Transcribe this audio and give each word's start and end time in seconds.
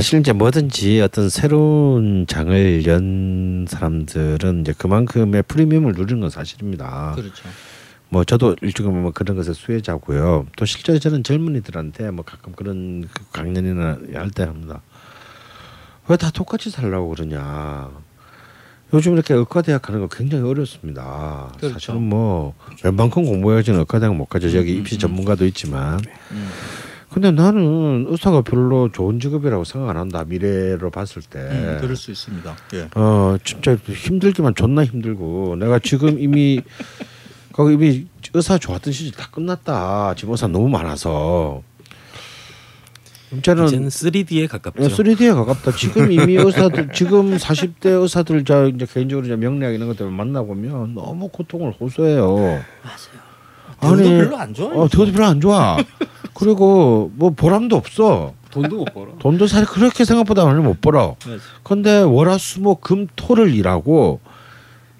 사실 0.00 0.20
이제 0.20 0.32
뭐든지 0.32 1.02
어떤 1.02 1.28
새로운 1.28 2.24
장을 2.26 2.86
연 2.86 3.66
사람들은 3.68 4.62
이제 4.62 4.72
그만큼의 4.72 5.42
프리미엄을 5.42 5.92
누리는 5.92 6.22
건 6.22 6.30
사실입니다. 6.30 7.12
그렇죠. 7.16 7.46
뭐 8.08 8.24
저도 8.24 8.56
일종의 8.62 8.92
뭐 8.98 9.10
그런 9.12 9.36
것의 9.36 9.54
수혜자고요. 9.54 10.46
또 10.56 10.64
실제로 10.64 10.98
저는 10.98 11.22
젊은이들한테 11.22 12.12
뭐 12.12 12.24
가끔 12.24 12.54
그런 12.54 13.06
그 13.12 13.24
강연이나 13.30 13.98
할 14.14 14.30
때 14.30 14.44
합니다. 14.44 14.80
왜 16.08 16.16
다 16.16 16.30
똑같이 16.30 16.70
살라고 16.70 17.10
그러냐. 17.10 17.90
요즘 18.94 19.12
이렇게 19.12 19.34
의과대학 19.34 19.82
가는 19.82 20.00
거 20.00 20.08
굉장히 20.08 20.48
어렵습니다. 20.48 21.52
그렇죠. 21.58 21.74
사실은 21.74 22.08
뭐 22.08 22.54
웬만큼 22.82 23.26
공부해야지는 23.26 23.80
의과대학 23.80 24.16
못 24.16 24.24
가죠. 24.30 24.56
여기 24.56 24.72
음, 24.76 24.78
입시 24.78 24.96
음. 24.96 24.98
전문가도 25.00 25.44
있지만. 25.44 26.00
음. 26.30 26.48
근데 27.12 27.32
나는 27.32 28.06
의사가 28.08 28.42
별로 28.42 28.90
좋은 28.92 29.18
직업이라고 29.18 29.64
생각 29.64 29.90
안 29.90 29.96
한다. 29.96 30.24
미래로 30.26 30.90
봤을 30.90 31.22
때. 31.22 31.40
음, 31.40 31.78
그럴 31.80 31.96
수 31.96 32.12
있습니다. 32.12 32.56
예. 32.74 32.88
어 32.94 33.36
진짜 33.42 33.74
힘들기만 33.74 34.54
존나 34.54 34.84
힘들고 34.84 35.56
내가 35.56 35.80
지금 35.80 36.20
이미 36.20 36.60
거기 37.52 37.74
이미 37.74 38.06
의사 38.32 38.58
좋았던 38.58 38.92
시절 38.92 39.12
다 39.12 39.28
끝났다. 39.32 40.14
지금 40.16 40.32
의사 40.32 40.46
너무 40.46 40.68
많아서 40.68 41.62
이제는 43.36 43.66
이제는 43.66 43.88
3D에 43.88 44.48
가깝죠. 44.48 44.88
3D에 44.88 45.34
가깝다. 45.34 45.72
지금 45.72 46.12
이미 46.12 46.36
의사들 46.36 46.90
지금 46.92 47.36
40대 47.36 47.86
의사들 48.02 48.44
자 48.44 48.64
이제 48.64 48.86
개인적으로 48.86 49.26
이제 49.26 49.34
명리학 49.34 49.74
이런 49.74 49.88
것들 49.88 50.08
만나 50.10 50.42
보면 50.42 50.94
너무 50.94 51.28
고통을 51.28 51.72
호소해요. 51.72 52.62
대우도 53.80 54.00
아니, 54.02 54.08
별로 54.10 54.36
안 54.36 54.54
좋아요. 54.54 54.78
어, 54.78 54.88
대우도 54.88 55.12
별로 55.12 55.26
안 55.26 55.40
좋아. 55.40 55.76
그리고 56.34 57.10
뭐 57.14 57.30
보람도 57.30 57.76
없어. 57.76 58.34
돈도 58.50 58.76
못 58.76 58.84
벌어. 58.94 59.12
돈도 59.18 59.46
사실 59.46 59.66
그렇게 59.66 60.04
생각보다 60.04 60.44
많이 60.44 60.60
못 60.60 60.80
벌어. 60.80 61.16
맞아요. 61.24 61.38
근데 61.62 62.00
월화수목금토를 62.00 63.54
일하고 63.54 64.20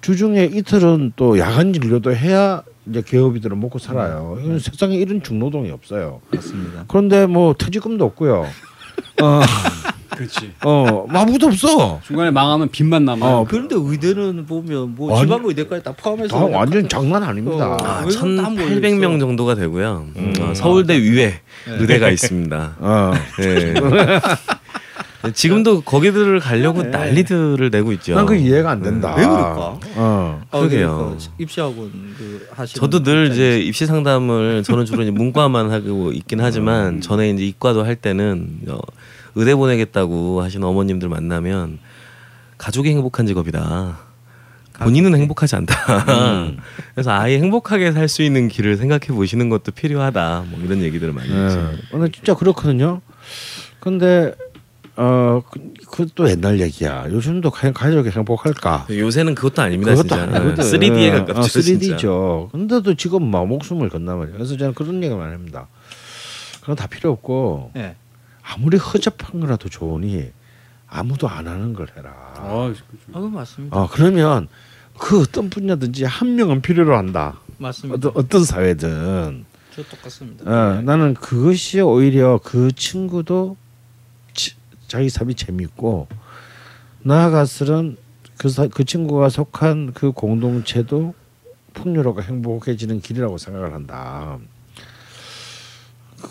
주중에 0.01 0.45
이틀은 0.45 1.13
또 1.15 1.37
야간 1.37 1.73
진료도 1.73 2.15
해야 2.15 2.63
이제 2.87 3.01
개업이들은 3.05 3.59
먹고 3.59 3.77
살아요. 3.77 4.39
이건 4.43 4.59
세상에 4.59 4.95
이런 4.95 5.21
중노동이 5.21 5.69
없어요. 5.69 6.21
맞습니다. 6.33 6.85
그런데 6.87 7.25
뭐 7.27 7.53
퇴직금도 7.53 8.05
없고요. 8.05 8.41
어, 9.21 9.41
그렇지. 10.15 10.51
어, 10.65 11.05
뭐 11.09 11.21
아무것도 11.21 11.47
없어. 11.47 11.99
중간에 12.05 12.31
망하면 12.31 12.69
빚만 12.69 13.05
남아. 13.05 13.25
어, 13.25 13.39
요 13.41 13.45
그런데 13.49 13.75
의대는 13.77 14.45
보면 14.45 14.95
뭐 14.95 15.13
완- 15.13 15.23
지방 15.25 15.41
의대까지 15.45 15.83
다 15.83 15.93
포함해서 15.93 16.27
다 16.35 16.43
그냥 16.43 16.59
완전 16.59 16.81
다- 16.83 16.87
장난 16.89 17.23
아닙니다. 17.23 17.71
어. 17.73 17.77
아, 17.81 18.03
왜 18.05 18.13
그럼 18.13 18.37
다 18.37 18.49
1,800명 18.49 19.19
정도가 19.19 19.55
되고요. 19.55 20.05
음. 20.15 20.33
어, 20.41 20.53
서울대 20.53 20.95
위에 20.97 21.15
네. 21.25 21.41
의대가 21.67 22.09
있습니다. 22.09 22.75
어. 22.79 23.11
네. 23.39 23.73
지금도 25.33 25.81
거기들을 25.81 26.39
가려고 26.39 26.81
네. 26.81 26.89
난리들을 26.89 27.69
내고 27.69 27.91
있죠. 27.91 28.15
난그 28.15 28.35
이해가 28.37 28.71
안 28.71 28.81
된다. 28.81 29.13
왜 29.15 29.23
그럴까? 29.23 29.79
어. 29.95 30.41
아, 30.49 30.57
그러게요. 30.57 30.95
그러니까 30.97 31.31
입시학원 31.37 31.91
그 32.17 32.47
하시는 32.55 32.79
저도 32.81 33.03
늘. 33.03 33.31
이제 33.31 33.59
입시 33.59 33.85
상담을 33.85 34.63
저는 34.63 34.85
주로 34.85 35.03
이제 35.03 35.11
문과만 35.11 35.69
하고 35.71 36.11
있긴 36.11 36.41
하지만 36.41 37.01
전에 37.01 37.29
이제 37.29 37.45
이과도 37.45 37.85
할 37.85 37.95
때는 37.97 38.61
어, 38.69 38.79
의대 39.35 39.55
보내겠다고 39.55 40.41
하시는 40.41 40.65
어머님들 40.65 41.09
만나면 41.09 41.79
가족이 42.57 42.89
행복한 42.89 43.25
직업이다. 43.27 43.97
본인은 44.79 45.15
행복하지 45.15 45.55
않다. 45.57 45.75
음. 46.43 46.57
그래서 46.95 47.11
아예 47.11 47.37
행복하게 47.39 47.91
살 47.91 48.07
수 48.07 48.23
있는 48.23 48.47
길을 48.47 48.77
생각해 48.77 49.07
보시는 49.07 49.49
것도 49.49 49.71
필요하다. 49.71 50.45
뭐 50.49 50.59
이런 50.63 50.81
얘기들을 50.81 51.13
많이 51.13 51.29
했죠. 51.31 51.59
예. 51.73 51.77
근데 51.91 52.11
진짜 52.11 52.33
그렇거든요. 52.33 53.01
근데 53.79 54.33
어, 54.97 55.41
그, 55.49 55.59
그것도 55.89 56.29
옛날 56.29 56.59
얘기야. 56.59 57.05
요즘도 57.09 57.51
가족이 57.51 58.09
행복할까? 58.09 58.87
요새는 58.89 59.35
그것도 59.35 59.61
아닙니다. 59.61 59.91
그것도 59.91 60.07
진짜. 60.09 60.23
아니거든. 60.23 60.63
3D에 60.63 61.11
가깝죠. 61.11 61.39
어, 61.39 61.43
진짜. 61.43 61.95
3D죠. 61.97 62.51
근데도 62.51 62.93
지금 62.95 63.29
막 63.29 63.47
목숨을 63.47 63.89
건나 63.89 64.15
말이야. 64.15 64.33
그래서 64.35 64.57
저는 64.57 64.73
그런 64.73 65.01
얘기 65.03 65.13
많이 65.15 65.31
합니다. 65.31 65.67
그건 66.59 66.75
다 66.75 66.87
필요 66.87 67.11
없고 67.11 67.71
예. 67.77 67.95
아무리 68.43 68.77
허접한 68.77 69.39
거라도 69.41 69.69
좋으니 69.69 70.31
아무도 70.87 71.27
안 71.29 71.47
하는 71.47 71.73
걸 71.73 71.87
해라. 71.95 72.11
아, 72.37 72.73
아, 73.13 73.19
그 73.19 73.25
맞습니다. 73.27 73.77
어, 73.77 73.87
그러면 73.91 74.47
그 74.97 75.21
어떤 75.21 75.49
분야든지 75.49 76.03
한 76.05 76.35
명은 76.35 76.61
필요로 76.61 76.95
한다. 76.97 77.39
맞습니다. 77.57 78.09
어떤 78.09 78.23
어떤 78.23 78.43
사회든. 78.43 79.45
저 79.75 79.83
똑같습니다. 79.83 80.43
어, 80.51 80.81
나는 80.81 81.13
그것이 81.13 81.79
오히려 81.79 82.39
그 82.43 82.71
친구도 82.73 83.55
치- 84.33 84.55
자기 84.87 85.09
삶이 85.09 85.35
재밌고 85.35 86.07
나아가서는 87.03 87.97
그, 88.37 88.49
사, 88.49 88.67
그 88.67 88.83
친구가 88.83 89.29
속한 89.29 89.93
그 89.93 90.11
공동체도 90.11 91.13
풍요롭고 91.73 92.21
행복해지는 92.21 92.99
길이라고 93.01 93.37
생각을 93.37 93.73
한다. 93.73 94.37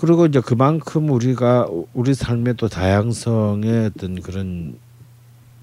그리고 0.01 0.27
이제 0.27 0.41
그만큼 0.41 1.11
우리가 1.11 1.67
우리 1.93 2.15
삶의 2.15 2.55
또 2.57 2.69
다양성의 2.69 3.87
어떤 3.95 4.21
그런 4.21 4.79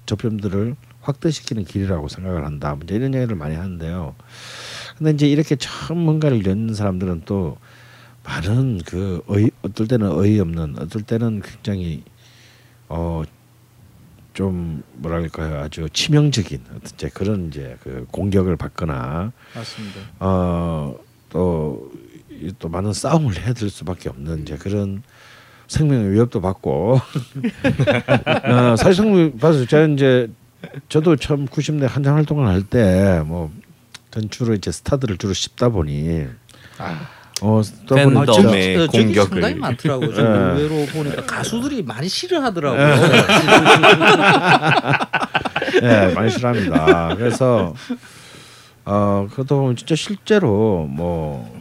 접점들을 0.06 0.76
확대시키는 1.00 1.64
길이라고 1.64 2.08
생각을 2.08 2.44
한다. 2.44 2.76
이제 2.82 2.96
이런 2.96 3.14
얘기를 3.14 3.36
많이 3.36 3.54
하는데요. 3.56 4.14
근데 4.96 5.12
이제 5.12 5.28
이렇게 5.28 5.56
처음 5.56 5.98
뭔가를 6.00 6.44
여는 6.44 6.74
사람들은 6.74 7.22
또 7.24 7.56
많은 8.24 8.80
그 8.84 9.22
어이 9.26 9.50
어떨 9.62 9.88
때는 9.88 10.10
어이없는 10.10 10.76
어떨 10.78 11.02
때는 11.02 11.42
굉장히 11.42 12.02
어 12.88 13.24
좀 14.38 14.84
뭐랄까요 14.92 15.58
아주 15.58 15.88
치명적인 15.92 16.60
어떤 16.68 16.80
이제 16.94 17.08
그런 17.12 17.48
이제 17.48 17.76
그 17.82 18.06
공격을 18.12 18.54
받거나 18.54 19.32
맞습니다. 19.52 20.00
어또 20.20 21.90
또또 22.40 22.68
많은 22.68 22.92
싸움을 22.92 23.38
해야 23.40 23.52
될 23.52 23.70
수밖에 23.70 24.08
없는 24.08 24.42
이제 24.42 24.56
그런 24.56 25.02
생명의 25.66 26.12
위협도 26.12 26.40
받고 26.40 27.00
어, 28.44 28.76
사실상 28.76 29.36
봐서 29.38 29.64
저는 29.66 29.94
이제 29.94 30.28
저도 30.88 31.16
처음 31.16 31.46
90대 31.46 31.86
한창 31.88 32.16
활동을 32.16 32.46
할 32.48 32.62
때 32.64 33.22
뭐 33.26 33.50
전 34.10 34.30
주로 34.30 34.54
이제 34.54 34.72
스타들을 34.72 35.18
주로 35.18 35.34
씹다 35.34 35.68
보니 35.68 36.24
어또 37.42 37.62
보니 37.86 38.14
팬덤의 38.14 38.26
저- 38.26 38.50
네, 38.50 38.76
저- 38.78 38.86
저기 38.86 39.04
공격을. 39.04 39.28
상당히 39.30 39.54
많더라고요. 39.56 40.14
좀 40.14 40.24
예. 40.24 40.28
의외로 40.62 40.86
보니까 40.86 41.26
가수들이 41.26 41.82
많이 41.82 42.08
싫어하더라고요. 42.08 42.82
예, 45.82 46.12
많이 46.14 46.30
싫어합니다. 46.30 47.14
그래서 47.16 47.74
어 48.84 49.26
그것도 49.30 49.60
보면 49.60 49.76
진짜 49.76 49.94
실제로 49.94 50.86
뭐. 50.88 51.57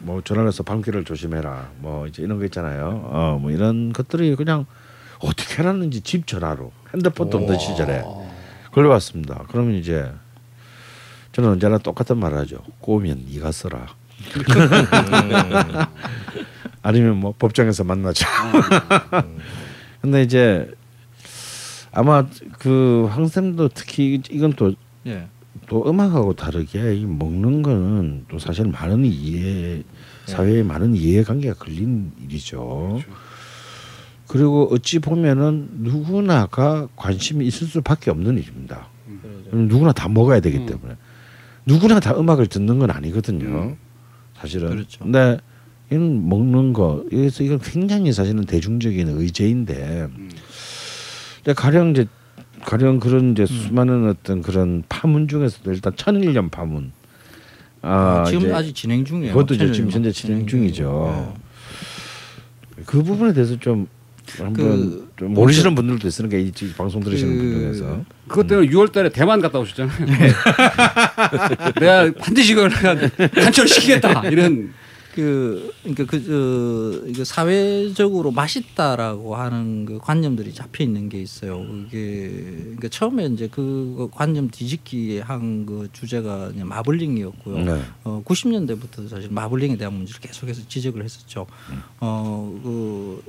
뭐 0.00 0.20
전화를 0.22 0.48
해서 0.48 0.62
밤길을 0.62 1.04
조심해라. 1.04 1.70
뭐 1.78 2.06
이제 2.06 2.22
이런 2.22 2.38
거 2.38 2.44
있잖아요. 2.46 3.08
어 3.12 3.38
뭐 3.40 3.50
이런 3.50 3.92
것들이 3.92 4.34
그냥 4.36 4.66
어떻게 5.20 5.62
해놨는지 5.62 6.00
집 6.00 6.26
전화로 6.26 6.72
핸드폰도 6.94 7.38
없던 7.38 7.58
시절에 7.58 8.02
걸려왔습니다. 8.72 9.44
그러면 9.48 9.74
이제 9.74 10.10
저는 11.32 11.50
언제나 11.50 11.78
똑같은 11.78 12.16
말을 12.18 12.38
하죠. 12.38 12.58
꼬우면 12.80 13.26
네가 13.30 13.52
써라. 13.52 13.86
아니면 16.82 17.16
뭐 17.16 17.34
법정에서 17.38 17.84
만나자. 17.84 18.26
근데 20.00 20.22
이제 20.22 20.70
아마 21.92 22.26
그 22.58 23.06
황쌤도 23.10 23.68
특히 23.74 24.20
이건 24.30 24.52
또또 24.54 24.76
예. 25.06 25.28
음악하고 25.72 26.34
다르게 26.34 26.94
이 26.96 27.04
먹는 27.04 27.62
거는 27.62 28.26
또 28.28 28.38
사실 28.38 28.66
많은 28.66 29.04
이해 29.04 29.82
사회에 30.26 30.62
많은 30.62 30.94
이해관계가 30.94 31.54
걸린 31.54 32.12
일이죠. 32.22 33.00
그리고 34.26 34.68
어찌 34.70 35.00
보면은 35.00 35.68
누구나가 35.78 36.88
관심이 36.94 37.46
있을 37.46 37.66
수밖에 37.66 38.10
없는 38.10 38.38
일입니다. 38.38 38.88
왜냐면 39.46 39.68
누구나 39.68 39.92
다 39.92 40.08
먹어야 40.08 40.40
되기 40.40 40.58
음. 40.58 40.66
때문에 40.66 40.94
누구나 41.66 41.98
다 41.98 42.16
음악을 42.16 42.46
듣는 42.46 42.78
건 42.78 42.90
아니거든요. 42.90 43.76
사실은. 44.36 44.70
그렇죠. 44.70 45.02
근데 45.02 45.38
이는 45.90 46.28
먹는 46.28 46.72
거 46.72 47.04
그래서 47.10 47.42
이건 47.42 47.58
굉장히 47.58 48.12
사실은 48.12 48.44
대중적인 48.44 49.08
의제인데 49.08 50.08
근데 51.42 51.52
가령 51.54 51.90
이제 51.90 52.06
가령 52.64 53.00
그런 53.00 53.32
이제 53.32 53.46
수많은 53.46 54.08
어떤 54.08 54.42
그런 54.42 54.84
파문 54.88 55.26
중에서도 55.26 55.72
일단 55.72 55.94
천일염 55.96 56.50
파문. 56.50 56.92
아, 57.82 58.24
지금 58.26 58.42
이제 58.42 58.52
아직 58.52 58.74
진행 58.74 59.04
중이에요. 59.04 59.32
그것도 59.32 59.56
지금 59.72 59.90
현재 59.90 60.12
진행 60.12 60.46
중이죠. 60.46 61.34
그 62.86 63.02
부분에 63.02 63.32
대해서 63.32 63.58
좀 63.58 63.86
한번 64.38 64.54
그- 64.54 65.10
좀 65.16 65.34
모르시는 65.34 65.74
분들도 65.74 66.06
있으니까 66.06 66.36
이 66.36 66.50
지- 66.52 66.72
방송 66.74 67.02
들으시는 67.02 67.36
그- 67.36 67.42
분 67.42 67.60
중에서. 67.74 68.00
그것 68.28 68.46
때문에 68.46 68.68
6월달에 68.68 69.12
대만 69.12 69.40
갔다 69.40 69.58
오셨잖아요. 69.58 70.06
내가 71.80 72.12
반드시 72.18 72.52
이걸 72.52 72.70
내가 72.70 72.96
간절시키겠다. 73.30 74.28
이런 74.30 74.72
그 75.14 75.72
그러니까 75.82 76.04
그 76.04 77.04
어, 77.18 77.24
사회적으로 77.24 78.30
맛있다라고 78.30 79.36
하는 79.36 79.84
그 79.86 79.98
관념들이 79.98 80.52
잡혀 80.54 80.84
있는 80.84 81.08
게 81.08 81.20
있어요. 81.20 81.58
그게 81.60 82.30
그러니까 82.62 82.88
처음에 82.88 83.26
이제 83.26 83.48
그 83.50 84.08
관념 84.12 84.48
뒤집기 84.50 85.18
한 85.20 85.60
그 85.66 85.88
주제가 85.92 86.50
마블링이었고요. 86.56 87.58
네. 87.64 87.82
어 88.04 88.22
90년대부터 88.24 89.08
사실 89.08 89.30
마블링에 89.30 89.76
대한 89.76 89.94
문제를 89.94 90.20
계속해서 90.20 90.62
지적을 90.68 91.04
했었죠. 91.04 91.46
어그 92.00 93.22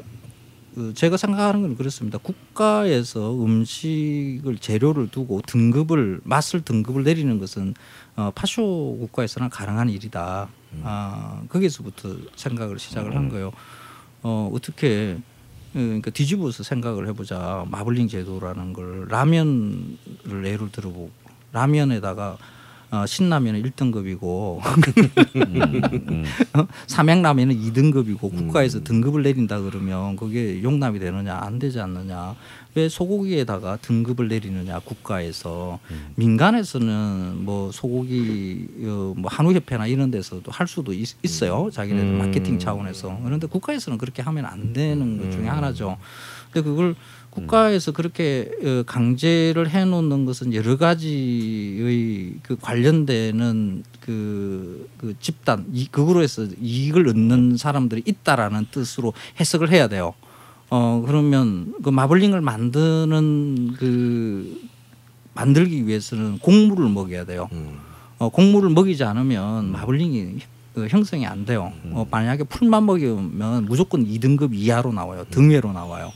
그 0.76 0.94
제가 0.94 1.18
생각하는 1.18 1.62
건 1.62 1.76
그렇습니다. 1.76 2.18
국가에서 2.18 3.34
음식을 3.44 4.58
재료를 4.60 5.10
두고 5.10 5.42
등급을 5.46 6.22
맛을 6.24 6.62
등급을 6.62 7.04
내리는 7.04 7.38
것은 7.40 7.74
어, 8.16 8.32
파쇼 8.34 8.98
국가에서는 9.02 9.50
가능한 9.50 9.90
일이다. 9.90 10.48
아 10.84 11.42
거기서부터 11.50 12.16
생각을 12.36 12.80
시작을 12.80 13.16
한 13.16 13.30
거예요. 13.30 13.52
어 14.24 14.50
어떻게 14.54 15.18
어, 15.74 15.74
그러니까 15.74 16.12
뒤집어서 16.12 16.64
생각을 16.64 17.08
해보자. 17.08 17.66
마블링 17.70 18.08
제도라는 18.08 18.74
걸 18.74 19.08
라면을 19.08 19.98
예를 20.46 20.72
들어보고 20.72 21.12
라면에다가 21.54 22.38
어, 22.92 23.06
신라면은 23.06 23.64
1등급이고. 23.64 24.22
어, 26.54 26.68
삼양라면은 26.88 27.56
2등급이고 27.56 28.20
국가에서 28.20 28.84
등급을 28.84 29.24
내린다 29.24 29.62
그러면 29.62 30.18
그게 30.18 30.62
용납이 30.62 31.00
되느냐 31.00 31.38
안 31.42 31.58
되지 31.58 31.80
않느냐. 31.80 32.36
왜 32.76 32.90
소고기에다가 32.90 33.78
등급을 33.78 34.28
내리느냐 34.28 34.80
국가에서. 34.80 35.80
민간에서는 36.16 37.46
뭐 37.46 37.72
소고기 37.72 38.68
어, 38.84 39.14
뭐 39.16 39.32
한우협회나 39.32 39.88
이런 39.88 40.12
데서도 40.12 40.52
할 40.52 40.68
수도 40.68 40.92
있, 40.94 41.08
자기네들 41.72 42.10
음. 42.10 42.18
마케팅 42.18 42.60
차원에서. 42.60 43.22
그런데 43.24 43.48
국가에서는 43.48 43.98
그렇게 43.98 44.22
하면 44.22 44.46
안 44.46 44.74
되는 44.74 45.18
것 45.18 45.32
중에 45.32 45.48
하나죠. 45.48 45.98
근데 46.52 46.70
그걸 46.70 46.96
국가에서 47.32 47.92
그렇게 47.94 48.52
어, 48.64 48.84
강제를 48.86 49.70
해놓는 49.70 50.26
것은 50.26 50.54
여러 50.54 50.78
가지의 50.78 52.36
그 52.44 52.58
관련되는 52.58 53.84
그, 54.02 54.90
그 54.98 55.16
집단 55.20 55.66
이 55.74 55.88
그거로 55.88 56.22
해서 56.22 56.46
이익을 56.62 57.08
얻는 57.08 57.58
사람들이 57.58 58.04
있다라는 58.06 58.68
뜻으로 58.72 59.14
해석을 59.40 59.72
해야 59.72 59.88
돼요. 59.88 60.14
어 60.70 61.04
그러면 61.06 61.74
그 61.84 61.90
마블링을 61.90 62.42
만드는 62.42 63.74
그 63.78 64.62
만들기 65.34 65.88
위해서는 65.88 66.40
곡물을 66.40 66.90
먹여야 66.90 67.26
돼요. 67.26 67.50
음. 67.52 67.78
어, 68.20 68.30
곡물을 68.30 68.70
먹이지 68.70 69.04
않으면 69.04 69.72
마블링이 69.72 70.40
어, 70.78 70.86
형성이 70.90 71.26
안 71.26 71.46
돼요. 71.46 71.74
어, 71.92 72.08
만약에 72.10 72.44
풀만 72.46 72.86
먹이면 72.86 73.66
무조건 73.66 74.06
2등급 74.06 74.54
이하로 74.54 74.94
나와요. 74.94 75.26
등외로 75.30 75.74
나와요. 75.74 76.12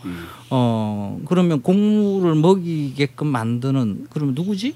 어, 0.49 1.19
그러면 1.25 1.61
곡물을 1.61 2.35
먹이게끔 2.35 3.27
만드는 3.27 4.07
그러면 4.09 4.35
누구지? 4.35 4.75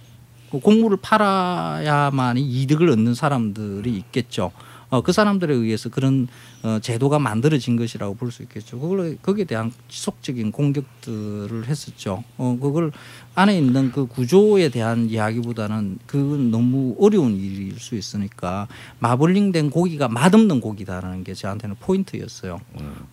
그 0.52 0.60
곡물을 0.60 0.98
팔아야만이 1.02 2.42
이득을 2.42 2.90
얻는 2.90 3.14
사람들이 3.14 3.96
있겠죠. 3.98 4.52
어, 4.90 5.02
그 5.02 5.12
사람들에 5.12 5.54
의해서 5.54 5.90
그런 5.90 6.28
어, 6.64 6.80
제도가 6.82 7.20
만들어진 7.20 7.76
것이라고 7.78 8.16
볼 8.16 8.32
수 8.32 8.44
있겠죠. 8.44 8.80
그걸 8.80 9.18
거기에 9.22 9.46
대한 9.46 9.72
지속적인 9.88 10.52
공격들을 10.52 11.68
했었죠. 11.68 12.24
어, 12.38 12.58
그걸 12.62 12.92
안에 13.36 13.58
있는 13.58 13.92
그 13.92 14.06
구조에 14.08 14.70
대한 14.70 15.10
이야기보다는 15.10 16.00
그건 16.06 16.52
너무 16.52 16.96
어려운 17.00 17.36
일일 17.36 17.80
수 17.80 17.96
있으니까 17.96 18.68
마블링된 19.00 19.70
고기가 19.70 20.08
맛없는 20.10 20.60
고기다라는 20.62 21.24
게 21.24 21.34
저한테는 21.34 21.76
포인트였어요. 21.80 22.60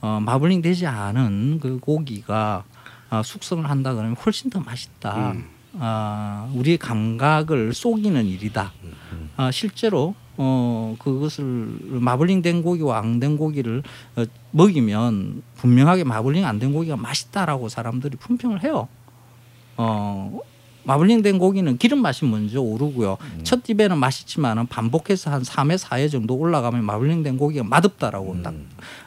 어, 0.00 0.20
마블링 0.22 0.62
되지 0.62 0.86
않은 0.86 1.60
그 1.60 1.78
고기가 1.80 2.64
아, 3.08 3.22
숙성을 3.22 3.68
한다 3.70 3.94
그러면 3.94 4.16
훨씬 4.16 4.50
더 4.50 4.60
맛있다. 4.60 5.34
아, 5.78 6.48
우리의 6.54 6.78
감각을 6.78 7.72
속이는 7.74 8.24
일이다. 8.26 8.72
아, 9.36 9.50
실제로 9.50 10.14
어 10.38 10.96
그것을 10.98 11.44
마블링 11.82 12.42
된 12.42 12.62
고기와 12.62 12.98
앙된 12.98 13.36
고기를 13.38 13.82
어, 14.16 14.24
먹이면 14.50 15.42
분명하게 15.56 16.04
마블링 16.04 16.44
안 16.44 16.58
된 16.58 16.72
고기가 16.72 16.96
맛있다라고 16.96 17.68
사람들이 17.70 18.16
품평을 18.18 18.62
해요. 18.62 18.88
어 19.78 20.38
마블링 20.84 21.22
된 21.22 21.38
고기는 21.38 21.78
기름 21.78 22.00
맛이 22.02 22.24
먼저 22.26 22.60
오르고요. 22.60 23.16
첫 23.44 23.68
입에는 23.68 23.98
맛있지만은 23.98 24.66
반복해서 24.66 25.30
한 25.32 25.42
3회 25.42 25.76
4회 25.78 26.10
정도 26.10 26.34
올라가면 26.36 26.84
마블링 26.84 27.22
된 27.22 27.36
고기가 27.38 27.64
맛없다라고 27.64 28.42
딱 28.42 28.54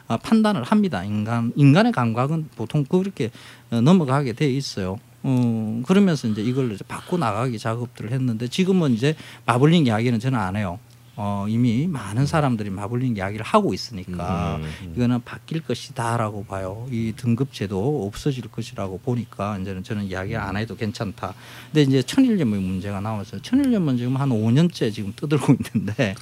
어, 0.08 0.16
판단을 0.16 0.62
합니다. 0.64 1.04
인간 1.04 1.52
인간의 1.56 1.92
감각은 1.92 2.48
보통 2.56 2.84
그렇게 2.84 3.30
어, 3.70 3.80
넘어가게 3.80 4.32
돼 4.34 4.50
있어요. 4.50 4.98
어, 5.22 5.82
그러면서 5.86 6.28
이제 6.28 6.42
이걸 6.42 6.72
이제 6.72 6.84
바꿔 6.86 7.16
나가기 7.16 7.58
작업들을 7.58 8.12
했는데 8.12 8.48
지금은 8.48 8.92
이제 8.92 9.14
마블링 9.46 9.86
이야기는 9.86 10.18
저는 10.18 10.38
안 10.38 10.56
해요. 10.56 10.78
어, 11.22 11.44
이미 11.48 11.86
많은 11.86 12.24
사람들이 12.24 12.70
마블링 12.70 13.16
이야기를 13.16 13.44
하고 13.44 13.74
있으니까 13.74 14.58
이거는 14.96 15.20
바뀔 15.22 15.60
것이다라고 15.60 16.46
봐요. 16.46 16.88
이 16.90 17.12
등급제도 17.14 18.06
없어질 18.06 18.44
것이라고 18.44 19.00
보니까 19.00 19.58
이제는 19.58 19.82
저는 19.84 20.04
이야기 20.04 20.34
안 20.34 20.56
해도 20.56 20.76
괜찮다. 20.76 21.34
근데 21.66 21.82
이제 21.82 22.02
천일염의 22.02 22.60
문제가 22.60 23.00
나와서 23.02 23.38
천일염은 23.42 23.98
지금 23.98 24.16
한 24.16 24.30
5년째 24.30 24.94
지금 24.94 25.12
떠들고 25.14 25.56
있는데 25.74 26.14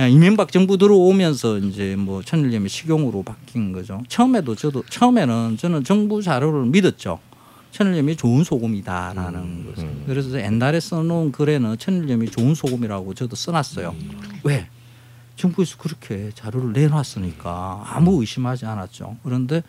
예, 0.00 0.08
이명박 0.08 0.52
정부 0.52 0.78
들어오면서 0.78 1.58
이제 1.58 1.96
뭐 1.96 2.22
천일염이 2.22 2.68
식용으로 2.70 3.22
바뀐 3.22 3.72
거죠. 3.72 4.02
처음에도 4.08 4.54
저도 4.54 4.84
처음에는 4.88 5.56
저는 5.58 5.84
정부 5.84 6.22
자료를 6.22 6.66
믿었죠. 6.66 7.18
천일염이 7.70 8.16
좋은 8.16 8.42
소금이다라는 8.44 9.66
것을. 9.74 9.88
그래서 10.06 10.40
옛날에 10.40 10.80
써놓은 10.80 11.32
글에는 11.32 11.76
천일염이 11.78 12.30
좋은 12.30 12.54
소금이라고 12.54 13.14
저도 13.14 13.36
써놨어요. 13.36 13.94
왜? 14.44 14.68
정부에서 15.36 15.76
그렇게 15.76 16.30
자료를 16.34 16.72
내놨으니까 16.72 17.82
아무 17.86 18.20
의심하지 18.20 18.64
않았죠. 18.64 19.16
그런데 19.22 19.62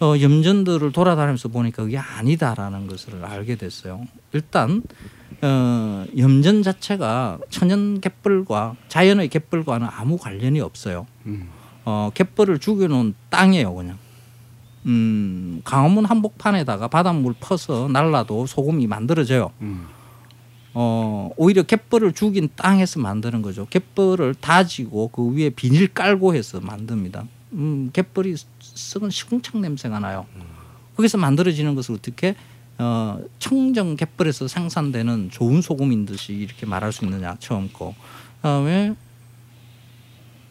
어, 0.00 0.14
염전들을 0.18 0.92
돌아다니면서 0.92 1.48
보니까 1.48 1.82
그게 1.84 1.98
아니다라는 1.98 2.86
것을 2.86 3.24
알게 3.24 3.56
됐어요. 3.56 4.06
일단 4.32 4.82
어, 5.42 6.04
염전 6.16 6.62
자체가 6.62 7.38
천연 7.48 8.00
갯벌과 8.00 8.76
자연의 8.88 9.28
갯벌과는 9.28 9.86
아무 9.90 10.18
관련이 10.18 10.60
없어요. 10.60 11.06
어, 11.86 12.10
갯벌을 12.14 12.58
죽여놓은 12.58 13.14
땅이에요, 13.30 13.74
그냥. 13.74 13.98
음, 14.86 15.60
강화문 15.64 16.04
한복판에다가 16.04 16.88
바닷물 16.88 17.34
퍼서 17.38 17.88
날라도 17.88 18.46
소금이 18.46 18.86
만들어져요. 18.86 19.50
음. 19.60 19.86
어, 20.72 21.30
오히려 21.36 21.62
갯벌을 21.62 22.12
죽인 22.12 22.48
땅에서 22.54 23.00
만드는 23.00 23.42
거죠. 23.42 23.66
갯벌을 23.68 24.36
다지고 24.36 25.08
그 25.08 25.34
위에 25.34 25.50
비닐 25.50 25.88
깔고 25.88 26.34
해서 26.34 26.60
만듭니다. 26.60 27.24
음, 27.52 27.90
갯벌이 27.92 28.36
썩은 28.60 29.10
시궁창 29.10 29.60
냄새가 29.60 29.98
나요. 29.98 30.26
거기서 30.96 31.18
만들어지는 31.18 31.74
것을 31.74 31.96
어떻게 31.96 32.36
어, 32.78 33.20
청정 33.38 33.96
갯벌에서 33.96 34.48
생산되는 34.48 35.30
좋은 35.30 35.60
소금인 35.60 36.06
듯이 36.06 36.32
이렇게 36.32 36.64
말할 36.64 36.92
수 36.92 37.04
있느냐 37.04 37.36
처음 37.38 37.70
거. 37.72 37.94
그다음에 38.36 38.94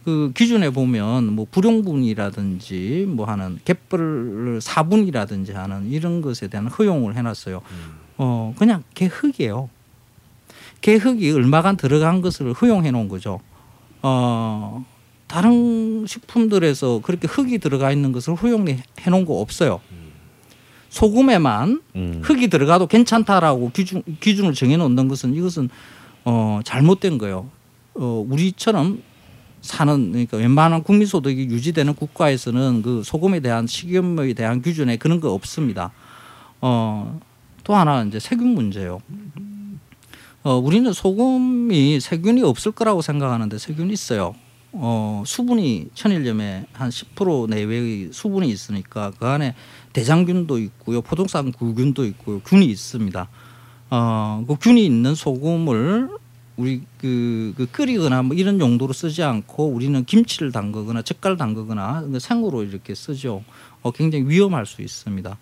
그 0.10 0.32
기준에 0.34 0.72
보면 0.72 1.34
뭐 1.34 1.46
불용분이라든지 1.52 3.06
뭐 3.08 3.28
하는 3.28 3.60
갯벌 3.64 4.60
사분이라든지 4.60 5.52
하는 5.52 5.92
이런 5.92 6.22
것에 6.22 6.48
대한 6.48 6.66
허용을 6.66 7.16
해놨어요. 7.16 7.62
어 8.18 8.56
그냥 8.58 8.84
개흙이에요. 8.96 9.70
개흙이 10.82 11.32
얼마간 11.32 11.78
들어간 11.78 12.22
것을 12.22 12.54
허용해 12.54 12.90
놓은 12.90 13.08
거죠. 13.08 13.40
어 14.02 14.84
다른 15.28 16.08
식품들에서 16.08 17.02
그렇게 17.04 17.28
흙이 17.28 17.60
들어가 17.60 17.92
있는 17.92 18.12
것을 18.12 18.34
허용해 18.34 18.82
놓은 19.12 19.26
거 19.26 19.36
없어요. 19.36 19.80
소금에만 20.90 21.84
음. 21.96 22.22
흙이 22.24 22.48
들어가도 22.48 22.88
괜찮다라고 22.88 23.70
기준 23.74 24.02
기준을 24.20 24.56
정해 24.56 24.76
놓는 24.76 25.08
것은 25.08 25.36
이것은 25.36 25.70
어 26.26 26.62
잘못된 26.64 27.20
거예요. 27.20 27.48
어 27.94 28.26
우리처럼 28.28 29.04
사는 29.62 30.12
그러니까 30.12 30.38
웬만한 30.38 30.84
국민 30.84 31.08
소득이 31.08 31.46
유지되는 31.46 31.96
국가에서는 31.96 32.82
그 32.82 33.04
소금에 33.04 33.40
대한 33.42 33.68
식염에 33.68 34.34
대한 34.34 34.62
기준에 34.62 34.98
그런 34.98 35.20
거 35.20 35.32
없습니다. 35.34 35.92
어 36.62 37.20
또 37.70 37.76
하나 37.76 38.04
이제 38.04 38.20
세균 38.20 38.56
문제요. 38.56 39.00
어 40.44 40.56
우리는 40.58 40.92
소금이 40.92 42.00
세균이 42.00 42.42
없을 42.42 42.72
거라고 42.72 43.04
생각하는데 43.04 43.60
세균이 43.60 43.94
있어요. 43.94 44.34
어 44.72 45.24
수분이 45.26 45.90
천일염에 45.94 46.66
한 46.74 46.90
10% 46.90 47.48
내외의 47.50 48.10
수분이 48.12 48.48
있으니까 48.50 49.12
그 49.20 49.28
안에 49.28 49.54
대장균도 49.94 50.58
있고요, 50.60 51.02
포동산 51.02 51.52
굴균도 51.52 52.06
있고요, 52.06 52.40
균이 52.40 52.66
있습니다. 52.66 53.28
어 53.92 54.44
그 54.48 54.56
균이 54.60 54.84
있는 54.84 55.14
소금을 55.14 56.10
우리 56.60 56.82
그, 56.98 57.54
그 57.56 57.68
끓이거나 57.72 58.22
뭐 58.22 58.36
이런 58.36 58.60
용도로 58.60 58.92
쓰지 58.92 59.24
않고 59.24 59.68
우리는 59.70 60.04
김치를 60.04 60.52
담그거나 60.52 61.04
젓갈 61.04 61.38
담그거나 61.38 62.02
그 62.12 62.20
생으로 62.20 62.64
이렇게 62.64 62.94
쓰죠. 62.94 63.46
어, 63.82 63.92
굉장히 63.92 64.26
위험할 64.28 64.66
수 64.66 64.82
있습니다. 64.82 65.38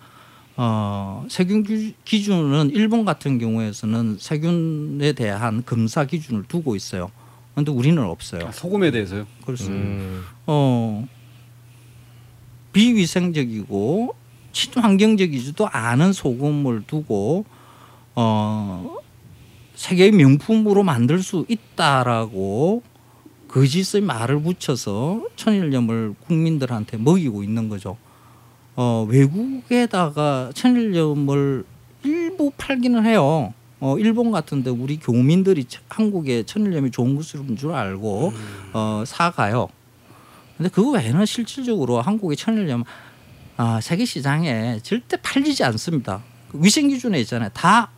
어, 0.58 1.26
세균 1.28 1.64
기- 1.64 1.96
기준은 2.06 2.70
일본 2.70 3.04
같은 3.04 3.40
경우에서는 3.40 4.18
세균에 4.20 5.14
대한 5.14 5.64
검사 5.66 6.06
기준을 6.06 6.44
두고 6.48 6.76
있어요. 6.76 7.10
그런데 7.56 7.72
우리는 7.72 8.04
없어요. 8.04 8.46
아, 8.48 8.52
소금에 8.52 8.92
대해서요. 8.92 9.26
그렇습니다. 9.44 9.86
음. 9.86 10.24
어, 10.46 11.08
비위생적이고 12.74 14.14
친환경적이지도 14.52 15.68
않은 15.68 16.14
소금을 16.14 16.84
두고 16.86 17.46
어, 18.14 18.98
세계의 19.78 20.12
명품으로 20.12 20.82
만들 20.84 21.22
수 21.22 21.46
있다라고 21.48 22.82
거짓의 23.48 24.02
말을 24.02 24.42
붙여서 24.42 25.22
천일염을 25.36 26.16
국민들한테 26.26 26.98
먹이고 26.98 27.44
있는 27.44 27.70
거죠. 27.70 27.96
어, 28.76 29.06
외국에다가 29.08 30.50
천일염을 30.56 31.64
일부 32.04 32.52
팔기는 32.58 33.06
해요. 33.06 33.54
어, 33.80 33.96
일본 34.00 34.32
같은데 34.32 34.72
우리 34.72 34.98
교민들이 34.98 35.64
천- 35.66 35.84
한국에 35.90 36.44
천일염이 36.44 36.90
좋은 36.90 37.16
것인 37.16 37.56
줄 37.56 37.72
알고 37.74 38.34
어, 38.74 39.04
사가요. 39.06 39.68
근데 40.58 40.70
그거 40.70 40.90
외에는 40.92 41.24
실질적으로 41.28 42.02
한국의 42.02 42.36
천일염 42.36 42.84
아, 43.58 43.80
세계 43.82 44.06
시장에 44.06 44.80
절대 44.82 45.18
팔리지 45.22 45.64
않습니다. 45.64 46.24
그 46.52 46.60
위생 46.64 46.88
기준에 46.90 47.20
있잖아요. 47.22 47.50
다 47.54 47.90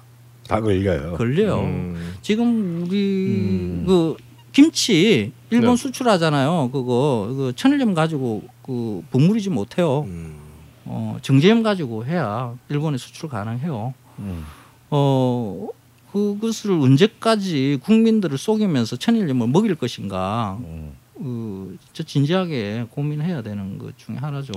다 0.50 0.60
걸려요. 0.60 1.14
걸려요. 1.14 1.60
음. 1.60 2.16
지금 2.24 2.84
우리 2.88 3.28
음. 3.28 3.84
그 3.86 4.18
김치 4.52 5.32
일본 5.52 5.76
네. 5.76 5.76
수출하잖아요. 5.76 6.72
그거 6.74 7.32
그 7.38 7.54
천일염 7.56 7.94
가지고 7.94 8.44
그 8.64 9.04
버무리지 9.12 9.52
못해요. 9.52 10.02
음. 10.08 10.38
어, 10.86 11.18
정제염 11.22 11.62
가지고 11.62 12.04
해야 12.04 12.52
일본에 12.68 12.98
수출 12.98 13.30
가능해요. 13.30 13.94
음. 14.18 14.44
어, 14.90 15.68
그것을 16.12 16.72
언제까지 16.72 17.78
국민들을 17.84 18.36
속이면서 18.40 18.96
천일염을 18.96 19.48
먹일 19.50 19.76
것인가? 19.76 20.58
음. 20.62 20.94
그, 21.16 21.78
저 21.94 22.02
진지하게 22.02 22.88
고민해야 22.90 23.44
되는 23.44 23.78
것 23.78 23.96
중에 24.00 24.16
하나죠. 24.16 24.54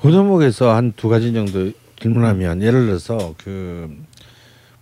그 0.00 0.12
대목에서 0.12 0.76
한 0.76 0.92
두 0.96 1.08
가지 1.08 1.32
정도 1.32 1.72
질문하면 2.00 2.62
예를 2.62 2.86
들어서 2.86 3.34
그 3.38 3.90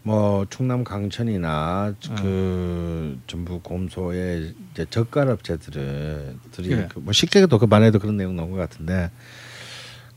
뭐 0.06 0.44
충남 0.50 0.84
강천이나 0.84 1.94
그 2.20 3.18
전북 3.26 3.62
곰소의 3.62 4.54
이제 4.72 4.84
젓갈 4.90 5.30
업체들은 5.30 6.40
들이 6.52 6.72
예. 6.72 6.88
그 6.92 7.00
뭐 7.00 7.12
식재도 7.12 7.58
그 7.58 7.66
반에도 7.66 7.98
그런 7.98 8.16
내용 8.18 8.36
나온 8.36 8.50
것 8.50 8.56
같은데 8.58 9.10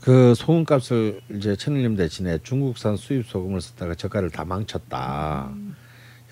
그 0.01 0.36
소금값을 0.36 1.22
이제 1.36 1.56
천일염 1.56 1.96
대신에 1.96 2.39
중국산 2.44 2.98
수입 2.98 3.25
소금을 3.27 3.62
썼다가 3.62 3.96
젓갈을 3.96 4.29
다 4.29 4.44
망쳤다. 4.46 5.51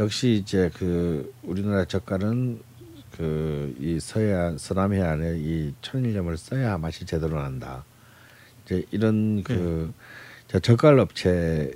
역시 0.01 0.39
이제 0.43 0.69
그 0.74 1.33
우리나라 1.41 1.85
젓갈은 1.85 2.59
그 3.12 3.74
이 3.79 3.97
서해안 4.00 4.57
서남해안에 4.57 5.35
이 5.38 5.74
천일염을 5.81 6.35
써야 6.38 6.77
맛이 6.77 7.05
제대로 7.05 7.41
난다. 7.41 7.85
이제 8.65 8.83
이런 8.91 9.43
그저 9.43 10.59
젓갈 10.62 11.00
업체 11.00 11.71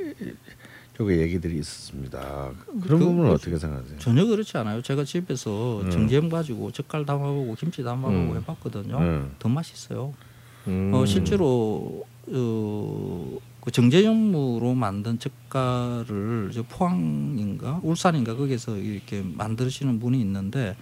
쪽의 0.99 1.19
얘기들이 1.21 1.57
있었습니다. 1.59 2.51
그런 2.83 2.99
그- 2.99 3.05
부분은 3.05 3.29
그- 3.29 3.31
어떻게 3.31 3.57
생각하세요? 3.57 3.97
전혀 3.99 4.25
그렇지 4.25 4.57
않아요. 4.57 4.81
제가 4.81 5.05
집에서 5.05 5.79
음. 5.81 5.89
정제염 5.89 6.27
가지고 6.29 6.71
젓갈 6.71 7.05
담아보고 7.05 7.55
김치 7.55 7.81
담아보고 7.83 8.31
음. 8.33 8.35
해봤거든요. 8.35 8.97
음. 8.97 9.31
더 9.39 9.47
맛있어요. 9.47 10.13
음. 10.67 10.91
어, 10.93 11.05
실제로 11.05 12.05
어, 12.27 13.37
그 13.61 13.71
정제염으로 13.71 14.73
만든 14.75 15.17
젓갈을 15.19 16.51
저 16.53 16.63
포항인가 16.63 17.79
울산인가 17.81 18.35
거기서 18.35 18.75
이렇게 18.77 19.21
만드시는 19.23 20.01
분이 20.01 20.19
있는데 20.19 20.75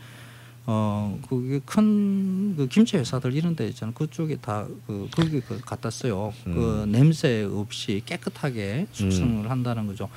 어 0.68 1.18
그게 1.28 1.60
큰 1.66 2.38
그 2.58 2.68
김치 2.68 2.98
회사들 2.98 3.36
이런 3.36 3.56
데 3.56 3.68
있잖아요. 3.68 3.94
그쪽에 3.94 4.38
다그 4.38 5.10
거기 5.16 5.40
그 5.42 5.62
갖다 5.62 5.92
써요. 5.92 6.34
그 6.44 6.84
음. 6.84 6.92
냄새 6.92 7.44
없이 7.44 8.02
깨끗하게 8.04 8.88
숙성을 8.92 9.50
한다는 9.50 9.86
거죠. 9.86 10.10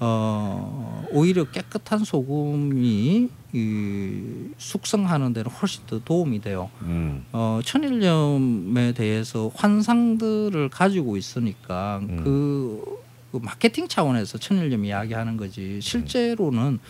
어 0.00 1.06
오히려 1.10 1.44
깨끗한 1.44 2.04
소금이 2.04 3.28
이 3.52 4.22
숙성하는 4.56 5.34
데는 5.34 5.50
훨씬 5.50 5.84
더 5.86 6.00
도움이 6.02 6.40
돼요. 6.40 6.70
음. 6.82 7.24
어, 7.32 7.60
천일염에 7.62 8.92
대해서 8.94 9.50
환상들을 9.54 10.70
가지고 10.70 11.16
있으니까 11.18 12.00
음. 12.02 12.20
그, 12.24 12.98
그 13.30 13.40
마케팅 13.42 13.86
차원에서 13.86 14.38
천일염 14.38 14.86
이야기하는 14.86 15.36
거지 15.36 15.80
실제로는 15.80 16.80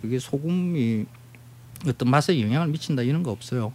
그게 0.00 0.18
소금이 0.18 1.06
어떤 1.86 2.10
맛에 2.10 2.40
영향을 2.40 2.68
미친다 2.68 3.02
이런 3.02 3.22
거 3.22 3.30
없어요. 3.30 3.72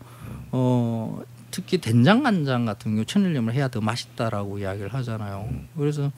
어, 0.51 1.21
특히 1.51 1.77
된장 1.79 2.23
간장 2.23 2.65
같은 2.65 2.93
경우 2.93 3.05
천일염을 3.05 3.53
해야 3.53 3.67
더 3.67 3.81
맛있다라고 3.81 4.59
이야기를 4.59 4.93
하잖아요. 4.93 5.49
그래서 5.77 6.11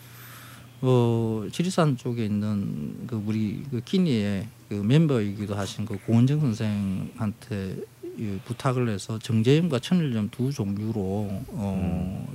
어, 0.81 1.45
지리산 1.51 1.97
쪽에 1.97 2.25
있는 2.25 3.07
그 3.07 3.21
우리 3.25 3.63
그 3.69 3.81
키니의 3.81 4.47
그 4.69 4.73
멤버이기도 4.75 5.55
하신 5.55 5.85
그 5.85 5.97
고원정 6.05 6.39
선생한테 6.39 7.77
이 8.17 8.37
부탁을 8.45 8.89
해서 8.89 9.17
정제염과 9.19 9.79
천일염 9.79 10.29
두 10.29 10.51
종류로 10.51 11.43
어, 11.47 12.33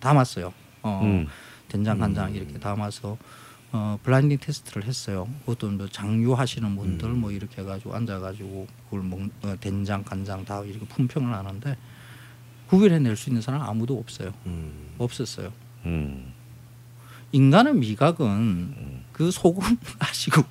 담았어요. 0.00 0.52
어, 0.82 1.00
음. 1.02 1.26
된장 1.68 1.98
간장 1.98 2.34
이렇게 2.34 2.58
담아서 2.58 3.18
어, 3.72 3.98
블라인딩 4.02 4.38
테스트를 4.40 4.84
했어요. 4.84 5.28
그것도 5.40 5.70
뭐 5.70 5.88
장유하시는 5.88 6.76
분들 6.76 7.10
뭐 7.10 7.30
이렇게 7.30 7.62
해가지고 7.62 7.94
앉아가지고 7.94 8.66
그걸 8.84 9.02
먹 9.02 9.20
어, 9.42 9.56
된장 9.60 10.02
간장 10.04 10.44
다 10.44 10.62
이렇게 10.62 10.86
품평을 10.86 11.34
하는데 11.34 11.76
구별해낼 12.68 13.16
수 13.16 13.30
있는 13.30 13.42
사람 13.42 13.62
아무도 13.62 13.98
없어요. 13.98 14.32
음. 14.46 14.72
없었어요. 14.98 15.52
음. 15.84 16.32
인간의 17.32 17.74
미각은 17.74 19.04
그 19.12 19.30
소금 19.30 19.76
가지고 19.98 20.42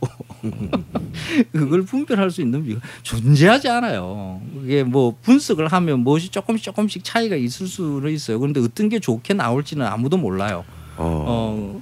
그걸 1.52 1.84
분별할 1.84 2.32
수 2.32 2.42
있는 2.42 2.64
미각 2.64 2.84
존재하지 3.04 3.70
않아요. 3.70 4.42
그게 4.54 4.84
뭐 4.84 5.18
분석을 5.22 5.68
하면 5.68 6.02
무엇이 6.02 6.30
조금씩 6.30 6.64
조금씩 6.66 7.04
차이가 7.04 7.36
있을 7.36 7.68
수는 7.68 8.12
있어요. 8.12 8.40
그런데 8.40 8.60
어떤 8.60 8.90
게 8.90 9.00
좋게 9.00 9.34
나올지는 9.34 9.86
아무도 9.86 10.18
몰라요. 10.18 10.66
어. 10.98 11.04
어, 11.04 11.26
어, 11.28 11.82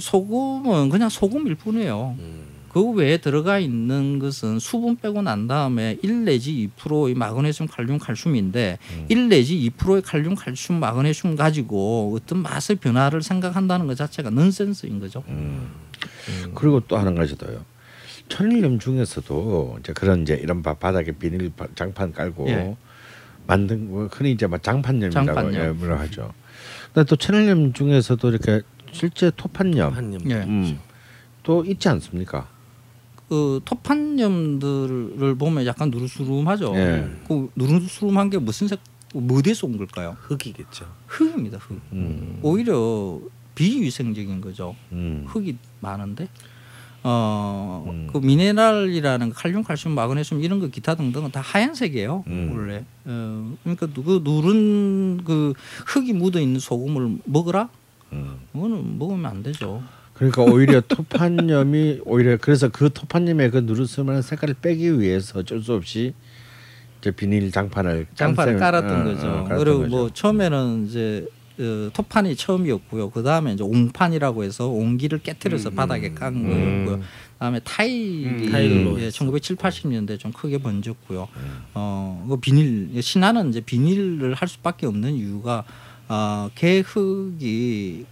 소금은 0.00 0.90
그냥 0.90 1.08
소금일 1.08 1.54
뿐이에요. 1.54 2.16
음. 2.18 2.44
그 2.68 2.82
외에 2.90 3.16
들어가 3.16 3.58
있는 3.58 4.18
것은 4.18 4.58
수분 4.58 4.96
빼고 4.96 5.22
난 5.22 5.48
다음에 5.48 5.96
1 6.02 6.24
내지 6.26 6.68
2%의 6.76 7.14
마그네슘, 7.14 7.66
칼륨, 7.66 7.98
칼슘인데 7.98 8.78
음. 8.92 9.06
1 9.08 9.28
내지 9.30 9.56
2%의 9.78 10.02
칼륨, 10.02 10.34
칼슘, 10.34 10.74
마그네슘 10.78 11.34
가지고 11.34 12.14
어떤 12.14 12.42
맛의 12.42 12.76
변화를 12.76 13.22
생각한다는 13.22 13.86
것 13.86 13.96
자체가 13.96 14.28
넌센스인 14.30 15.00
거죠. 15.00 15.24
음. 15.28 15.68
그리고 16.54 16.80
또 16.80 16.98
하나 16.98 17.10
가지 17.14 17.36
더요. 17.38 17.64
천일염 18.28 18.78
중에서도 18.78 19.78
이제 19.80 19.94
그런 19.94 20.20
이제 20.22 20.34
이런 20.34 20.62
바, 20.62 20.74
바닥에 20.74 21.12
비닐 21.12 21.50
바- 21.56 21.66
장판 21.74 22.12
깔고 22.12 22.48
예. 22.48 22.76
만든 23.46 23.90
거 23.90 24.06
흔히 24.12 24.32
이제 24.32 24.46
막 24.46 24.62
장판염이라고 24.62 25.24
장판염. 25.26 25.54
예, 25.54 25.68
뭐라 25.70 25.98
하죠. 26.00 26.34
근데 26.92 27.06
또 27.08 27.16
천일염 27.16 27.72
중에서도 27.72 28.28
이렇게 28.28 28.60
실제 28.92 29.30
토판염 29.34 29.92
한염. 29.92 30.30
예. 30.30 30.34
음, 30.42 30.78
또 31.42 31.64
있지 31.64 31.88
않습니까? 31.88 32.48
그 33.28 33.60
토판염들을 33.64 35.34
보면 35.36 35.66
약간 35.66 35.90
누르스름하죠. 35.90 36.74
예. 36.76 37.08
그 37.26 37.50
누르스름한 37.56 38.30
게 38.30 38.38
무슨 38.38 38.68
색, 38.68 38.80
뭐에서 39.14 39.66
온 39.66 39.76
걸까요? 39.76 40.16
흙이겠죠. 40.20 40.86
흙입니다. 41.06 41.58
흙. 41.58 41.80
음. 41.92 42.38
오히려 42.42 43.20
비위생적인 43.54 44.40
거죠. 44.40 44.74
음. 44.92 45.24
흙이 45.26 45.56
많은데 45.80 46.28
어, 47.02 47.84
음. 47.86 48.08
그 48.12 48.18
미네랄이라는 48.18 49.30
칼륨, 49.30 49.62
칼슘, 49.62 49.92
마그네슘 49.92 50.42
이런 50.42 50.58
거 50.58 50.68
기타 50.68 50.94
등등은 50.94 51.30
다 51.30 51.40
하얀색이에요. 51.40 52.24
음. 52.26 52.52
원래. 52.52 52.84
어, 53.04 53.56
그러니까 53.62 53.86
그 53.94 54.20
누른 54.24 55.24
그 55.24 55.54
흙이 55.86 56.12
묻어 56.12 56.40
있는 56.40 56.60
소금을 56.60 57.18
먹으라? 57.24 57.68
음. 58.12 58.38
그거는 58.52 58.98
먹으면 58.98 59.26
안 59.26 59.42
되죠. 59.42 59.82
그러니까 60.14 60.42
오히려 60.42 60.80
토판염이 60.80 62.00
오히려 62.04 62.36
그래서 62.38 62.68
그 62.68 62.90
토판염의 62.92 63.50
그 63.50 63.58
누르스름한 63.58 64.22
색깔을 64.22 64.56
빼기 64.60 64.98
위해서 65.00 65.40
어쩔 65.40 65.62
수 65.62 65.74
없이 65.74 66.12
이제 67.00 67.12
비닐 67.12 67.52
장판을 67.52 68.08
장판을 68.14 68.58
깔았던 68.58 69.00
어, 69.00 69.04
거죠. 69.04 69.28
어, 69.28 69.32
깔았던 69.44 69.58
그리고 69.58 69.78
거죠. 69.80 69.90
뭐 69.90 70.10
처음에는 70.12 70.86
이제 70.86 71.28
어, 71.60 71.90
토판이 71.92 72.34
처음이었고요. 72.34 73.10
그 73.10 73.22
다음에 73.22 73.52
이제 73.52 73.62
옹판이라고 73.62 74.44
해서 74.44 74.68
옹기를 74.68 75.20
깨뜨려서 75.20 75.70
바닥에 75.70 76.10
깐 76.10 76.42
거였고요. 76.44 77.00
그다음에 77.34 77.60
타일이 77.60 78.26
음, 78.26 78.96
예, 78.98 79.04
했죠. 79.06 79.18
1970, 79.18 79.58
80년대 79.58 80.18
좀 80.18 80.32
크게 80.32 80.58
번졌고요. 80.58 81.28
어, 81.74 82.26
그 82.28 82.36
비닐 82.38 83.00
신화는 83.00 83.50
이제 83.50 83.60
비닐을 83.60 84.34
할 84.34 84.48
수밖에 84.48 84.86
없는 84.86 85.14
이유가 85.14 85.64
어, 86.08 86.50
개흙이 86.54 88.04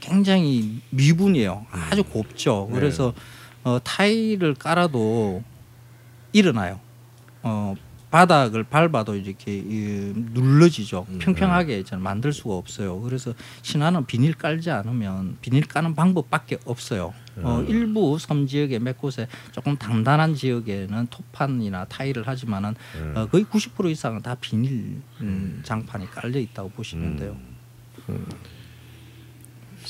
굉장히 0.00 0.80
미분이에요. 0.90 1.66
아주 1.70 2.02
곱죠. 2.04 2.68
그래서 2.72 3.12
어, 3.64 3.78
타일을 3.82 4.54
깔아도 4.54 5.42
일어나요. 6.32 6.80
어, 7.42 7.74
바닥을 8.10 8.64
밟아도 8.64 9.14
이렇게 9.16 9.56
이, 9.56 10.12
눌러지죠. 10.14 11.06
평평하게 11.18 11.82
저는 11.84 12.02
만들 12.04 12.32
수가 12.32 12.54
없어요. 12.54 13.00
그래서 13.00 13.32
신화는 13.62 14.06
비닐 14.06 14.34
깔지 14.34 14.70
않으면 14.70 15.38
비닐 15.40 15.66
까는 15.66 15.94
방법밖에 15.94 16.58
없어요. 16.66 17.14
어, 17.36 17.64
일부 17.68 18.18
섬 18.18 18.46
지역의 18.46 18.78
몇 18.80 18.98
곳에 18.98 19.26
조금 19.52 19.76
단단한 19.76 20.34
지역에는 20.34 21.06
토판이나 21.08 21.86
타일을 21.86 22.26
하지만은 22.28 22.74
어, 23.14 23.26
거의 23.30 23.44
90% 23.44 23.90
이상은 23.90 24.20
다 24.22 24.34
비닐 24.40 25.00
음, 25.20 25.60
장판이 25.64 26.10
깔려 26.10 26.38
있다고 26.38 26.68
보시면 26.70 27.16
돼요. 27.16 27.36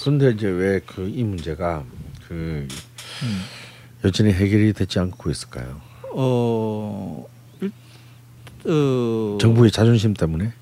그런데 0.00 0.30
이제 0.30 0.46
왜 0.48 0.80
그 0.80 1.06
이 1.08 1.22
문제가 1.22 1.84
그 2.28 2.66
음. 3.22 3.40
여전히 4.04 4.32
해결이 4.32 4.72
되지 4.72 4.98
않고 5.00 5.30
있을까요? 5.30 5.80
어, 6.14 7.26
일, 7.60 7.70
어 8.66 9.38
정부의 9.40 9.70
자존심 9.70 10.14
때문에? 10.14 10.52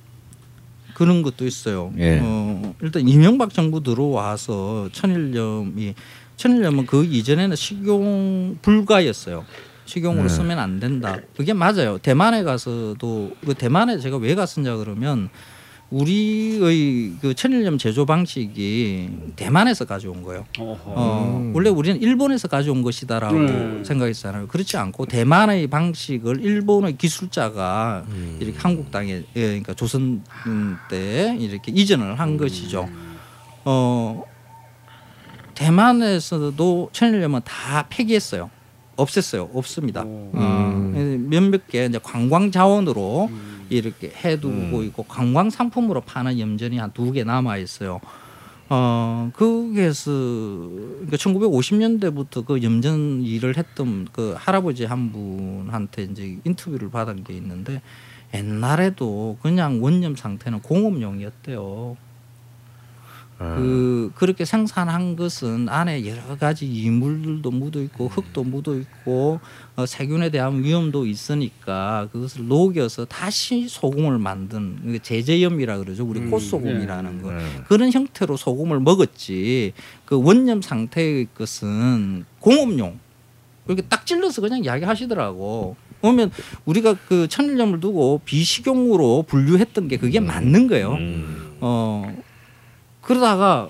그런 0.94 1.22
것도 1.22 1.46
있어요. 1.46 1.92
예. 1.96 2.20
어, 2.22 2.74
일단 2.82 3.08
이명박 3.08 3.54
정부 3.54 3.82
들어와서 3.82 4.90
천일염이 4.92 5.94
천일염은 6.40 6.86
그 6.86 7.04
이전에는 7.04 7.54
식용 7.54 8.56
불가였어요. 8.62 9.44
식용으로 9.84 10.22
네. 10.22 10.28
쓰면 10.30 10.58
안 10.58 10.80
된다. 10.80 11.18
그게 11.36 11.52
맞아요. 11.52 11.98
대만에 11.98 12.44
가서도 12.44 13.32
그 13.44 13.52
대만에 13.52 13.98
제가 13.98 14.16
왜 14.16 14.34
갔었냐 14.34 14.76
그러면 14.76 15.28
우리의 15.90 17.16
그 17.20 17.34
천일염 17.34 17.76
제조 17.76 18.06
방식이 18.06 19.10
대만에서 19.36 19.84
가져온 19.84 20.22
거예요. 20.22 20.46
어허. 20.58 20.80
어, 20.86 21.52
원래 21.52 21.68
우리는 21.68 22.00
일본에서 22.00 22.48
가져온 22.48 22.80
것이다라고 22.80 23.36
음. 23.36 23.84
생각했잖아요. 23.84 24.46
그렇지 24.48 24.78
않고 24.78 25.06
대만의 25.06 25.66
방식을 25.66 26.42
일본의 26.42 26.96
기술자가 26.96 28.06
이렇게 28.38 28.56
한국 28.58 28.90
땅에 28.90 29.24
예, 29.36 29.42
그러니까 29.42 29.74
조선 29.74 30.22
음, 30.46 30.78
때 30.88 31.36
이렇게 31.38 31.70
이전을 31.70 32.18
한 32.18 32.38
것이죠. 32.38 32.88
어, 33.66 34.24
대만에서도 35.60 36.88
천일염은 36.92 37.42
다 37.44 37.86
폐기했어요. 37.90 38.48
없앴어요. 38.96 39.50
없습니다. 39.54 40.02
어, 40.06 40.92
몇몇 41.28 41.66
개 41.68 41.84
이제 41.84 41.98
관광 42.02 42.50
자원으로 42.50 43.30
이렇게 43.68 44.10
해두고 44.24 44.82
있고 44.84 45.02
관광 45.04 45.50
상품으로 45.50 46.00
파는 46.00 46.38
염전이 46.40 46.78
한 46.78 46.90
두 46.92 47.12
개 47.12 47.24
남아 47.24 47.58
있어요. 47.58 48.00
어, 48.70 49.30
그게서 49.34 50.10
그러니까 50.10 51.16
1950년대부터 51.18 52.46
그 52.46 52.62
염전 52.62 53.22
일을 53.22 53.56
했던 53.58 54.08
그 54.12 54.34
할아버지 54.38 54.84
한 54.86 55.12
분한테 55.12 56.04
이제 56.04 56.38
인터뷰를 56.44 56.90
받은 56.90 57.24
게 57.24 57.34
있는데 57.34 57.82
옛날에도 58.34 59.36
그냥 59.42 59.82
원염 59.82 60.16
상태는 60.16 60.60
공업용이었대요. 60.62 61.96
그 63.40 64.12
그렇게 64.16 64.44
생산한 64.44 65.16
것은 65.16 65.70
안에 65.70 66.04
여러 66.06 66.36
가지 66.36 66.66
이물들도 66.66 67.50
묻어 67.50 67.80
있고 67.80 68.08
흙도 68.08 68.44
묻어 68.44 68.76
있고 68.76 69.40
어, 69.76 69.86
세균에 69.86 70.28
대한 70.28 70.62
위험도 70.62 71.06
있으니까 71.06 72.08
그것을 72.12 72.48
녹여서 72.48 73.06
다시 73.06 73.66
소금을 73.66 74.18
만든 74.18 74.78
그 74.84 74.98
제제염이라 74.98 75.78
그러죠. 75.78 76.04
우리 76.04 76.20
꽃소금이라는 76.28 77.22
거. 77.22 77.30
그런 77.66 77.90
형태로 77.90 78.36
소금을 78.36 78.78
먹었지. 78.80 79.72
그 80.04 80.22
원염 80.22 80.60
상태의 80.60 81.28
것은 81.34 82.26
공업용. 82.40 82.98
이렇게 83.66 83.80
딱 83.82 84.04
찔러서 84.04 84.42
그냥 84.42 84.62
이야기하시더라고. 84.62 85.76
그러면 86.02 86.30
우리가 86.66 86.94
그 87.08 87.26
천일염을 87.28 87.80
두고 87.80 88.20
비식용으로 88.26 89.24
분류했던 89.26 89.88
게 89.88 89.96
그게 89.96 90.20
맞는 90.20 90.66
거예요. 90.66 90.96
어 91.60 92.22
그러다가 93.10 93.68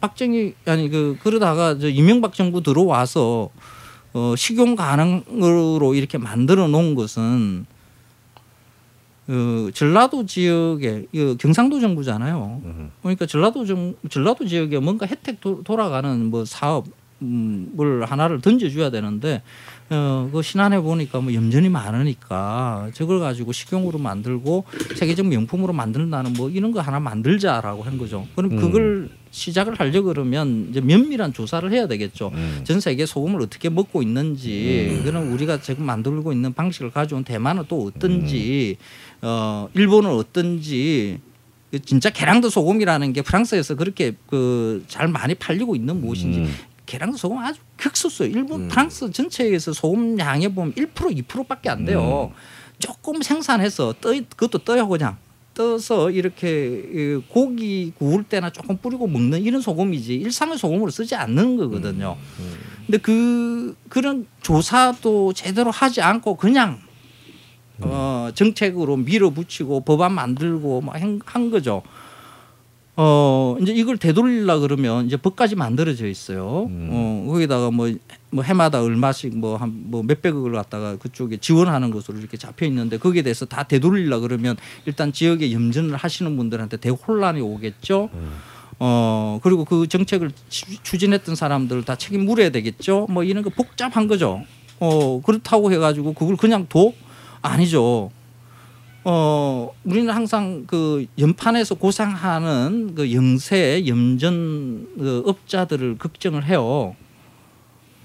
박정희 0.00 0.54
아니 0.64 0.88
그 0.88 1.18
그러다가 1.22 1.76
저 1.78 1.90
이명박 1.90 2.32
정부 2.32 2.62
들어와서 2.62 3.50
어 4.14 4.34
식용 4.34 4.76
가능으로 4.76 5.94
이렇게 5.94 6.16
만들어 6.16 6.68
놓은 6.68 6.94
것은 6.94 7.66
어, 9.28 9.68
전라도 9.74 10.24
지역에 10.24 11.04
이 11.12 11.36
경상도 11.38 11.80
정부잖아요. 11.80 12.62
그러니까 13.02 13.26
전라도 13.26 13.66
정 13.66 13.94
전라도 14.08 14.46
지역에 14.46 14.78
뭔가 14.78 15.04
혜택 15.04 15.42
도, 15.42 15.62
돌아가는 15.62 16.24
뭐 16.24 16.46
사업 16.46 16.86
을 17.22 18.04
하나를 18.04 18.40
던져줘야 18.40 18.90
되는데 18.90 19.42
어, 19.90 20.30
그 20.32 20.40
신안에 20.42 20.80
보니까 20.80 21.20
뭐 21.20 21.34
염전이 21.34 21.68
많으니까 21.68 22.90
저걸 22.94 23.20
가지고 23.20 23.52
식용으로 23.52 23.98
만들고 23.98 24.64
세계적 24.96 25.26
명품으로 25.26 25.72
만든다는 25.74 26.32
뭐 26.32 26.48
이런 26.48 26.72
거 26.72 26.80
하나 26.80 26.98
만들자라고 26.98 27.82
한 27.82 27.98
거죠. 27.98 28.26
그럼 28.34 28.56
그걸 28.56 29.10
시작을 29.30 29.78
하려 29.78 30.02
그러면 30.02 30.68
이제 30.70 30.80
면밀한 30.80 31.32
조사를 31.32 31.70
해야 31.72 31.86
되겠죠. 31.86 32.30
전 32.64 32.80
세계 32.80 33.04
소금을 33.06 33.40
어떻게 33.42 33.68
먹고 33.70 34.02
있는지, 34.02 35.00
그럼 35.04 35.32
우리가 35.32 35.60
지금 35.60 35.84
만들고 35.86 36.32
있는 36.32 36.52
방식을 36.52 36.90
가져온 36.90 37.24
대만은 37.24 37.64
또 37.68 37.84
어떤지, 37.86 38.76
어 39.22 39.68
일본은 39.74 40.10
어떤지. 40.10 41.18
그 41.70 41.78
진짜 41.80 42.10
계량도 42.10 42.50
소금이라는 42.50 43.14
게 43.14 43.22
프랑스에서 43.22 43.76
그렇게 43.76 44.12
그 44.26 44.84
잘 44.88 45.08
많이 45.08 45.34
팔리고 45.34 45.74
있는 45.74 46.02
무엇인지 46.02 46.40
계량도 46.92 47.16
소금 47.16 47.38
아주 47.38 47.58
극소수예요. 47.78 48.36
일본 48.36 48.68
프랑스 48.68 49.10
전체에서 49.10 49.72
소금 49.72 50.18
양에 50.18 50.48
보면 50.48 50.74
1% 50.74 50.92
2%밖에 51.26 51.70
안 51.70 51.86
돼요. 51.86 52.32
조금 52.78 53.22
생산해서 53.22 53.94
떠 54.00 54.10
그것도 54.36 54.58
떠요 54.64 54.86
그냥 54.88 55.16
떠서 55.54 56.10
이렇게 56.10 56.48
이 56.92 57.22
고기 57.28 57.92
구울 57.96 58.24
때나 58.24 58.50
조금 58.50 58.76
뿌리고 58.76 59.06
먹는 59.06 59.42
이런 59.42 59.62
소금이지 59.62 60.14
일상의 60.16 60.58
소금으로 60.58 60.90
쓰지 60.90 61.14
않는 61.14 61.56
거거든요. 61.56 62.18
근데 62.86 62.98
그 62.98 63.74
그런 63.88 64.26
조사도 64.42 65.32
제대로 65.32 65.70
하지 65.70 66.02
않고 66.02 66.36
그냥 66.36 66.78
어 67.80 68.30
정책으로 68.34 68.96
밀어붙이고 68.96 69.80
법안 69.80 70.12
만들고 70.12 70.82
막 70.82 71.00
한 71.24 71.50
거죠. 71.50 71.82
어 72.96 73.56
이제 73.60 73.72
이걸 73.72 73.96
되돌리려 73.96 74.58
그러면 74.60 75.06
이제 75.06 75.16
법까지 75.16 75.56
만들어져 75.56 76.06
있어요. 76.06 76.68
어 76.90 77.24
거기다가 77.28 77.70
뭐 77.70 77.88
뭐 78.34 78.42
해마다 78.42 78.80
얼마씩 78.82 79.36
뭐 79.36 79.56
한 79.58 79.70
뭐 79.90 80.02
몇백억을 80.02 80.52
갖다가 80.52 80.96
그쪽에 80.96 81.36
지원하는 81.36 81.90
것으로 81.90 82.18
이렇게 82.18 82.36
잡혀 82.38 82.64
있는데 82.66 82.96
거기에 82.98 83.20
대해서 83.22 83.44
다 83.44 83.62
되돌리려 83.62 84.20
그러면 84.20 84.56
일단 84.86 85.12
지역에 85.12 85.52
염전을 85.52 85.96
하시는 85.96 86.34
분들한테 86.36 86.78
대혼란이 86.78 87.40
오겠죠. 87.42 88.08
어 88.78 89.38
그리고 89.42 89.64
그 89.66 89.86
정책을 89.86 90.30
추- 90.48 90.82
추진했던 90.82 91.34
사람들 91.36 91.84
다 91.84 91.96
책임 91.96 92.24
물어야 92.24 92.48
되겠죠. 92.50 93.06
뭐 93.10 93.22
이런 93.22 93.42
거 93.42 93.50
복잡한 93.50 94.08
거죠. 94.08 94.42
어 94.80 95.20
그렇다고 95.22 95.70
해가지고 95.72 96.14
그걸 96.14 96.36
그냥 96.36 96.66
둬 96.70 96.92
아니죠. 97.42 98.10
어 99.04 99.72
우리는 99.84 100.12
항상 100.12 100.64
그 100.66 101.06
연판에서 101.18 101.74
고생하는 101.74 102.94
그 102.94 103.12
영세 103.12 103.84
염전 103.86 104.88
그 104.96 105.22
업자들을 105.26 105.98
걱정을 105.98 106.44
해요. 106.44 106.94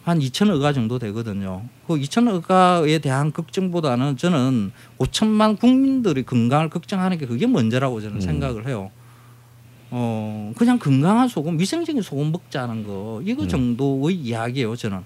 한 0.04 0.20
2천억가 0.20 0.74
정도 0.74 0.98
되거든요. 1.00 1.64
그 1.86 1.96
2천억가에 1.96 3.02
대한 3.02 3.32
걱정보다는 3.32 4.18
저는 4.18 4.72
5천만 4.98 5.60
국민들의 5.60 6.24
건강을 6.24 6.70
걱정하는 6.70 7.18
게 7.18 7.26
그게 7.28 7.46
먼저라고 7.46 8.02
저는 8.02 8.22
생각을 8.22 8.68
해요. 8.68 8.90
어 9.92 10.52
그냥 10.58 10.80
건강한 10.80 11.28
소금, 11.28 11.60
위생적인 11.60 12.02
소금 12.02 12.32
먹자는 12.32 12.86
거 12.86 13.22
이거 13.24 13.44
정도의 13.48 14.16
이야기예요. 14.16 14.76
저는 14.76 15.02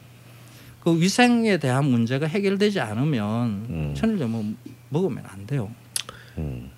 그 0.83 0.99
위생에 0.99 1.57
대한 1.57 1.85
문제가 1.85 2.27
해결되지 2.27 2.79
않으면 2.79 3.65
천일염은 3.95 4.57
먹으면 4.89 5.23
안 5.27 5.45
돼요. 5.45 5.69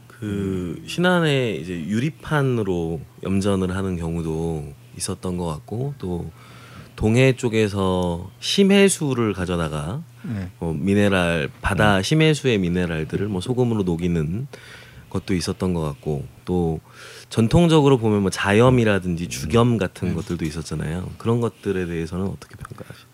그 0.07 0.81
신안에 0.87 1.55
이제 1.55 1.73
유리판으로 1.73 3.01
염전을 3.23 3.75
하는 3.75 3.97
경우도 3.97 4.73
있었던 4.97 5.37
것 5.37 5.45
같고 5.47 5.95
또 5.97 6.31
동해 6.95 7.35
쪽에서 7.35 8.31
심해수를 8.39 9.33
가져다가 9.33 10.03
네. 10.23 10.49
뭐 10.59 10.73
미네랄 10.73 11.49
바다 11.61 12.01
심해수의 12.01 12.59
미네랄들을 12.59 13.27
뭐 13.27 13.41
소금으로 13.41 13.83
녹이는 13.83 14.47
것도 15.09 15.33
있었던 15.33 15.73
것 15.73 15.81
같고 15.81 16.25
또 16.45 16.79
전통적으로 17.29 17.97
보면 17.97 18.21
뭐 18.21 18.31
자염이라든지 18.31 19.27
주겸 19.27 19.77
같은 19.77 20.09
네. 20.09 20.13
것들도 20.13 20.45
있었잖아요. 20.45 21.11
그런 21.17 21.41
것들에 21.41 21.85
대해서는 21.85 22.25
어떻게 22.27 22.55
평가하시나요? 22.55 23.13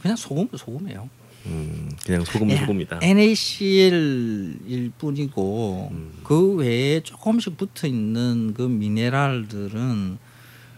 그냥 0.00 0.16
소금 0.16 0.48
소금이에요. 0.54 1.08
음, 1.46 1.90
그냥 2.04 2.24
소금 2.24 2.54
소금이다. 2.54 3.00
NaCl일 3.02 4.92
뿐이고 4.98 5.88
음. 5.92 6.12
그 6.22 6.54
외에 6.54 7.00
조금씩 7.00 7.56
붙어 7.56 7.86
있는 7.86 8.54
그 8.54 8.62
미네랄들은 8.62 10.18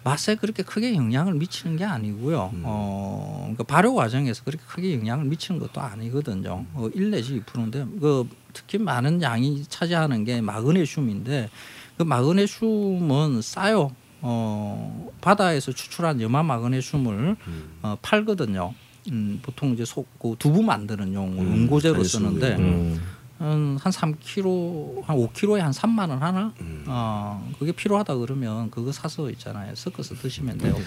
맛에 0.04 0.34
그렇게 0.34 0.62
크게 0.62 0.94
영향을 0.94 1.34
미치는 1.34 1.76
게 1.76 1.84
아니고요. 1.84 2.50
음. 2.54 2.62
어, 2.64 3.38
그러니까 3.42 3.64
발효 3.64 3.94
과정에서 3.94 4.42
그렇게 4.44 4.64
크게 4.66 4.94
영향을 4.94 5.24
미치는 5.26 5.60
것도 5.60 5.80
아니거든요. 5.80 6.64
어, 6.74 6.88
1 6.92 7.10
내지 7.10 7.40
2%인데 7.40 7.86
그 8.00 8.28
특히 8.52 8.78
많은 8.78 9.22
양이 9.22 9.62
차지하는 9.64 10.24
게 10.24 10.40
마그네슘인데 10.40 11.50
그 11.98 12.02
마그네슘은 12.02 13.42
싸요. 13.42 13.92
어, 14.24 15.10
바다에서 15.20 15.72
추출한 15.72 16.20
염화 16.20 16.42
마그네슘을 16.44 17.36
음. 17.46 17.78
어, 17.82 17.96
팔거든요. 18.02 18.74
음, 19.10 19.40
보통 19.42 19.72
이제 19.72 19.84
소, 19.84 20.04
그 20.18 20.34
두부 20.38 20.62
만드는 20.62 21.12
용으로 21.14 21.42
음, 21.42 21.52
응고제로. 21.54 22.04
쓰는데 22.04 22.56
음. 22.56 23.00
한, 23.38 23.76
한 23.82 23.92
3kg, 23.92 25.02
한 25.04 25.16
5kg에 25.16 25.58
한 25.58 25.72
3만 25.72 26.10
원 26.10 26.22
하나? 26.22 26.52
음. 26.60 26.84
어, 26.86 27.50
그게 27.58 27.72
필요하다 27.72 28.14
그러면 28.16 28.70
그거 28.70 28.92
사서 28.92 29.28
있잖아요. 29.30 29.74
섞어서 29.74 30.14
드시면 30.14 30.58
돼요. 30.58 30.76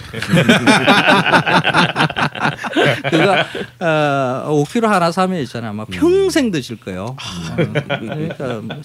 그거 3.10 3.36
어, 3.80 4.64
5kg 4.64 4.86
하나 4.86 5.12
사면 5.12 5.40
있잖아요. 5.42 5.70
아마 5.72 5.84
평생 5.84 6.50
드실 6.50 6.80
거예요. 6.80 7.04
어, 7.04 7.16
그러니까 7.56 8.60
뭐, 8.62 8.76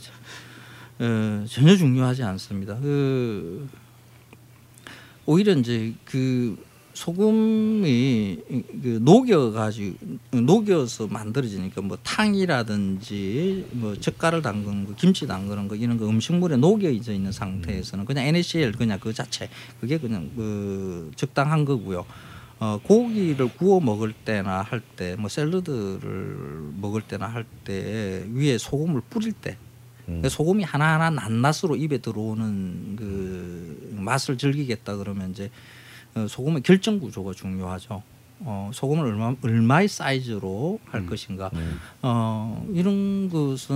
어, 1.00 1.46
전혀 1.50 1.78
중요하지 1.78 2.24
않습니다. 2.24 2.76
그 2.76 3.70
오히려 5.26 5.54
이제 5.54 5.94
그 6.04 6.58
소금이 7.02 8.38
그 8.84 9.00
녹여 9.02 9.52
가지고 9.52 9.98
녹여서 10.32 11.08
만들어지니까 11.08 11.82
뭐 11.82 11.98
탕이라든지 12.04 13.70
뭐 13.72 13.96
젓갈을 13.96 14.44
담근 14.44 14.86
거, 14.86 14.94
김치 14.96 15.26
담그는 15.26 15.68
거 15.68 15.76
이런 15.76 15.98
거 15.98 16.08
음식물에 16.08 16.58
녹여 16.58 16.92
있어 16.92 17.12
있는 17.12 17.32
상태에서는 17.32 18.06
그냥 18.06 18.26
NaCl 18.28 18.74
그냥 18.74 19.00
그 19.00 19.14
자체 19.14 19.50
그게 19.80 19.98
그냥 19.98 20.30
그 20.36 21.12
적당한 21.16 21.66
거고요. 21.66 22.06
어, 22.60 22.80
고기를 22.84 23.50
구워 23.58 23.80
먹을 23.80 24.14
때나 24.14 24.62
할 24.62 24.82
때 24.96 25.16
뭐 25.18 25.28
샐러드를 25.28 26.70
먹을 26.80 27.02
때나 27.02 27.26
할 27.26 27.46
때 27.66 28.24
위에 28.32 28.60
소금을 28.60 29.02
뿌릴 29.10 29.34
때그 29.34 30.30
소금이 30.30 30.64
하나하나 30.64 31.10
낱낱으로 31.10 31.78
입에 31.78 31.98
들어오는 31.98 32.96
그 32.96 33.98
맛을 33.98 34.38
즐기겠다 34.38 34.98
그러면 34.98 35.32
이제 35.32 35.46
어, 35.46 35.50
소금의 36.28 36.62
결정 36.64 37.00
구조가 37.00 37.34
중요하죠. 37.34 38.04
어, 38.44 38.72
소금을 38.74 39.06
얼마 39.06 39.36
얼마의 39.42 39.88
사이즈로 39.88 40.80
할 40.86 41.06
것인가. 41.06 41.52
어, 42.02 42.66
이런 42.74 43.30
것은 43.30 43.76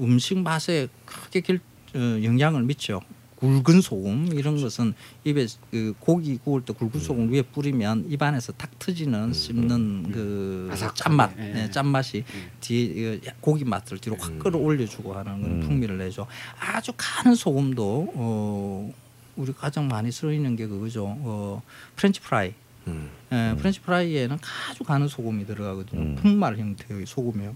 음식 0.00 0.38
맛에 0.38 0.88
크게 1.06 1.40
결, 1.40 1.60
어, 1.94 1.98
영향을 2.22 2.62
미쳐. 2.64 3.00
굵은 3.36 3.80
소금 3.80 4.28
이런 4.34 4.60
것은 4.60 4.94
입에 5.24 5.48
그 5.72 5.94
고기 5.98 6.36
구울 6.36 6.64
때 6.64 6.72
굵은 6.72 7.00
소금 7.00 7.32
위에 7.32 7.42
뿌리면 7.42 8.06
입안에서 8.08 8.52
탁 8.52 8.70
터지는 8.78 9.32
씹는 9.32 10.12
그 10.12 10.68
아삭하게. 10.70 10.94
짠맛, 11.02 11.32
예. 11.38 11.42
네, 11.42 11.70
짠맛이 11.72 12.22
뒤에 12.60 13.14
이 13.14 13.20
고기 13.40 13.64
맛을 13.64 13.98
뒤로 13.98 14.16
확 14.20 14.38
끌어올려주고 14.38 15.12
하는 15.12 15.42
그런 15.42 15.58
풍미를 15.58 15.98
내죠. 15.98 16.28
아주 16.60 16.92
가는 16.96 17.34
소금도 17.34 18.12
어, 18.14 18.94
우리 19.36 19.52
가장 19.52 19.88
많이 19.88 20.12
쓰이는 20.12 20.56
게 20.56 20.66
그거죠. 20.66 21.06
어, 21.06 21.62
프렌치 21.96 22.20
프라이. 22.20 22.54
음. 22.86 23.10
예, 23.30 23.54
프렌치 23.58 23.80
프라이에는 23.80 24.38
아주 24.70 24.84
가는 24.84 25.06
소금이 25.06 25.46
들어가거든요. 25.46 26.00
음. 26.00 26.16
분말 26.16 26.58
형태의 26.58 27.06
소금이요. 27.06 27.54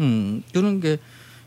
음, 0.00 0.42
그런 0.52 0.80
게 0.80 0.98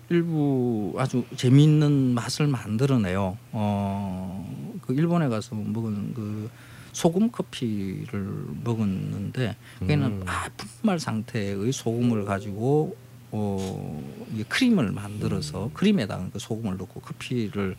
일부 0.10 0.94
아주 0.98 1.26
재미있는 1.36 2.14
맛을 2.14 2.48
만들어내요. 2.48 3.38
어, 3.52 4.78
그 4.82 4.94
일본에 4.94 5.28
가서 5.28 5.56
먹은 5.56 6.14
그 6.14 6.50
소금 6.94 7.32
커피를 7.32 8.46
먹었는데 8.64 9.56
그게는 9.80 10.24
아, 10.28 10.48
분말 10.56 11.00
상태의 11.00 11.72
소금을 11.74 12.24
가지고 12.24 12.96
어, 13.32 14.02
크림을 14.48 14.92
만들어서 14.92 15.72
크림에다가 15.74 16.30
그 16.32 16.40
소금을 16.40 16.78
넣고 16.78 17.02
커피를 17.02 17.76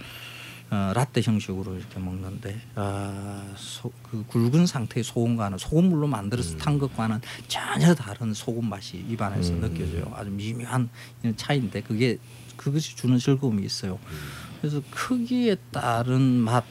어, 0.71 0.93
라떼 0.95 1.21
형식으로 1.23 1.77
이렇게 1.77 1.99
먹는데 2.01 2.61
아, 2.75 3.53
소, 3.57 3.93
그 4.03 4.25
굵은 4.27 4.67
상태의 4.67 5.05
소금과는 5.05 5.59
소금물로 5.59 6.07
만들어서 6.09 6.57
탄 6.57 6.79
것과는 6.79 7.21
전혀 7.47 7.95
다른 7.95 8.35
소금 8.35 8.69
맛이 8.69 8.97
입안에서 9.09 9.53
느껴져요. 9.55 10.11
아주 10.15 10.31
미묘한 10.31 10.89
차이인데 11.37 11.83
그게 11.83 12.19
그것이 12.57 12.97
주는 12.97 13.17
즐거움이 13.19 13.65
있어요. 13.65 13.99
그래서 14.61 14.83
크기에 14.91 15.57
따른 15.71 16.21
맛, 16.23 16.65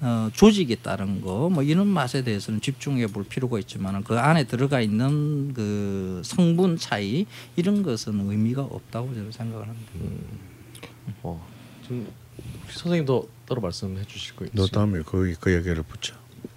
어, 0.00 0.30
조직에 0.32 0.76
따른 0.76 1.20
거 1.20 1.50
뭐 1.50 1.62
이런 1.62 1.86
맛에 1.88 2.24
대해서는 2.24 2.60
집중해 2.62 3.08
볼 3.08 3.24
필요가 3.24 3.58
있지만 3.58 4.02
그 4.02 4.18
안에 4.18 4.44
들어가 4.44 4.80
있는 4.80 5.52
그 5.52 6.22
성분 6.24 6.78
차이 6.78 7.26
이런 7.56 7.82
것은 7.82 8.18
의미가 8.30 8.62
없다고 8.62 9.12
저는 9.14 9.30
생각을 9.30 9.68
합니다. 9.68 9.92
어, 11.22 11.46
지금 11.82 12.08
선생님도 12.70 13.28
따로 13.52 13.60
말씀해 13.60 14.02
주실 14.06 14.34
거너 14.34 14.48
있으세요? 14.54 14.66
다음에 14.68 15.00
그, 15.04 15.34
그 15.38 15.52
얘기를 15.54 15.82
붙여. 15.82 16.14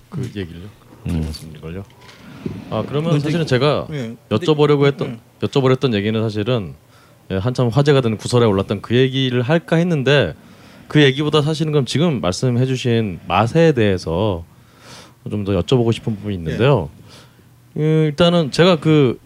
그 0.09 0.21
얘기를요? 0.23 0.67
음. 1.07 1.21
말씀을요? 1.21 1.83
아 2.69 2.83
그러면 2.87 3.11
근데 3.11 3.23
사실은 3.23 3.45
제가 3.45 3.87
예. 3.91 4.15
여쭤보려고 4.29 4.85
했던 4.85 5.07
음. 5.09 5.19
여쭤보렸던 5.41 5.93
얘기는 5.93 6.19
사실은 6.21 6.73
예, 7.31 7.35
한참 7.37 7.67
화제가 7.67 7.99
되는 8.01 8.17
구설에 8.17 8.45
올랐던 8.45 8.81
그 8.81 8.95
얘기를 8.95 9.41
할까 9.41 9.75
했는데 9.75 10.35
그 10.87 11.01
얘기보다 11.03 11.41
사실은 11.41 11.71
그럼 11.73 11.85
지금 11.85 12.21
말씀해주신 12.21 13.19
맛에 13.27 13.73
대해서 13.73 14.45
좀 15.29 15.43
더 15.43 15.59
여쭤보고 15.59 15.91
싶은 15.91 16.15
부분이 16.15 16.35
있는데요. 16.35 16.89
음, 17.77 17.81
일단은 18.05 18.51
제가 18.51 18.75
그 18.79 19.19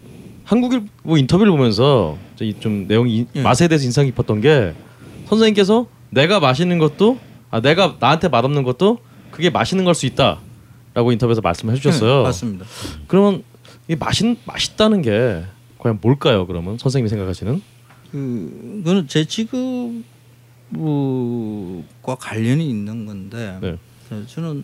한국일보 0.45 1.17
인터뷰를 1.17 1.51
보면서 1.51 2.17
이좀 2.41 2.85
내용이 2.87 3.15
이- 3.17 3.27
예. 3.35 3.41
맛에 3.43 3.67
대해서 3.67 3.83
인상 3.85 4.05
깊었던 4.05 4.39
게 4.41 4.73
선생님께서 5.27 5.85
내가 6.09 6.39
맛있는 6.39 6.79
것도 6.79 7.19
아 7.51 7.61
내가 7.61 7.97
나한테 7.99 8.27
맛없는 8.29 8.63
것도 8.63 8.99
그게 9.31 9.49
맛있는 9.49 9.85
걸 9.85 9.93
수 9.95 10.05
있다라고 10.05 11.11
인터뷰에서 11.11 11.41
말씀해 11.41 11.75
주셨어요. 11.75 12.17
네, 12.17 12.23
맞습니다. 12.23 12.65
그러면 13.07 13.43
이 13.87 13.95
맛있 13.95 14.37
맛있다는 14.45 15.01
게 15.01 15.43
과연 15.79 15.99
뭘까요? 16.01 16.45
그러면 16.47 16.77
선생님이 16.77 17.09
생각하시는? 17.09 17.61
그 18.11 18.81
그는 18.83 19.07
제 19.07 19.23
직업과 19.25 20.03
관련이 22.19 22.67
있는 22.69 23.05
건데 23.05 23.57
네. 23.61 23.77
네, 24.09 24.23
저는 24.27 24.63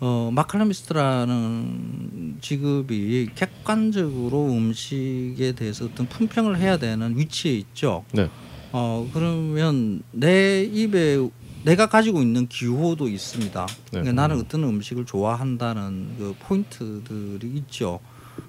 어, 0.00 0.30
마칼라미스트라는 0.32 2.38
직업이 2.40 3.28
객관적으로 3.34 4.46
음식에 4.48 5.52
대해서 5.52 5.84
어떤 5.86 6.06
품평을 6.06 6.58
해야 6.58 6.76
되는 6.78 7.16
위치에 7.16 7.52
있죠. 7.52 8.04
네. 8.12 8.28
어 8.72 9.08
그러면 9.14 10.02
내 10.10 10.64
입에 10.64 11.16
내가 11.64 11.86
가지고 11.86 12.20
있는 12.22 12.46
기호도 12.46 13.08
있습니다. 13.08 13.66
그러니까 13.90 14.12
나는 14.12 14.38
어떤 14.40 14.64
음식을 14.64 15.06
좋아한다는 15.06 16.14
그 16.18 16.34
포인트들이 16.40 17.48
있죠. 17.56 18.00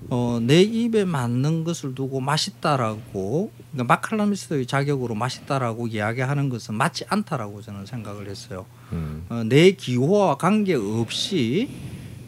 어, 0.09 0.39
내 0.41 0.61
입에 0.61 1.05
맞는 1.05 1.63
것을 1.63 1.95
두고 1.95 2.19
맛있다라고 2.19 3.51
그러니까 3.71 3.93
마칼라미스트의 3.93 4.65
자격으로 4.65 5.15
맛있다라고 5.15 5.87
이야기하는 5.87 6.49
것은 6.49 6.75
맞지 6.75 7.05
않다라고 7.07 7.61
저는 7.61 7.85
생각을 7.85 8.27
했어요. 8.27 8.65
음. 8.91 9.25
어, 9.29 9.43
내 9.45 9.71
기호와 9.71 10.35
관계 10.37 10.73
없이 10.73 11.69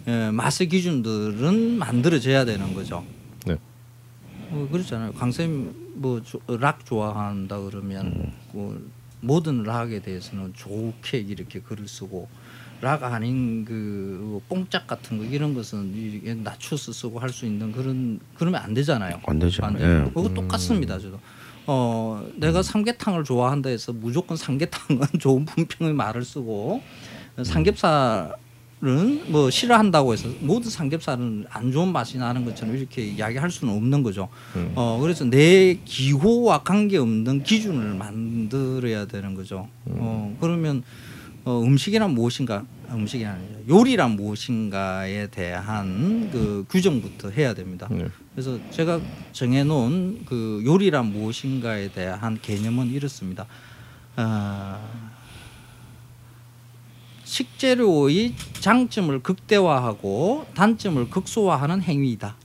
에, 0.07 0.31
맛의 0.31 0.69
기준들은 0.69 1.77
만들어져야 1.77 2.45
되는 2.45 2.73
거죠. 2.73 3.03
네. 3.45 3.57
어, 4.51 4.67
그렇잖아요. 4.71 5.13
강쌤 5.13 5.87
뭐락 5.95 6.85
좋아한다 6.85 7.59
그러면 7.59 8.31
그 8.51 8.89
모든 9.21 9.63
락에 9.63 10.01
대해서는 10.01 10.53
좋게 10.55 11.19
이렇게 11.19 11.59
글을 11.61 11.87
쓰고 11.87 12.27
락 12.81 13.03
아닌 13.03 13.65
그 13.65 14.39
뽕짝 14.47 14.85
같은 14.85 15.17
거 15.17 15.23
이런 15.23 15.53
것은 15.55 16.43
낮춰서 16.43 16.91
쓰고 16.91 17.19
할 17.19 17.29
수 17.31 17.45
있는 17.45 17.71
그런 17.71 18.19
그러면 18.35 18.61
안 18.61 18.73
되잖아요. 18.73 19.19
안 19.25 19.39
되죠. 19.39 19.65
안 19.65 19.73
예. 19.75 19.79
되죠. 19.79 20.11
그거 20.13 20.33
똑같습니다. 20.33 20.99
저도. 20.99 21.19
어, 21.65 22.25
내가 22.35 22.61
삼계탕을 22.61 23.23
좋아한다 23.23 23.69
해서 23.69 23.91
무조건 23.91 24.37
삼계탕은 24.37 25.01
좋은 25.19 25.45
품평의 25.45 25.93
말을 25.93 26.23
쓰고 26.23 26.81
삼겹살 27.43 28.33
뭐 28.79 29.49
싫어한다고 29.49 30.13
해서 30.13 30.29
모든 30.39 30.69
삼겹살은 30.69 31.45
안 31.49 31.71
좋은 31.71 31.91
맛이 31.91 32.17
나는 32.17 32.45
것처럼 32.45 32.77
이렇게 32.77 33.03
이야기할 33.03 33.49
수는 33.49 33.73
없는 33.73 34.03
거죠. 34.03 34.29
음. 34.55 34.71
어 34.75 34.99
그래서 35.01 35.25
내 35.25 35.79
기호와 35.83 36.63
관계 36.63 36.97
없는 36.97 37.43
기준을 37.43 37.95
만들어야 37.95 39.05
되는 39.05 39.33
거죠. 39.33 39.67
어 39.85 40.37
그러면 40.39 40.83
어, 41.47 41.61
음식이란 41.63 42.13
무엇인가? 42.13 42.65
음식이 42.91 43.25
아니죠. 43.25 43.53
요리란 43.69 44.17
무엇인가에 44.17 45.27
대한 45.27 46.29
그 46.29 46.65
규정부터 46.69 47.29
해야 47.29 47.53
됩니다. 47.53 47.87
네. 47.89 48.05
그래서 48.33 48.59
제가 48.69 48.99
정해놓은 49.31 50.25
그 50.25 50.61
요리란 50.65 51.05
무엇인가에 51.05 51.91
대한 51.93 52.37
개념은 52.41 52.87
이렇습니다. 52.91 53.45
아, 54.17 54.79
식재료의 57.27 58.33
장점을 58.61 59.19
극대화하고 59.21 60.47
단점을 60.55 61.09
극소화하는 61.09 61.81
행위이다. 61.81 62.37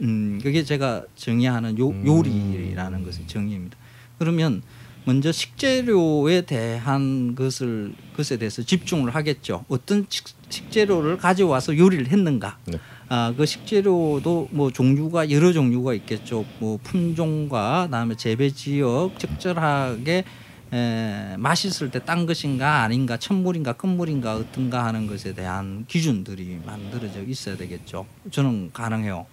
음, 0.00 0.40
그게 0.42 0.64
제가 0.64 1.04
정의하는 1.14 1.78
요, 1.78 1.92
요리라는 2.06 3.02
것의 3.02 3.26
정의입니다. 3.26 3.76
그러면 4.18 4.62
먼저 5.04 5.30
식재료에 5.30 6.42
대한 6.42 7.34
것을 7.34 7.92
것에 8.16 8.38
대해서 8.38 8.62
집중을 8.62 9.14
하겠죠. 9.14 9.66
어떤 9.68 10.06
식, 10.08 10.26
식재료를 10.48 11.18
가져와서 11.18 11.76
요리를 11.76 12.08
했는가. 12.08 12.58
네. 12.64 12.78
아, 13.10 13.34
그 13.36 13.44
식재료도 13.44 14.48
뭐 14.50 14.70
종류가 14.70 15.30
여러 15.30 15.52
종류가 15.52 15.94
있겠죠. 15.94 16.46
뭐 16.60 16.78
품종과 16.82 17.86
그다음에 17.86 18.16
재배 18.16 18.50
지역 18.50 19.18
적절하게 19.18 20.24
에, 20.72 21.36
맛있을 21.38 21.90
때 21.90 21.98
딴 22.00 22.26
것인가 22.26 22.82
아닌가 22.82 23.16
천물인가 23.16 23.74
끝물인가 23.74 24.36
어떤가 24.36 24.84
하는 24.84 25.06
것에 25.06 25.34
대한 25.34 25.84
기준들이 25.88 26.60
만들어져 26.64 27.22
있어야 27.22 27.56
되겠죠. 27.56 28.06
저는 28.30 28.70
가능해요. 28.72 29.26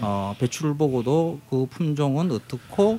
어, 0.00 0.34
배추를 0.38 0.74
보고도 0.74 1.40
그 1.48 1.66
품종은 1.70 2.30
어떻고 2.32 2.98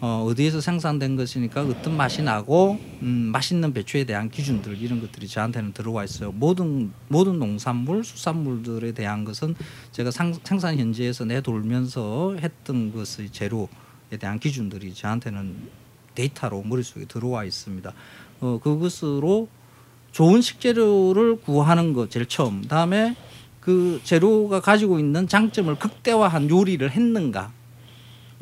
어, 0.00 0.26
어디에서 0.28 0.60
생산된 0.60 1.14
것이니까 1.14 1.62
어떤 1.62 1.96
맛이 1.96 2.22
나고 2.22 2.76
음, 3.02 3.30
맛있는 3.32 3.72
배추에 3.72 4.02
대한 4.02 4.30
기준들 4.30 4.76
이런 4.82 5.00
것들이 5.00 5.28
저한테는 5.28 5.72
들어와 5.72 6.02
있어요. 6.02 6.32
모든 6.32 6.92
모든 7.06 7.38
농산물, 7.38 8.02
수산물들에 8.02 8.92
대한 8.92 9.24
것은 9.24 9.54
제가 9.92 10.10
상, 10.10 10.34
생산 10.42 10.76
현지에서 10.76 11.24
내돌면서 11.24 12.36
했던 12.40 12.92
것의 12.92 13.30
재료에 13.30 13.68
대한 14.18 14.40
기준들이 14.40 14.92
저한테는 14.92 15.81
데이터로 16.14 16.62
머릿속에 16.62 17.04
들어와 17.06 17.44
있습니다. 17.44 17.92
어, 18.40 18.60
그것으로 18.62 19.48
좋은 20.12 20.42
식재료를 20.42 21.40
구하는 21.40 21.92
거 21.92 22.08
제일 22.08 22.26
처음. 22.26 22.62
다음에 22.62 23.16
그 23.60 24.00
재료가 24.04 24.60
가지고 24.60 24.98
있는 24.98 25.26
장점을 25.28 25.74
극대화한 25.76 26.50
요리를 26.50 26.90
했는가. 26.90 27.52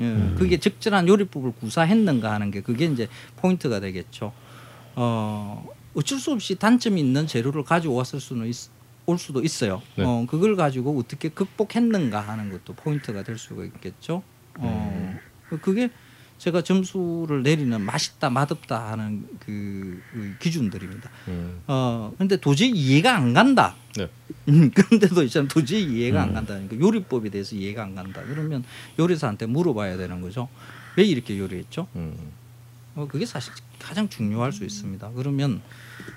예, 0.00 0.34
그게 0.36 0.58
적절한 0.58 1.08
요리법을 1.08 1.52
구사했는가 1.60 2.32
하는 2.32 2.50
게 2.50 2.62
그게 2.62 2.86
이제 2.86 3.06
포인트가 3.36 3.80
되겠죠. 3.80 4.32
어, 4.96 5.68
어쩔 5.94 6.18
수 6.18 6.32
없이 6.32 6.54
단점이 6.54 6.98
있는 6.98 7.26
재료를 7.26 7.64
가지고 7.64 7.96
왔을 7.96 8.18
수는 8.18 8.46
있, 8.46 8.70
올 9.04 9.18
수도 9.18 9.42
있어요. 9.42 9.82
네. 9.96 10.04
어, 10.04 10.24
그걸 10.28 10.56
가지고 10.56 10.98
어떻게 10.98 11.28
극복했는가 11.28 12.18
하는 12.20 12.50
것도 12.50 12.72
포인트가 12.74 13.22
될 13.22 13.36
수가 13.36 13.64
있겠죠. 13.64 14.22
어, 14.56 15.16
그게 15.62 15.90
제가 16.40 16.62
점수를 16.62 17.42
내리는 17.42 17.78
맛있다 17.82 18.30
맛없다 18.30 18.92
하는 18.92 19.26
그, 19.40 20.02
그 20.10 20.34
기준들입니다. 20.40 21.10
음. 21.28 21.60
어 21.66 22.14
근데 22.16 22.38
도저히 22.38 22.70
이해가 22.70 23.14
안 23.14 23.34
간다. 23.34 23.76
네. 23.94 24.08
음, 24.48 24.70
그런데도 24.74 25.22
있잖아 25.24 25.46
도저히 25.48 25.82
이해가 25.82 26.22
안 26.22 26.32
간다니까 26.32 26.80
요리법에 26.80 27.28
대해서 27.28 27.54
이해가 27.54 27.82
안 27.82 27.94
간다. 27.94 28.22
그러면 28.26 28.64
요리사한테 28.98 29.44
물어봐야 29.44 29.98
되는 29.98 30.22
거죠. 30.22 30.48
왜 30.96 31.04
이렇게 31.04 31.38
요리했죠? 31.38 31.86
음. 31.96 32.16
어, 32.94 33.06
그게 33.06 33.26
사실 33.26 33.52
가장 33.78 34.08
중요할 34.08 34.50
수 34.52 34.64
있습니다. 34.64 35.10
그러면 35.14 35.60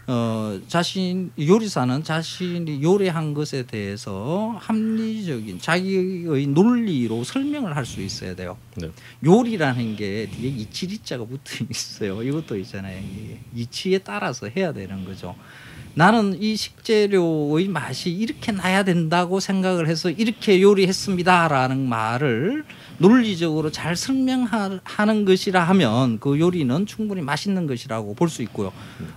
어, 0.07 0.59
자신 0.67 1.31
요리사는 1.39 2.03
자신이 2.03 2.83
요리한 2.83 3.33
것에 3.33 3.63
대해서 3.65 4.55
합리적인 4.59 5.59
자기의 5.59 6.47
논리로 6.47 7.23
설명을 7.23 7.75
할 7.75 7.85
수 7.85 8.01
있어야 8.01 8.33
돼요. 8.35 8.57
네. 8.77 8.89
요리라는 9.25 9.95
게 9.95 10.29
뒤에 10.31 10.49
이치리자가 10.49 11.25
붙어 11.25 11.65
있어요. 11.69 12.23
이것도 12.23 12.57
있잖아요. 12.59 13.01
이치에 13.53 13.97
따라서 13.99 14.47
해야 14.47 14.71
되는 14.71 15.03
거죠. 15.05 15.35
나는 15.95 16.41
이 16.41 16.55
식재료의 16.55 17.67
맛이 17.67 18.09
이렇게 18.09 18.51
나야 18.51 18.83
된다고 18.83 19.39
생각을 19.39 19.87
해서 19.87 20.09
이렇게 20.09 20.59
요리했습니다라는 20.61 21.87
말을 21.87 22.65
논리적으로 22.97 23.71
잘 23.71 23.95
설명하는 23.95 25.25
것이라 25.25 25.63
하면 25.65 26.19
그 26.19 26.39
요리는 26.39 26.85
충분히 26.87 27.21
맛있는 27.21 27.67
것이라고 27.67 28.15
볼 28.15 28.29
수 28.29 28.41
있고요. 28.43 28.71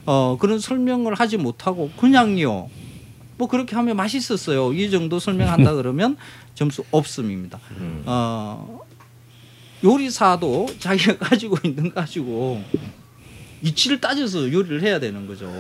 어, 0.05 0.37
그런 0.39 0.59
설명을 0.59 1.15
하지 1.15 1.39
못하고 1.39 1.91
그냥요. 1.99 2.69
뭐 3.39 3.49
그렇게 3.49 3.75
하면 3.77 3.97
맛있었어요. 3.97 4.75
이 4.75 4.91
정도 4.91 5.19
설명한다 5.19 5.75
그러면 5.77 6.17
점수 6.55 6.85
없음입니다. 6.91 7.59
어, 8.05 8.81
요리사도 9.83 10.67
자기가 10.79 11.17
가지고 11.25 11.57
있는 11.65 11.85
거 11.91 12.01
가지고 12.01 12.63
이치를 13.63 14.01
따져서 14.01 14.53
요리를 14.53 14.83
해야 14.83 15.01
되는 15.01 15.27
거죠. 15.27 15.51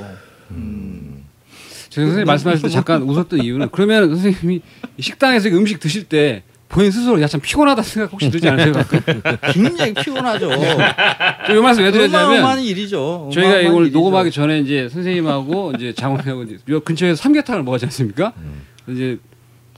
음. 0.51 1.25
저 1.89 2.01
선생님 2.03 2.27
말씀하실 2.27 2.63
때 2.63 2.69
잠깐 2.69 3.03
웃었던 3.03 3.41
이유는 3.43 3.69
그러면 3.73 4.09
선생님이 4.09 4.61
식당에서 5.01 5.49
음식 5.51 5.81
드실 5.81 6.05
때 6.05 6.43
본인 6.69 6.91
스스로 6.91 7.21
야 7.23 7.27
참 7.29 7.41
피곤하다 7.41 7.81
생각 7.83 8.13
혹시 8.13 8.29
들지 8.31 8.49
않으세요? 8.49 8.75
굉장히 9.53 9.95
피곤하죠. 9.95 10.51
이 10.51 11.61
말씀 11.61 11.85
왜 11.85 11.89
어마어마한 11.89 11.93
드렸냐면 12.11 12.61
일이죠. 12.61 13.31
저희가 13.33 13.49
어마어마한 13.51 13.65
이걸 13.73 13.83
일이죠. 13.85 13.99
녹음하기 13.99 14.31
전에 14.33 14.59
이제 14.61 14.89
선생님하고 14.89 15.73
이제 15.77 15.93
장훈하고 15.95 16.43
이제 16.43 16.59
요 16.69 16.81
근처에서 16.81 17.23
삼계탕을 17.23 17.63
먹었지 17.63 17.87
않습니까? 17.87 18.33
이제, 18.89 19.19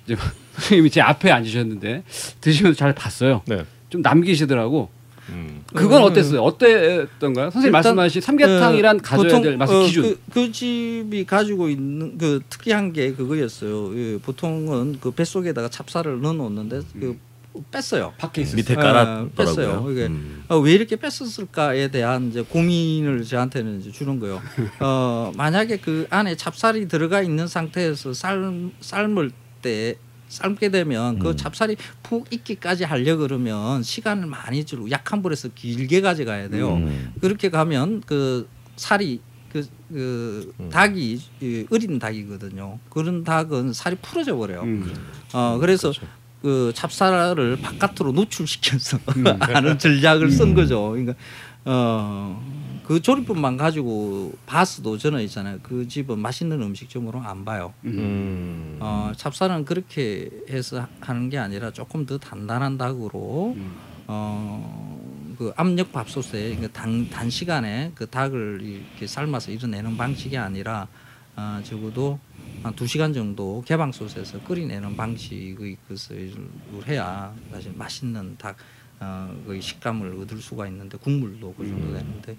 이제 0.06 0.16
선생님이 0.54 0.90
제 0.90 1.00
앞에 1.02 1.30
앉으셨는데 1.30 2.02
드시면서 2.40 2.76
잘 2.76 2.94
봤어요. 2.94 3.42
네. 3.46 3.64
좀 3.90 4.00
남기시더라고. 4.02 4.88
음. 5.30 5.62
그건 5.74 6.02
음. 6.02 6.06
어땠어요? 6.06 6.42
어땠던가요? 6.42 7.50
선생님 7.50 7.72
말씀하신 7.72 8.20
삼계탕이란 8.20 8.96
어, 8.96 9.00
가져야 9.02 9.40
될 9.40 9.56
맛의 9.56 9.76
어, 9.76 9.82
기준. 9.82 10.02
그, 10.02 10.20
그 10.32 10.52
집이 10.52 11.24
가지고 11.26 11.68
있는 11.68 12.16
그 12.18 12.40
특이한 12.48 12.92
게 12.92 13.12
그거였어요. 13.12 13.96
예, 13.96 14.18
보통은 14.18 14.98
그 15.00 15.10
뱃속에다가 15.10 15.68
찹쌀을 15.68 16.20
넣어놓는데 16.20 16.80
그 16.98 17.18
뺐어요. 17.70 18.12
밖에 18.18 18.42
있어요. 18.42 18.56
밑에 18.56 18.74
아, 18.74 18.76
깔았더라고요. 18.76 19.32
뺐어요. 19.36 19.90
이게 19.90 20.06
음. 20.06 20.44
어, 20.48 20.58
왜 20.58 20.72
이렇게 20.72 20.96
뺐었을까에 20.96 21.88
대한 21.88 22.28
이제 22.28 22.42
고민을 22.42 23.24
저한테는 23.24 23.80
이제 23.80 23.90
주는 23.90 24.20
거예요. 24.20 24.40
어, 24.80 25.32
만약에 25.36 25.78
그 25.78 26.06
안에 26.10 26.36
찹쌀이 26.36 26.88
들어가 26.88 27.20
있는 27.20 27.46
상태에서 27.46 28.12
삶 28.12 28.72
삶을 28.80 29.32
때 29.62 29.96
삶게 30.28 30.70
되면 30.70 31.18
그 31.18 31.34
찹쌀이 31.34 31.76
푹 32.02 32.32
익기까지 32.32 32.84
하려 32.84 33.16
그러면 33.16 33.82
시간을 33.82 34.26
많이 34.26 34.64
주고 34.64 34.90
약한 34.90 35.22
불에서 35.22 35.48
길게 35.54 36.00
가져가야 36.00 36.48
돼요. 36.48 36.74
음. 36.74 37.14
그렇게 37.20 37.50
가면 37.50 38.02
그 38.06 38.48
살이 38.76 39.20
그, 39.52 39.66
그 39.88 40.54
닭이 40.70 41.20
이 41.40 41.66
어린 41.70 41.98
닭이거든요. 41.98 42.78
그런 42.90 43.24
닭은 43.24 43.72
살이 43.72 43.96
풀어져 44.00 44.36
버려요. 44.36 44.62
음. 44.62 44.94
어 45.32 45.58
그래서 45.58 45.92
그 46.42 46.72
찹쌀을 46.74 47.58
바깥으로 47.60 48.12
노출시켜서 48.12 48.98
하는 49.40 49.78
전략을 49.78 50.30
쓴 50.30 50.54
거죠. 50.54 50.90
그러니까 50.90 51.14
어 51.64 52.40
그 52.88 53.02
조리법만 53.02 53.58
가지고 53.58 54.32
봤어도 54.46 54.96
저는 54.96 55.20
있잖아요. 55.24 55.58
그 55.62 55.86
집은 55.86 56.18
맛있는 56.20 56.62
음식점으로 56.62 57.20
안 57.20 57.44
봐요. 57.44 57.74
음. 57.84 58.78
어 58.80 59.12
찹쌀은 59.14 59.66
그렇게 59.66 60.30
해서 60.48 60.86
하는 60.98 61.28
게 61.28 61.36
아니라 61.36 61.70
조금 61.70 62.06
더 62.06 62.16
단단한 62.16 62.78
닭으로 62.78 63.54
어그 64.06 65.52
압력 65.56 65.92
밥솥에 65.92 66.56
그러니까 66.56 66.68
단, 66.72 67.10
단시간에 67.10 67.92
그 67.94 68.06
닭을 68.06 68.62
이렇게 68.62 69.06
삶아서 69.06 69.50
이뤄내는 69.52 69.98
방식이 69.98 70.38
아니라 70.38 70.88
어, 71.36 71.60
적어도 71.62 72.18
한 72.62 72.74
두 72.74 72.86
시간 72.86 73.12
정도 73.12 73.62
개방솥에서 73.66 74.40
끓이내는 74.44 74.96
방식의 74.96 75.76
것을 75.90 76.32
해야 76.86 77.34
사실 77.52 77.70
맛있는 77.76 78.36
닭 78.38 78.56
어, 79.00 79.32
그 79.46 79.60
식감을 79.60 80.16
얻을 80.22 80.38
수가 80.38 80.66
있는데 80.66 80.98
국물도 80.98 81.54
그 81.56 81.64
정도 81.66 81.92
되는데 81.92 82.36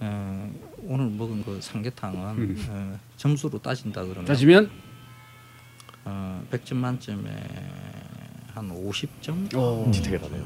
어, 0.00 0.50
오늘 0.86 1.06
먹은 1.10 1.44
그 1.44 1.58
삼계탕은 1.60 2.56
어, 2.70 2.98
점수로 3.16 3.58
따진다 3.60 4.02
그러면 4.02 4.24
따지면 4.24 4.70
어, 6.04 6.42
100점 6.50 6.76
만점에 6.76 7.28
한 8.54 8.70
50점? 8.70 9.54
어, 9.54 9.90
디테일하네요. 9.92 10.42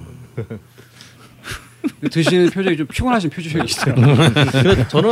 드시는 2.11 2.51
표정이 2.51 2.77
좀 2.77 2.87
피곤하신. 2.87 3.31
근데 3.31 4.88
저는 4.88 5.11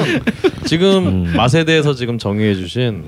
지금 0.67 1.33
맛에 1.37 1.65
대해서 1.65 1.95
지금 1.95 2.19
정의해 2.19 2.55
주신 2.55 3.05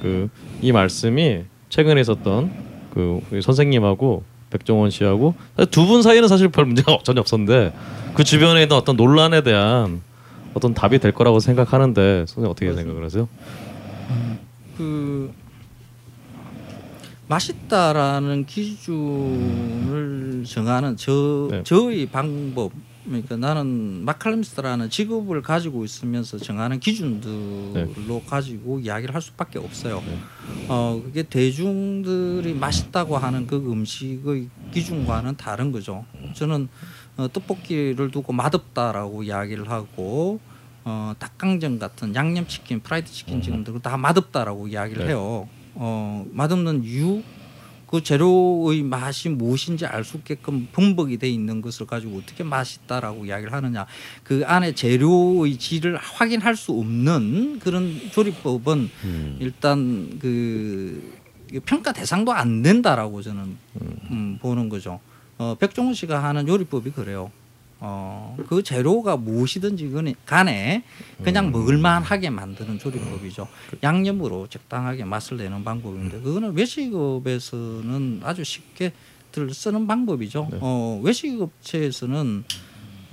그 0.00 0.28
이 0.62 0.70
말씀이 0.70 1.42
최근에 1.70 2.00
있었던 2.02 2.52
그 2.94 3.20
선생님하고 3.42 4.22
백종원 4.50 4.90
씨하고 4.90 5.34
두 5.72 5.86
분 5.86 6.02
사이는 6.02 6.28
사실 6.28 6.48
별 6.50 6.66
문제가 6.66 6.98
전혀 7.02 7.20
없었는데 7.20 7.74
그 8.14 8.22
주변에 8.22 8.62
있는 8.62 8.76
어떤 8.76 8.96
논란에 8.96 9.42
대한 9.42 10.02
어떤 10.54 10.74
답이 10.74 10.98
될 10.98 11.12
거라고 11.12 11.40
생각하는데 11.40 12.26
선생님 12.26 12.50
어떻게 12.50 12.72
생각을 12.72 13.04
하세요? 13.04 13.28
그 14.76 15.32
맛있다라는 17.28 18.46
기준을 18.46 20.44
정하는 20.46 20.96
저 20.96 21.48
네. 21.50 21.62
저의 21.62 22.06
방법 22.06 22.72
그러니까 23.04 23.36
나는 23.36 24.04
마칼럼스라는 24.04 24.88
직업을 24.90 25.42
가지고 25.42 25.84
있으면서 25.84 26.38
정하는 26.38 26.78
기준들로 26.78 28.22
가지고 28.26 28.78
이야기를 28.78 29.12
할 29.14 29.20
수밖에 29.20 29.58
없어요. 29.58 30.02
어 30.68 31.00
그게 31.04 31.24
대중들이 31.24 32.54
맛있다고 32.54 33.16
하는 33.16 33.46
그 33.46 33.56
음식의 33.56 34.48
기준과는 34.72 35.36
다른 35.36 35.72
거죠. 35.72 36.04
저는 36.34 36.68
어, 37.16 37.28
떡볶이를 37.32 38.10
두고 38.10 38.32
맛없다라고 38.32 39.22
이야기를 39.22 39.70
하고 39.70 40.40
어, 40.84 41.14
닭강정 41.18 41.78
같은 41.78 42.14
양념치킨, 42.14 42.80
프라이드 42.80 43.10
치킨 43.10 43.40
지금 43.42 43.62
다 43.80 43.96
맛없다라고 43.96 44.68
이야기를 44.68 45.04
네. 45.04 45.10
해요. 45.10 45.48
어, 45.74 46.26
맛없는 46.32 46.84
이유 46.84 47.22
그 47.86 48.02
재료의 48.02 48.82
맛이 48.82 49.28
무엇인지 49.28 49.84
알 49.84 50.02
수 50.02 50.16
있게끔 50.16 50.66
분복이 50.72 51.18
돼 51.18 51.28
있는 51.28 51.60
것을 51.60 51.86
가지고 51.86 52.18
어떻게 52.18 52.42
맛있다라고 52.42 53.26
이야기를 53.26 53.52
하느냐 53.52 53.86
그 54.24 54.42
안에 54.46 54.74
재료의 54.74 55.58
질을 55.58 55.98
확인할 55.98 56.56
수 56.56 56.72
없는 56.72 57.58
그런 57.58 58.00
조리법은 58.10 58.90
일단 59.40 60.18
그 60.18 61.20
평가 61.66 61.92
대상도 61.92 62.32
안 62.32 62.62
된다라고 62.62 63.20
저는 63.20 63.56
음, 64.10 64.38
보는 64.40 64.70
거죠. 64.70 64.98
어, 65.42 65.56
백종원 65.58 65.94
씨가 65.94 66.22
하는 66.22 66.46
요리법이 66.46 66.90
그래요. 66.92 67.32
어, 67.80 68.36
그 68.48 68.62
재료가 68.62 69.16
무엇이든지 69.16 69.90
간에- 70.24 70.82
그냥 71.24 71.50
먹을만하게 71.50 72.30
만드는 72.30 72.78
조리법이죠. 72.78 73.48
양념으로 73.82 74.46
적당하게 74.46 75.04
맛을 75.04 75.38
내는 75.38 75.64
방법인데 75.64 76.20
그거는 76.20 76.54
외식업에서는 76.56 78.20
아주 78.22 78.44
쉽게 78.44 78.92
들 79.32 79.52
쓰는 79.52 79.88
방법이죠. 79.88 80.48
어, 80.60 81.00
외식업체에서는 81.02 82.44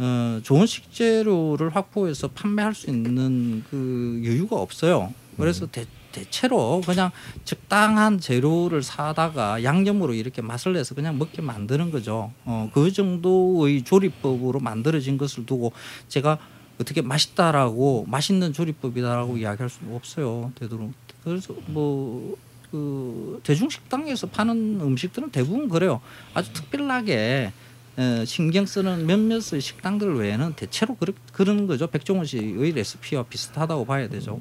어, 0.01 0.39
좋은 0.43 0.65
식재료를 0.67 1.75
확보해서 1.75 2.27
판매할 2.29 2.75
수 2.75 2.89
있는 2.91 3.63
그 3.71 4.21
여유가 4.23 4.55
없어요. 4.57 5.13
그래서 5.35 5.65
대, 5.65 5.85
대체로 6.11 6.81
그냥 6.85 7.11
적당한 7.43 8.19
재료를 8.19 8.83
사다가 8.83 9.63
양념으로 9.63 10.13
이렇게 10.13 10.41
맛을 10.41 10.73
내서 10.73 10.95
그냥 10.95 11.17
먹게 11.17 11.41
만드는 11.41 11.91
거죠. 11.91 12.31
어, 12.45 12.69
그 12.73 12.91
정도의 12.91 13.83
조리법으로 13.83 14.59
만들어진 14.59 15.17
것을 15.17 15.45
두고 15.45 15.71
제가 16.07 16.37
어떻게 16.79 17.01
맛있다라고 17.01 18.05
맛있는 18.07 18.53
조리법이다라고 18.53 19.37
이야기할 19.37 19.69
수는 19.69 19.95
없어요. 19.95 20.51
되도록 20.55 20.91
그래서 21.23 21.53
뭐. 21.67 22.35
그 22.71 23.39
대중식당에서 23.41 24.27
파는 24.27 24.79
음식들은 24.79 25.31
대부분 25.31 25.69
그래요. 25.69 26.01
아주 26.35 26.53
특별하게 26.53 27.51
에, 27.97 28.25
신경 28.25 28.67
쓰는 28.67 29.07
몇몇의 29.07 29.59
식당들 29.59 30.15
외에는 30.15 30.53
대체로 30.53 30.95
그런 31.33 31.65
거죠. 31.65 31.87
백종원 31.87 32.27
씨의 32.27 32.71
레시피와 32.73 33.23
비슷하다고 33.23 33.85
봐야 33.85 34.07
되죠. 34.07 34.39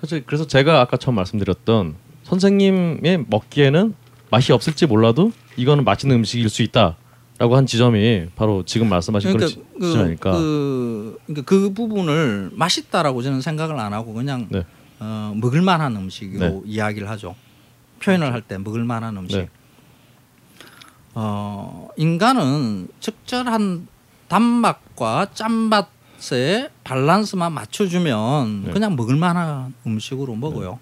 사실 0.00 0.24
그래서 0.26 0.46
제가 0.46 0.80
아까 0.80 0.96
처음 0.96 1.16
말씀드렸던 1.16 1.94
선생님의 2.24 3.24
먹기에는 3.28 3.94
맛이 4.30 4.52
없을지 4.52 4.86
몰라도 4.86 5.32
이거는 5.56 5.84
맛있는 5.84 6.16
음식일 6.16 6.48
수 6.48 6.62
있다 6.62 6.96
라고 7.38 7.56
한 7.56 7.66
지점이 7.66 8.26
바로 8.36 8.64
지금 8.64 8.88
말씀하신 8.88 9.32
그런 9.32 9.48
지- 9.48 9.62
그, 9.78 9.86
지점이니까 9.86 10.32
그, 10.32 11.18
그러니까 11.26 11.44
그 11.46 11.72
부분을 11.72 12.50
맛있다라고 12.52 13.22
저는 13.22 13.40
생각을 13.40 13.78
안 13.78 13.92
하고 13.92 14.12
그냥 14.12 14.48
네. 14.50 14.64
어, 15.00 15.32
먹을 15.36 15.62
만한 15.62 15.94
음식으로 15.96 16.40
네. 16.48 16.60
이야기를 16.66 17.08
하죠. 17.10 17.34
표현을 18.02 18.32
할 18.32 18.42
때 18.42 18.58
먹을 18.58 18.84
만한 18.84 19.16
음식. 19.16 19.36
네. 19.38 19.48
어, 21.14 21.88
인간은 21.96 22.88
적절한 23.00 23.86
단맛과 24.28 25.28
짠맛 25.32 25.88
의 26.32 26.68
밸런스만 26.84 27.52
맞춰주면 27.52 28.64
네. 28.66 28.72
그냥 28.72 28.96
먹을 28.96 29.16
만한 29.16 29.74
음식으로 29.86 30.34
먹어요. 30.34 30.78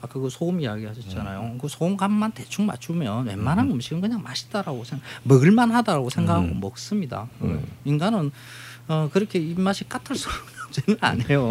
아까 0.00 0.18
그 0.18 0.28
소금 0.28 0.60
이야기 0.60 0.84
하셨잖아요. 0.84 1.58
그 1.60 1.68
소금 1.68 1.96
간만 1.96 2.32
대충 2.32 2.66
맞추면 2.66 3.26
웬만한 3.26 3.70
음. 3.70 3.80
식은 3.80 4.00
그냥 4.00 4.22
맛있다라고 4.22 4.82
생각, 4.84 5.04
먹을 5.22 5.52
만하다라고 5.52 6.10
생각하고 6.10 6.54
먹습니다. 6.54 7.28
인간은 7.84 8.32
어, 8.88 9.08
그렇게 9.12 9.38
입맛이 9.38 9.88
까탈스러운 9.88 10.38
존재는 10.72 10.98
안 11.00 11.20
해요. 11.22 11.48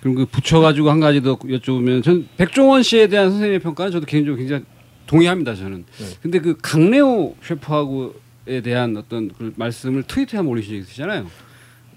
그럼 0.00 0.14
그 0.14 0.26
붙여가지고 0.26 0.90
한 0.90 1.00
가지 1.00 1.22
더 1.22 1.38
여쭤보면 1.38 2.02
전 2.02 2.28
백종원 2.36 2.82
씨에 2.82 3.06
대한 3.08 3.30
선생님의 3.30 3.60
평가는 3.60 3.92
저도 3.92 4.04
개인적으로 4.04 4.38
굉장히 4.38 4.64
동의합니다 5.06 5.54
저는. 5.54 5.84
근데 6.20 6.40
그 6.40 6.58
강래호 6.60 7.36
셰프하고에 7.42 8.10
대한 8.44 8.96
어떤 8.96 9.28
그 9.28 9.52
말씀을 9.56 10.02
트위터에 10.04 10.38
한번 10.38 10.52
올리신 10.52 10.70
적이 10.72 10.80
있으시잖아요. 10.80 11.30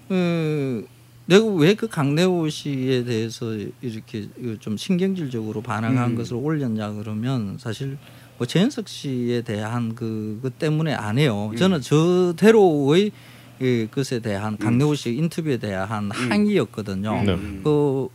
그 0.08 0.86
내가 1.26 1.44
왜 1.46 1.74
그 1.74 1.88
강래호 1.88 2.48
씨에 2.48 3.04
대해서 3.04 3.56
이렇게 3.82 4.28
그좀 4.40 4.76
신경질적으로 4.76 5.60
반응한 5.60 6.12
음. 6.12 6.16
것을 6.16 6.36
올렸냐 6.36 6.92
그러면 6.92 7.56
사실 7.58 7.98
뭐 8.38 8.46
재현석 8.46 8.88
씨에 8.88 9.42
대한 9.42 9.94
그, 9.94 10.38
그 10.42 10.50
때문에 10.50 10.94
안 10.94 11.18
해요. 11.18 11.50
음. 11.52 11.56
저는 11.56 11.80
저대로의 11.80 13.12
그 13.58 13.88
것에 13.90 14.20
대한 14.20 14.58
강래호 14.58 14.94
씨 14.94 15.14
인터뷰에 15.14 15.56
대한 15.56 16.10
항의였거든요. 16.10 17.22
네. 17.24 17.32
음. 17.32 17.60
그, 17.64 18.08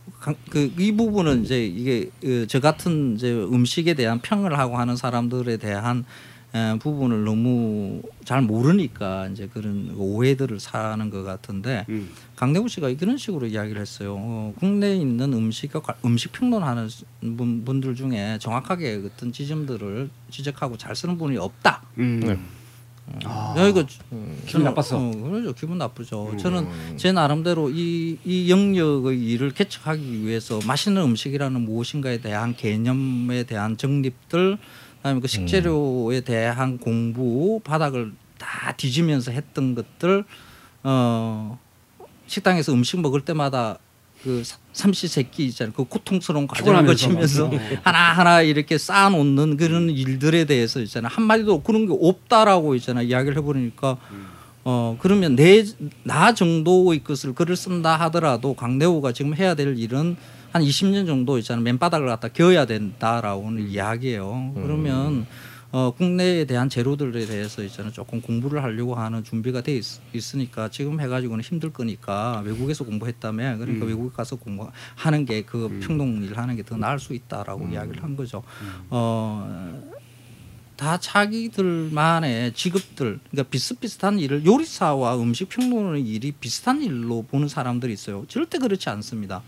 그, 0.48 0.72
이 0.78 0.92
부분은 0.92 1.44
이제 1.44 1.66
이게 1.66 2.10
그저 2.20 2.60
같은 2.60 3.16
이제 3.16 3.32
음식에 3.32 3.94
대한 3.94 4.20
평을 4.20 4.56
하고 4.56 4.76
하는 4.76 4.94
사람들에 4.96 5.56
대한 5.56 5.98
에, 5.98 6.04
부분을 6.80 7.24
너무 7.24 8.02
잘 8.24 8.42
모르니까 8.42 9.28
이제 9.28 9.48
그런 9.52 9.94
오해들을 9.96 10.60
사는 10.60 11.08
것 11.10 11.22
같은데 11.22 11.86
음. 11.88 12.10
강대구 12.36 12.68
씨가 12.68 12.90
이런 12.90 13.16
식으로 13.16 13.46
이야기를 13.46 13.80
했어요. 13.80 14.16
어, 14.18 14.54
국내에 14.58 14.96
있는 14.96 15.32
음식과 15.32 15.80
관- 15.80 15.96
음식 16.04 16.32
평론하는 16.32 16.88
분, 17.36 17.64
분들 17.64 17.94
중에 17.94 18.38
정확하게 18.40 19.02
어떤 19.06 19.32
지점들을 19.32 20.10
지적하고 20.30 20.76
잘 20.76 20.94
쓰는 20.94 21.16
분이 21.16 21.38
없다. 21.38 21.82
음. 21.98 22.20
네. 22.20 22.38
아. 23.24 23.54
야 23.58 23.66
이거 23.66 23.84
기분 24.46 24.62
나빴어. 24.64 24.96
어, 24.96 25.10
그러죠. 25.10 25.52
기분 25.54 25.76
나쁘죠. 25.78 26.36
저는 26.38 26.96
제 26.96 27.12
나름대로 27.12 27.68
이, 27.70 28.16
이 28.24 28.50
영역의 28.50 29.20
일을 29.20 29.50
개척하기 29.50 30.22
위해서 30.24 30.60
맛있는 30.66 31.02
음식이라는 31.02 31.60
무엇인가에 31.62 32.20
대한 32.20 32.54
개념에 32.54 33.42
대한 33.42 33.76
정립들, 33.76 34.56
그다음에 35.02 35.20
그 35.20 35.26
식재료에 35.28 36.20
대한 36.20 36.78
공부 36.78 37.60
바닥을 37.64 38.12
다 38.38 38.72
뒤지면서 38.76 39.32
했던 39.32 39.74
것들, 39.74 40.24
어 40.84 41.58
식당에서 42.26 42.72
음식 42.72 43.00
먹을 43.00 43.20
때마다 43.22 43.78
그 44.22 44.42
사- 44.44 44.58
삼시세끼 44.72 45.44
있잖아요. 45.46 45.72
그 45.74 45.84
고통스러운 45.84 46.46
과정을 46.46 46.72
거치면서 46.86 47.50
하나 47.82 47.98
하나 48.12 48.40
이렇게 48.42 48.78
쌓아놓는 48.78 49.56
그런 49.56 49.90
일들에 49.90 50.44
대해서 50.44 50.80
있잖아요. 50.80 51.10
한 51.12 51.24
마디도 51.24 51.62
그런 51.62 51.86
게 51.86 51.96
없다라고 52.00 52.74
있잖아요. 52.76 53.06
이야기를 53.08 53.36
해보니까 53.38 53.96
어 54.64 54.96
그러면 55.00 55.34
내 55.34 55.64
나 56.04 56.32
정도의 56.34 57.02
것을 57.02 57.34
글을 57.34 57.56
쓴다 57.56 57.96
하더라도 58.02 58.54
강대호가 58.54 59.12
지금 59.12 59.34
해야 59.34 59.54
될 59.56 59.76
일은 59.76 60.16
한 60.52 60.62
20년 60.62 61.06
정도 61.06 61.38
있잖아요. 61.38 61.62
맨바닥을 61.64 62.06
갖다 62.08 62.28
겨야 62.28 62.66
된다라고는 62.66 63.68
이야기예요. 63.68 64.52
그러면 64.54 65.26
어 65.74 65.90
국내에 65.96 66.44
대한 66.44 66.68
재료들에 66.68 67.24
대해서 67.24 67.62
있잖아요. 67.62 67.90
조금 67.92 68.20
공부를 68.20 68.62
하려고 68.62 68.94
하는 68.94 69.24
준비가 69.24 69.62
돼 69.62 69.74
있, 69.76 69.84
있으니까 70.12 70.68
지금 70.68 71.00
해가지고는 71.00 71.42
힘들 71.42 71.72
거니까 71.72 72.42
외국에서 72.44 72.84
공부했다며 72.84 73.56
그러니까 73.56 73.86
외국에 73.86 74.14
가서 74.14 74.36
공부하는 74.36 75.24
게그 75.24 75.80
평동 75.82 76.22
일 76.22 76.36
하는 76.36 76.56
게 76.56 76.62
더 76.62 76.76
나을 76.76 76.98
수 76.98 77.14
있다라고 77.14 77.68
이야기를 77.68 78.02
한 78.02 78.14
거죠. 78.16 78.42
어. 78.90 79.82
다 80.76 80.98
자기들만의 80.98 82.54
직업들, 82.54 83.20
그러니까 83.30 83.50
비슷비슷한 83.50 84.18
일을 84.18 84.44
요리사와 84.44 85.16
음식 85.16 85.48
평론의 85.48 86.02
일이 86.02 86.32
비슷한 86.32 86.82
일로 86.82 87.22
보는 87.22 87.46
사람들이 87.48 87.92
있어요. 87.92 88.24
절대 88.28 88.58
그렇지 88.58 88.88
않습니다. 88.90 89.42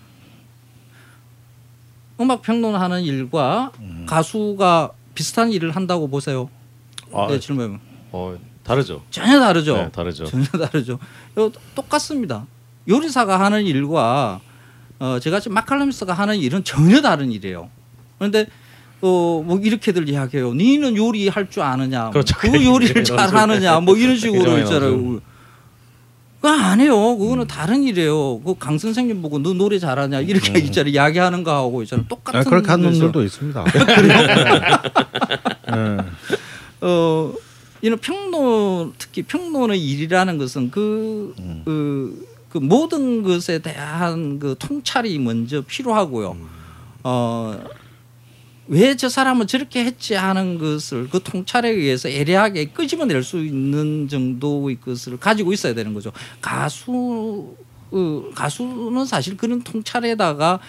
음악 2.21 2.43
평론하는 2.43 3.03
일과 3.03 3.73
가수가 4.07 4.91
비슷한 5.15 5.51
일을 5.53 5.73
한다고 5.73 6.09
보세요. 6.09 6.49
아, 7.12 7.27
네, 7.29 7.39
질문. 7.41 7.79
어, 8.12 8.37
다르죠. 8.62 9.03
전혀 9.11 9.39
다르죠. 9.41 9.77
네, 9.77 9.91
다르죠. 9.91 10.25
전혀 10.27 10.45
다르죠. 10.47 10.99
똑같습니다. 11.75 12.47
요리사가 12.89 13.41
하는 13.41 13.65
일과 13.67 14.41
어 14.99 15.19
제가 15.19 15.41
지금 15.41 15.55
마칼럼스가 15.55 16.12
하는 16.12 16.37
일은 16.39 16.62
전혀 16.65 17.01
다른 17.01 17.33
일이에요. 17.33 17.69
그런데 18.19 18.47
어뭐 19.01 19.59
이렇게들 19.62 20.09
이야기해요. 20.09 20.55
니는 20.55 20.97
요리할 20.97 21.51
줄 21.51 21.62
아느냐? 21.62 22.03
뭐 22.05 22.11
그렇죠. 22.12 22.37
그 22.39 22.65
요리를 22.65 23.03
잘. 23.05 23.35
하느냐? 23.35 23.81
뭐 23.81 23.97
이런 23.99 24.17
식으로 24.17 24.59
있잖아요. 24.59 25.21
그거 26.45 26.55
안 26.55 26.79
해요. 26.79 27.17
그거는 27.17 27.47
다른 27.47 27.85
일이에요. 27.85 28.41
그 28.41 28.55
강 28.59 28.77
선생님 28.77 29.23
보고 29.23 29.39
너 29.39 29.55
노래 29.55 29.79
잘하냐 29.79 30.21
이렇게 30.21 30.59
있잖아요. 30.59 30.93
이야기하는 30.93 31.43
거하고 31.43 31.83
있잖아요. 31.85 32.07
똑같은. 32.07 32.41
아, 32.41 32.45
그렇게 32.45 32.69
하는 32.69 32.91
놈들도 32.91 33.25
있습니다. 33.25 33.65
예. 35.73 35.97
어 36.87 37.33
이런 37.81 37.99
평론 37.99 38.93
특히 38.99 39.23
평론의 39.23 39.83
일이라는 39.83 40.37
것은 40.37 40.71
그, 40.71 41.35
그, 41.65 42.27
그 42.51 42.59
모든 42.59 43.23
것에 43.23 43.61
대한 43.61 44.39
그 44.39 44.55
통찰이 44.59 45.19
먼저 45.21 45.63
필요하고요. 45.63 46.37
어. 47.05 47.59
왜 48.69 48.95
저 48.97 49.09
사람은 49.09 49.47
저렇게 49.47 49.85
했지 49.85 50.15
하는 50.15 50.59
것을 50.59 51.09
그 51.11 51.23
통찰에 51.23 51.69
의해서 51.71 52.09
애매하게 52.09 52.67
끄집어낼 52.71 53.23
수 53.23 53.39
있는 53.45 54.09
정도의 54.09 54.81
것을 54.81 55.19
가지고 55.19 55.53
있어야 55.53 55.75
되는 55.75 55.93
거죠. 55.93 56.12
가수 56.41 57.55
어, 57.91 58.25
가수는 58.35 59.05
사실 59.05 59.37
그런 59.37 59.62
통찰에다가 59.62 60.61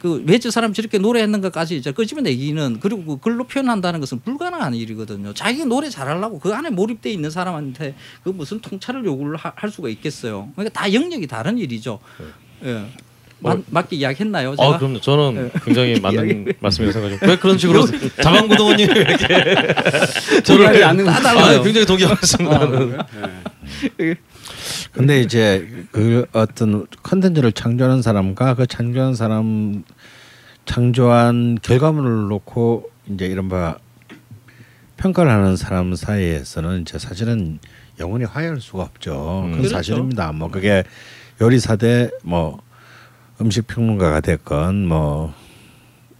그왜저 0.00 0.50
사람 0.50 0.74
저렇게 0.74 0.98
노래했는가까지 0.98 1.76
이제 1.76 1.90
끄집어내기는 1.92 2.80
그리고 2.80 3.04
그 3.06 3.16
글로 3.20 3.44
표현한다는 3.44 4.00
것은 4.00 4.20
불가능한 4.20 4.74
일이거든요. 4.74 5.32
자기 5.32 5.64
노래 5.64 5.88
잘하려고 5.88 6.38
그 6.40 6.52
안에 6.52 6.68
몰입돼 6.70 7.10
있는 7.10 7.30
사람한테 7.30 7.94
그 8.22 8.28
무슨 8.30 8.60
통찰을 8.60 9.04
요구를 9.06 9.36
하- 9.36 9.52
할 9.56 9.70
수가 9.70 9.88
있겠어요. 9.88 10.50
그러니까 10.56 10.78
다 10.78 10.92
영역이 10.92 11.26
다른 11.26 11.56
일이죠. 11.56 12.00
예. 12.64 12.84
맞, 13.40 13.58
맞게 13.68 13.96
이야기했나요? 13.96 14.56
제가? 14.56 14.74
아 14.74 14.78
그럼요. 14.78 15.00
저는 15.00 15.50
굉장히 15.64 15.98
맞는 16.00 16.54
말씀이라고 16.60 16.92
생각해요. 16.92 17.18
왜 17.30 17.36
그런 17.36 17.58
식으로 17.58 17.86
자방구동원님 18.22 18.90
이렇게 18.90 19.54
동의하지 20.46 20.84
않는 20.84 21.08
아, 21.08 21.62
굉장히 21.62 21.86
동의하고 21.86 22.18
있습니다. 22.22 23.06
근데 24.92 25.20
이제 25.20 25.68
그 25.92 26.24
어떤 26.32 26.86
컨텐츠를 27.02 27.52
창조하는 27.52 28.00
사람과 28.02 28.54
그 28.54 28.66
창조한 28.66 29.14
사람 29.14 29.84
창조한 30.64 31.58
결과물을 31.62 32.28
놓고 32.28 32.90
이제 33.08 33.26
이른바 33.26 33.76
평가를 34.96 35.30
하는 35.30 35.56
사람 35.56 35.94
사이에서는 35.94 36.82
이제 36.82 36.98
사실은 36.98 37.58
영원히 37.98 38.24
화해할 38.24 38.60
수가 38.60 38.84
없죠. 38.84 39.42
그건 39.44 39.52
그렇죠. 39.52 39.68
사실입니다. 39.70 40.32
뭐 40.32 40.50
그게 40.50 40.84
요리사 41.40 41.76
대뭐 41.76 42.60
음식 43.40 43.66
평론가가 43.66 44.20
됐건 44.20 44.86
뭐 44.86 45.34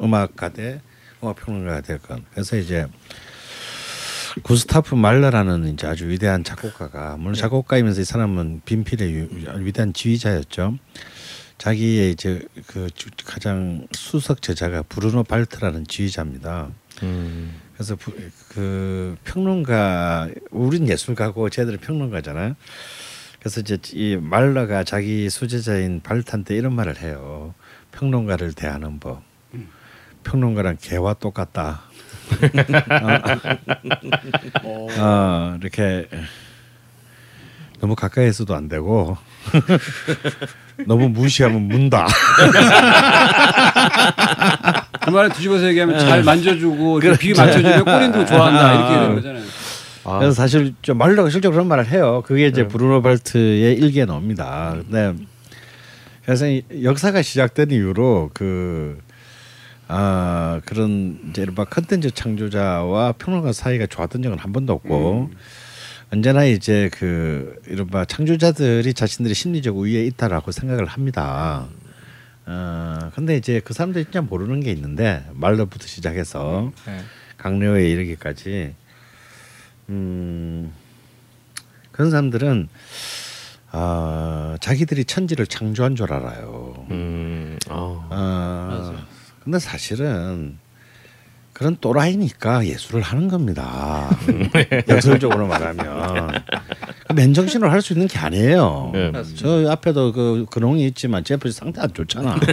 음악가 0.02 0.48
대 0.50 0.80
음악 1.22 1.36
평론가가 1.36 1.80
됐건 1.82 2.24
그래서 2.32 2.56
이제 2.56 2.86
구스타프 4.42 4.94
말러라는 4.96 5.72
이제 5.72 5.86
아주 5.86 6.08
위대한 6.08 6.42
작곡가가 6.42 7.16
물론 7.16 7.34
작곡가이면서 7.34 8.00
이 8.00 8.04
사람은 8.04 8.62
빈필의 8.64 9.12
유- 9.14 9.28
위대한 9.60 9.92
지휘자였죠. 9.92 10.76
자기의 11.58 12.10
이제 12.10 12.42
그 12.66 12.90
주- 12.94 13.10
가장 13.24 13.86
수석 13.92 14.42
제자가 14.42 14.82
브루노 14.82 15.22
발트라는 15.22 15.86
지휘자입니다. 15.86 16.68
음, 17.04 17.54
그래서 17.74 17.94
부- 17.94 18.12
그 18.48 19.16
평론가 19.22 20.30
우린 20.50 20.88
예술가고 20.88 21.48
쟤들은 21.48 21.78
평론가잖아요. 21.78 22.56
그래서 23.44 23.60
이제 23.60 23.76
이 23.92 24.16
말러가 24.18 24.84
자기 24.84 25.28
수제자인 25.28 26.00
발트한테 26.02 26.56
이런 26.56 26.74
말을 26.74 27.02
해요. 27.02 27.52
평론가를 27.92 28.54
대하는 28.54 28.98
법. 28.98 29.20
평론가랑 30.22 30.78
개와 30.80 31.12
똑같다. 31.12 31.82
어, 34.64 34.86
어, 34.98 35.58
이렇게 35.60 36.08
너무 37.80 37.94
가까이서도 37.94 38.54
안 38.54 38.70
되고 38.70 39.18
너무 40.88 41.10
무시하면 41.10 41.68
문다. 41.68 42.06
그 45.02 45.10
말을 45.10 45.28
뒤집어서 45.34 45.68
얘기하면 45.68 45.98
잘 45.98 46.24
만져주고 46.24 47.00
이렇게 47.00 47.18
비위 47.18 47.34
맞춰주면 47.34 47.84
꼬린도 47.84 48.24
좋아한다 48.24 48.74
이렇게 48.74 48.94
되는 49.00 49.14
거잖아요. 49.16 49.63
아, 50.04 50.18
그래서 50.18 50.34
사실 50.34 50.74
좀 50.82 50.98
말러가 50.98 51.30
실제로 51.30 51.52
그런 51.52 51.66
말을 51.66 51.86
해요. 51.88 52.22
그게 52.26 52.46
이제 52.46 52.66
브루노 52.66 53.02
발트의 53.02 53.76
일기에 53.76 54.04
나옵니다. 54.04 54.76
근데 54.76 55.14
그래서 56.24 56.48
이 56.48 56.62
역사가 56.82 57.22
시작된 57.22 57.70
이후로 57.70 58.30
그 58.34 58.98
아, 59.88 60.60
그런 60.64 61.18
이제 61.28 61.42
이른바 61.42 61.64
컨텐츠 61.64 62.12
창조자와 62.12 63.12
평론가 63.12 63.52
사이가 63.52 63.86
좋았던 63.86 64.22
적은 64.22 64.38
한 64.38 64.52
번도 64.52 64.72
없고 64.72 65.30
언제나 66.12 66.44
이제 66.44 66.90
그 66.92 67.56
이른바 67.66 68.04
창조자들이 68.04 68.94
자신들이 68.94 69.34
심리적 69.34 69.76
우위에 69.76 70.04
있다라고 70.06 70.52
생각을 70.52 70.86
합니다. 70.86 71.66
어, 72.46 73.10
근데 73.14 73.36
이제 73.36 73.60
그 73.64 73.72
사람들이 73.72 74.04
진짜 74.04 74.20
모르는 74.20 74.60
게 74.60 74.70
있는데 74.72 75.24
말러부터 75.32 75.86
시작해서 75.86 76.72
네. 76.86 77.00
강래호에 77.38 77.88
이르기까지 77.88 78.74
음, 79.88 80.72
그런 81.92 82.10
사람들은 82.10 82.68
아 83.70 84.56
자기들이 84.60 85.04
천지를 85.04 85.46
창조한 85.46 85.96
줄 85.96 86.12
알아요. 86.12 86.86
음, 86.90 87.58
아, 87.68 88.06
아, 88.10 89.06
근데 89.42 89.58
사실은 89.58 90.58
그런 91.54 91.76
또라이니까 91.80 92.66
예술을 92.66 93.00
하는 93.00 93.28
겁니다. 93.28 94.10
역설적으로 94.88 95.46
말하면 95.46 96.32
맨정신으로 97.14 97.70
할 97.70 97.80
수 97.80 97.92
있는 97.92 98.08
게 98.08 98.18
아니에요. 98.18 98.90
네. 98.92 99.12
저 99.36 99.70
앞에도 99.70 100.12
그 100.12 100.46
근홍이 100.50 100.84
있지만 100.88 101.22
제프 101.22 101.50
상태 101.52 101.80
안 101.80 101.92
좋잖아. 101.94 102.36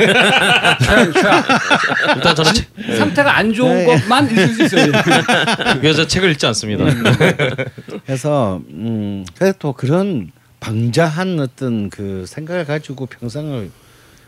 일단 2.16 2.36
저는 2.36 2.54
책, 2.54 2.68
상태가 2.98 3.38
안 3.38 3.54
좋은 3.54 3.74
네. 3.74 3.86
것만 3.86 4.30
읽을 4.30 4.48
수 4.50 4.64
있어요. 4.66 4.92
그래서 5.80 6.06
책을 6.06 6.30
읽지 6.32 6.46
않습니다. 6.48 6.86
그래서 8.06 8.62
음 8.70 9.26
그래서 9.36 9.56
또 9.58 9.74
그런 9.74 10.32
방자한 10.60 11.40
어떤 11.40 11.90
그 11.90 12.26
생각을 12.28 12.66
가지고 12.66 13.08
평생을 13.08 13.72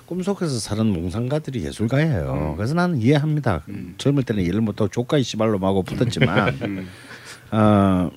꿈속에서 0.06 0.60
사는 0.60 0.86
몽상가들이 0.86 1.66
예술가예요. 1.66 2.56
그래서 2.58 2.74
나는 2.74 3.02
이해합니다. 3.02 3.64
젊을 3.98 4.24
때는 4.24 4.44
이를 4.44 4.62
못하고 4.62 4.90
조카이 4.90 5.24
씨발로하고 5.24 5.84
붙었지만 5.84 6.88
어 7.52 8.12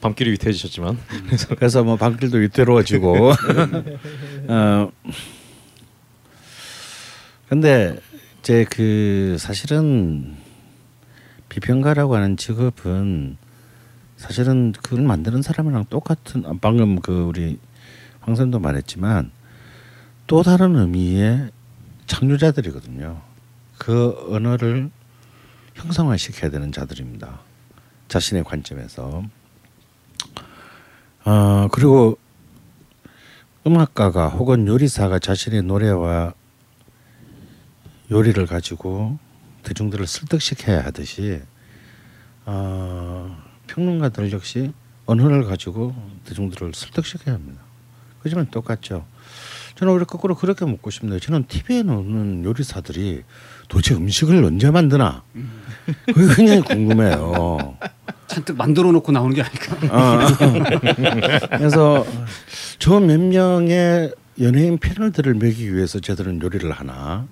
밤길이 0.00 0.30
위태해지셨지만. 0.32 0.98
그래서 1.56 1.82
뭐 1.82 1.96
방길도 1.96 2.38
위태로워지고. 2.38 3.32
어 4.48 4.90
근데 7.48 7.96
이제 8.40 8.64
그 8.70 9.36
사실은 9.38 10.36
비평가라고 11.48 12.14
하는 12.16 12.36
직업은 12.36 13.36
사실은 14.16 14.72
그걸 14.72 15.02
만드는 15.02 15.42
사람이랑 15.42 15.86
똑같은 15.90 16.44
아, 16.46 16.54
방금 16.60 17.00
그 17.00 17.22
우리 17.22 17.58
황선도 18.20 18.58
말했지만 18.58 19.30
또 20.26 20.42
다른 20.42 20.76
의미의 20.76 21.50
창조자들이거든요. 22.06 23.20
그 23.78 24.26
언어를 24.30 24.90
형상화시켜야 25.74 26.50
되는 26.50 26.72
자들입니다. 26.72 27.40
자신의 28.08 28.44
관점에서. 28.44 29.24
어, 31.24 31.68
그리고 31.72 32.18
음악가가 33.66 34.28
혹은 34.28 34.66
요리사가 34.66 35.18
자신의 35.18 35.62
노래와 35.62 36.34
요리를 38.10 38.46
가지고 38.46 39.18
대중들을 39.62 40.06
설득시켜야 40.06 40.84
하듯이 40.84 41.40
어, 42.46 43.42
평론가들 43.66 44.32
역시 44.32 44.72
언어를 45.06 45.44
가지고 45.44 45.94
대중들을 46.24 46.72
설득시켜야 46.74 47.34
합니다. 47.34 47.62
그지만 48.20 48.46
똑같죠. 48.50 49.06
저는 49.76 49.92
오히려 49.92 50.06
거꾸로 50.06 50.34
그렇게 50.34 50.64
먹고 50.64 50.90
싶네요. 50.90 51.18
저는 51.18 51.46
TV에 51.48 51.82
나오는 51.82 52.44
요리사들이 52.44 53.22
도대체 53.68 53.94
음식을 53.94 54.44
언제 54.44 54.70
만드나? 54.70 55.22
그게 56.06 56.34
굉장히 56.36 56.60
궁금해요. 56.62 57.76
잔뜩 58.28 58.56
만들어 58.56 58.92
놓고 58.92 59.12
나오는 59.12 59.34
게 59.34 59.42
아닐까. 59.42 59.76
어. 59.90 60.18
그래서 61.58 62.06
저 62.78 63.00
몇 63.00 63.20
명의 63.20 64.12
연예인 64.40 64.78
패널들을 64.78 65.34
매기 65.34 65.74
위해서 65.74 66.00
저들은 66.00 66.40
요리를 66.42 66.70
하나? 66.70 67.26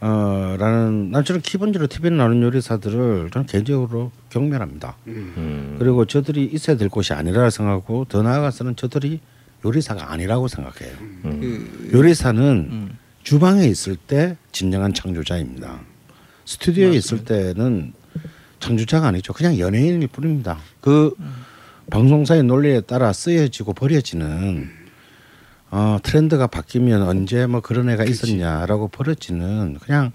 어, 0.00 0.56
라는 0.58 1.10
난 1.10 1.24
저는 1.24 1.40
기본적으로 1.40 1.86
TV에 1.88 2.10
나오는 2.10 2.42
요리사들을 2.42 3.30
저는 3.32 3.46
개인적으로 3.46 4.10
경멸합니다. 4.30 4.96
음, 5.06 5.76
그리고 5.78 6.04
저들이 6.04 6.44
있어야 6.52 6.76
될 6.76 6.88
곳이 6.88 7.12
아니라 7.14 7.48
생각하고 7.48 8.04
더 8.08 8.22
나아가서는 8.22 8.76
저들이 8.76 9.20
요리사가 9.64 10.12
아니라고 10.12 10.48
생각해요. 10.48 10.96
그, 11.22 11.90
요리사는 11.92 12.42
음. 12.42 12.98
주방에 13.22 13.66
있을 13.66 13.96
때 13.96 14.36
진정한 14.52 14.92
창조자입니다. 14.92 15.80
스튜디오에 16.44 16.94
있을 16.96 17.24
때는 17.24 17.92
창조자가 18.60 19.08
아니죠. 19.08 19.32
그냥 19.32 19.58
연예인일 19.58 20.08
뿐입니다. 20.08 20.58
그 20.80 21.14
방송사의 21.90 22.44
논리에 22.44 22.82
따라 22.82 23.12
쓰여지고 23.12 23.72
버려지는 23.74 24.70
어, 25.70 25.98
트렌드가 26.02 26.46
바뀌면 26.46 27.02
언제 27.02 27.46
뭐 27.46 27.60
그런 27.60 27.88
애가 27.90 28.04
있었냐라고 28.04 28.88
버려지는 28.88 29.78
그냥 29.80 30.12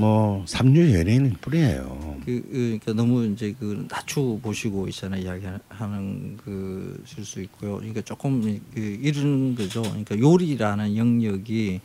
뭐 0.00 0.42
삼류 0.46 0.94
연예인일 0.94 1.34
뿐이에요. 1.42 2.16
그, 2.24 2.42
그 2.42 2.50
그러니까 2.52 2.92
너무 2.94 3.26
이제 3.26 3.54
그 3.58 3.86
낮추 3.88 4.40
보시고 4.42 4.88
있잖아요 4.88 5.22
이야기하는 5.22 6.38
그 6.38 7.02
실수 7.04 7.42
있고요. 7.42 7.76
그러니까 7.76 8.00
조금 8.00 8.60
그 8.74 8.80
이런 8.80 9.54
거죠. 9.54 9.82
그러니까 9.82 10.18
요리라는 10.18 10.96
영역이 10.96 11.80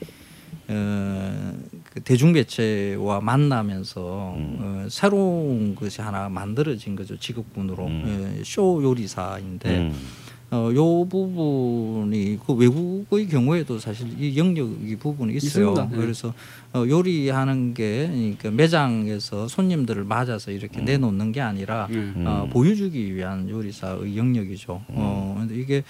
어, 0.68 1.54
그 1.92 2.02
대중 2.02 2.32
매체와 2.32 3.20
만나면서 3.20 4.02
어, 4.38 4.88
새로운 4.90 5.76
것이 5.76 6.02
하나 6.02 6.28
만들어진 6.28 6.96
거죠 6.96 7.20
직업군으로 7.20 7.88
예, 7.90 8.42
쇼 8.44 8.82
요리사인데 8.82 9.78
음. 9.78 9.94
어, 10.56 10.74
요 10.74 11.06
부분이 11.06 12.40
그 12.46 12.54
외국의 12.54 13.28
경우에도 13.28 13.78
사실 13.78 14.08
이 14.18 14.38
영역 14.38 14.70
이 14.86 14.96
부분이 14.96 15.36
있어요. 15.36 15.72
있습니다. 15.72 15.90
네. 15.90 15.98
그래서 15.98 16.34
어, 16.74 16.86
요리하는 16.88 17.74
게 17.74 18.08
그러니까 18.08 18.52
매장에서 18.52 19.50
손님들을 19.50 20.06
맞아서 20.06 20.52
이렇게 20.52 20.80
내놓는 20.80 21.34
게 21.34 21.42
아니라 21.42 21.88
음. 21.92 22.24
어, 22.26 22.48
보여주기 22.50 23.14
위한 23.14 23.50
요리사의 23.50 24.16
영역이죠. 24.18 24.82
어, 24.88 25.36
근데 25.40 25.60
이게 25.60 25.84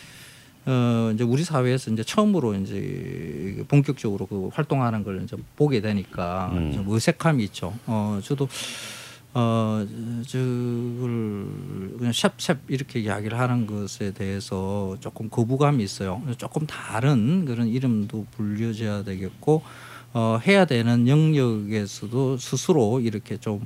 어, 0.65 1.11
이제 1.13 1.23
우리 1.23 1.43
사회에서 1.43 1.91
이제 1.91 2.03
처음으로 2.03 2.55
이제 2.55 3.63
본격적으로 3.67 4.25
그 4.25 4.49
활동하는 4.51 5.03
걸 5.03 5.21
이제 5.23 5.37
보게 5.55 5.79
되니까 5.79 6.49
음. 6.53 6.71
좀 6.73 6.89
어색함이 6.89 7.43
있죠. 7.45 7.71
어, 7.85 8.19
저도 8.23 8.47
어, 9.37 9.85
저걸 10.25 11.47
그냥 11.97 12.13
샵샵 12.13 12.59
이렇게 12.69 13.01
이야기를 13.01 13.37
하는 13.37 13.67
것에 13.67 14.13
대해서 14.13 14.95
조금 15.01 15.29
거부감이 15.29 15.83
있어요. 15.83 16.21
조금 16.37 16.65
다른 16.65 17.43
그런 17.43 17.67
이름도 17.67 18.27
불려져야 18.31 19.03
되겠고 19.03 19.61
어, 20.13 20.39
해야 20.47 20.63
되는 20.63 21.09
영역에서도 21.09 22.37
스스로 22.37 23.01
이렇게 23.01 23.35
좀 23.35 23.65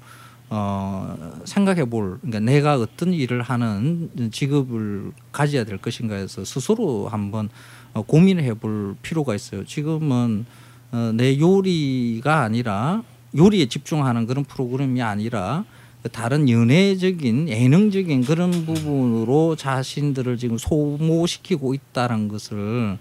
어, 0.50 1.16
생각해 1.46 1.86
볼, 1.86 2.18
그러니까 2.22 2.40
내가 2.40 2.74
어떤 2.78 3.14
일을 3.14 3.44
하는 3.44 4.10
직업을 4.32 5.12
가져야 5.32 5.66
될 5.66 5.78
것인가에서 5.78 6.46
스스로 6.46 7.08
한번 7.08 7.48
어, 7.94 8.02
고민을 8.02 8.44
해볼 8.44 8.96
필요가 9.04 9.36
있어요. 9.36 9.64
지금은 9.64 10.48
어, 10.92 11.12
내 11.14 11.40
요리가 11.40 12.42
아니라 12.42 13.04
요리에 13.38 13.68
집중하는 13.68 14.26
그런 14.28 14.44
프로그램이 14.44 15.02
아니라 15.02 15.66
다른 16.12 16.50
연애적인 16.50 17.50
예능적인 17.50 18.24
그런 18.24 18.52
부분으로 18.66 19.56
자신들을 19.56 20.38
지금 20.38 20.58
소모시키고 20.58 21.74
있다는 21.74 22.28
것을 22.30 22.98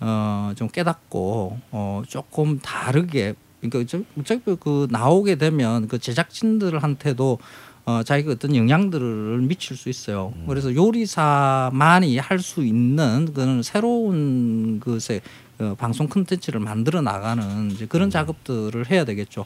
어, 0.00 0.52
좀 0.56 0.68
깨닫고 0.68 1.58
어, 1.70 2.02
조금 2.06 2.58
다르게 2.60 3.34
그러니까 3.60 3.84
저- 3.90 4.04
어차피 4.20 4.54
그 4.60 4.86
나오게 4.90 5.36
되면 5.36 5.88
그 5.88 5.98
제작진들한테도 5.98 7.38
어, 7.86 8.02
자기가 8.02 8.32
어떤 8.32 8.54
영향들을 8.54 9.38
미칠 9.42 9.76
수 9.76 9.88
있어요. 9.88 10.34
그래서 10.46 10.74
요리사만이 10.74 12.18
할 12.18 12.38
수 12.40 12.64
있는 12.64 13.32
그런 13.32 13.62
새로운 13.62 14.80
것에 14.80 15.20
어, 15.58 15.74
방송 15.78 16.06
콘텐츠를 16.08 16.60
만들어 16.60 17.00
나가는 17.00 17.70
이제 17.70 17.86
그런 17.86 18.10
작업들을 18.10 18.90
해야 18.90 19.04
되겠죠. 19.04 19.44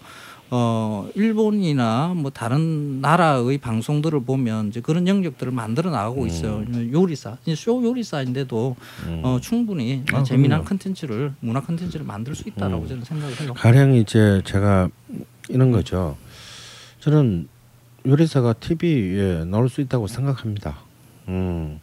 어, 0.53 1.09
일본이나 1.15 2.13
뭐 2.17 2.31
다른 2.31 3.01
나라의 3.01 3.59
방송들을 3.59 4.25
보면 4.25 4.69
이제 4.69 4.81
그런 4.81 5.07
영역들을 5.07 5.53
만들어 5.53 5.91
나가고 5.91 6.27
있어요. 6.27 6.65
요리사, 6.93 7.37
이제 7.43 7.55
쇼 7.55 7.85
요리사인데도 7.85 8.75
어, 9.23 9.39
충분히 9.41 10.03
아, 10.13 10.25
재미난 10.25 10.59
그럼요. 10.59 10.69
콘텐츠를 10.69 11.33
문화 11.39 11.61
콘텐츠를 11.61 12.05
만들 12.05 12.35
수 12.35 12.49
있다라고 12.49 12.89
저는 12.89 13.05
생각을 13.05 13.41
해요. 13.41 13.55
가령 13.55 13.95
이제 13.95 14.43
제가 14.45 14.89
이런 15.49 15.71
거죠. 15.71 16.17
저는 16.99 17.49
요리사가 18.05 18.55
TV에 18.55 19.45
나올 19.45 19.69
수 19.69 19.81
있다고 19.81 20.09
생각합니다. 20.09 20.79
음, 21.29 21.79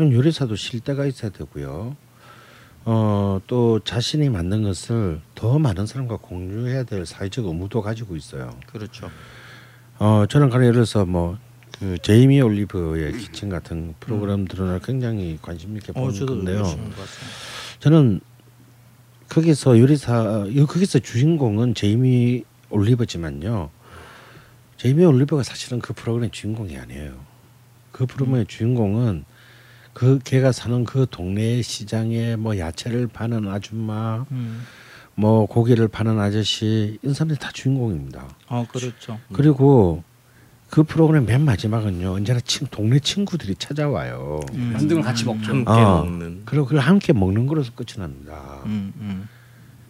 요리사도 0.00 0.56
쉴 0.56 0.80
때가 0.80 1.06
있어야 1.06 1.30
되고요. 1.30 1.94
어, 2.84 3.40
또 3.46 3.78
자신이 3.80 4.28
만든 4.28 4.62
것을 4.62 5.20
더 5.34 5.58
많은 5.58 5.86
사람과 5.86 6.16
공유해야 6.16 6.82
될 6.84 7.06
사회적 7.06 7.46
의무도 7.46 7.80
가지고 7.82 8.16
있어요. 8.16 8.58
그렇죠. 8.66 9.08
어, 9.98 10.24
저는 10.28 10.50
가령 10.50 10.64
예를 10.66 10.74
들어서 10.74 11.04
뭐 11.04 11.38
그 11.78 11.98
제이미 12.00 12.40
올리브의 12.40 13.12
키친 13.18 13.48
같은 13.48 13.94
프로그램들은 13.98 14.80
굉장히 14.84 15.36
관심 15.42 15.76
있게 15.76 15.90
어, 15.96 16.00
보는 16.00 16.14
저도 16.14 16.36
건데요. 16.36 16.58
열심히 16.58 16.80
본것 16.82 16.96
같습니다. 16.98 17.36
저는 17.80 18.20
거기서 19.28 19.78
요리사 19.80 20.46
여- 20.54 20.66
거기서 20.66 21.00
주인공은 21.00 21.74
제이미 21.74 22.44
올리버지만요. 22.70 23.70
제이미 24.76 25.04
올리버가 25.04 25.42
사실은 25.42 25.80
그 25.80 25.92
프로그램의 25.92 26.30
주인공이 26.30 26.76
아니에요. 26.78 27.14
그 27.90 28.06
프로그램의 28.06 28.46
주인공은 28.46 29.24
그 29.92 30.18
걔가 30.24 30.52
사는 30.52 30.84
그 30.84 31.06
동네 31.10 31.62
시장에 31.62 32.36
뭐 32.36 32.58
야채를 32.58 33.08
파는 33.08 33.48
아줌마, 33.48 34.24
음. 34.30 34.62
뭐 35.14 35.46
고기를 35.46 35.88
파는 35.88 36.18
아저씨 36.18 36.98
이런 37.02 37.14
사람들이 37.14 37.38
다 37.38 37.50
주인공입니다. 37.52 38.26
어, 38.48 38.66
그렇죠. 38.70 39.18
그리고 39.32 40.02
그 40.70 40.82
프로그램 40.84 41.26
맨 41.26 41.42
마지막은요. 41.42 42.12
언제나 42.12 42.40
친, 42.40 42.66
동네 42.70 42.98
친구들이 42.98 43.56
찾아와요. 43.56 44.40
음. 44.54 44.70
만든 44.72 44.96
걸 44.96 45.04
같이 45.04 45.26
먹죠. 45.26 45.50
함께 45.50 45.70
어. 45.70 46.04
먹는 46.04 46.42
그리고 46.46 46.64
그걸 46.64 46.80
함께 46.80 47.12
먹는 47.12 47.46
거로서 47.46 47.72
끝이 47.74 47.98
납니다. 47.98 48.60
음, 48.64 48.92
음. 48.98 49.28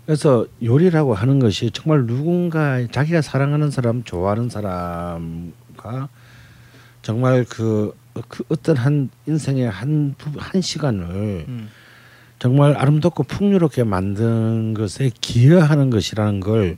그래서 0.04 0.44
요리라고 0.60 1.14
하는 1.14 1.38
것이 1.38 1.70
정말 1.72 2.06
누군가 2.06 2.84
자기가 2.88 3.22
사랑하는 3.22 3.70
사람, 3.70 4.02
좋아하는 4.02 4.48
사람과 4.48 6.08
정말 7.02 7.44
그, 7.48 7.94
그 8.28 8.44
어떤 8.48 8.76
한 8.76 9.08
인생의 9.26 9.70
한, 9.70 10.14
부- 10.18 10.30
한 10.38 10.60
시간을 10.60 11.06
음. 11.48 11.68
정말 12.38 12.76
아름답고 12.76 13.22
풍요롭게 13.22 13.84
만든 13.84 14.74
것에 14.74 15.10
기여하는 15.20 15.90
것이라는 15.90 16.40
걸 16.40 16.76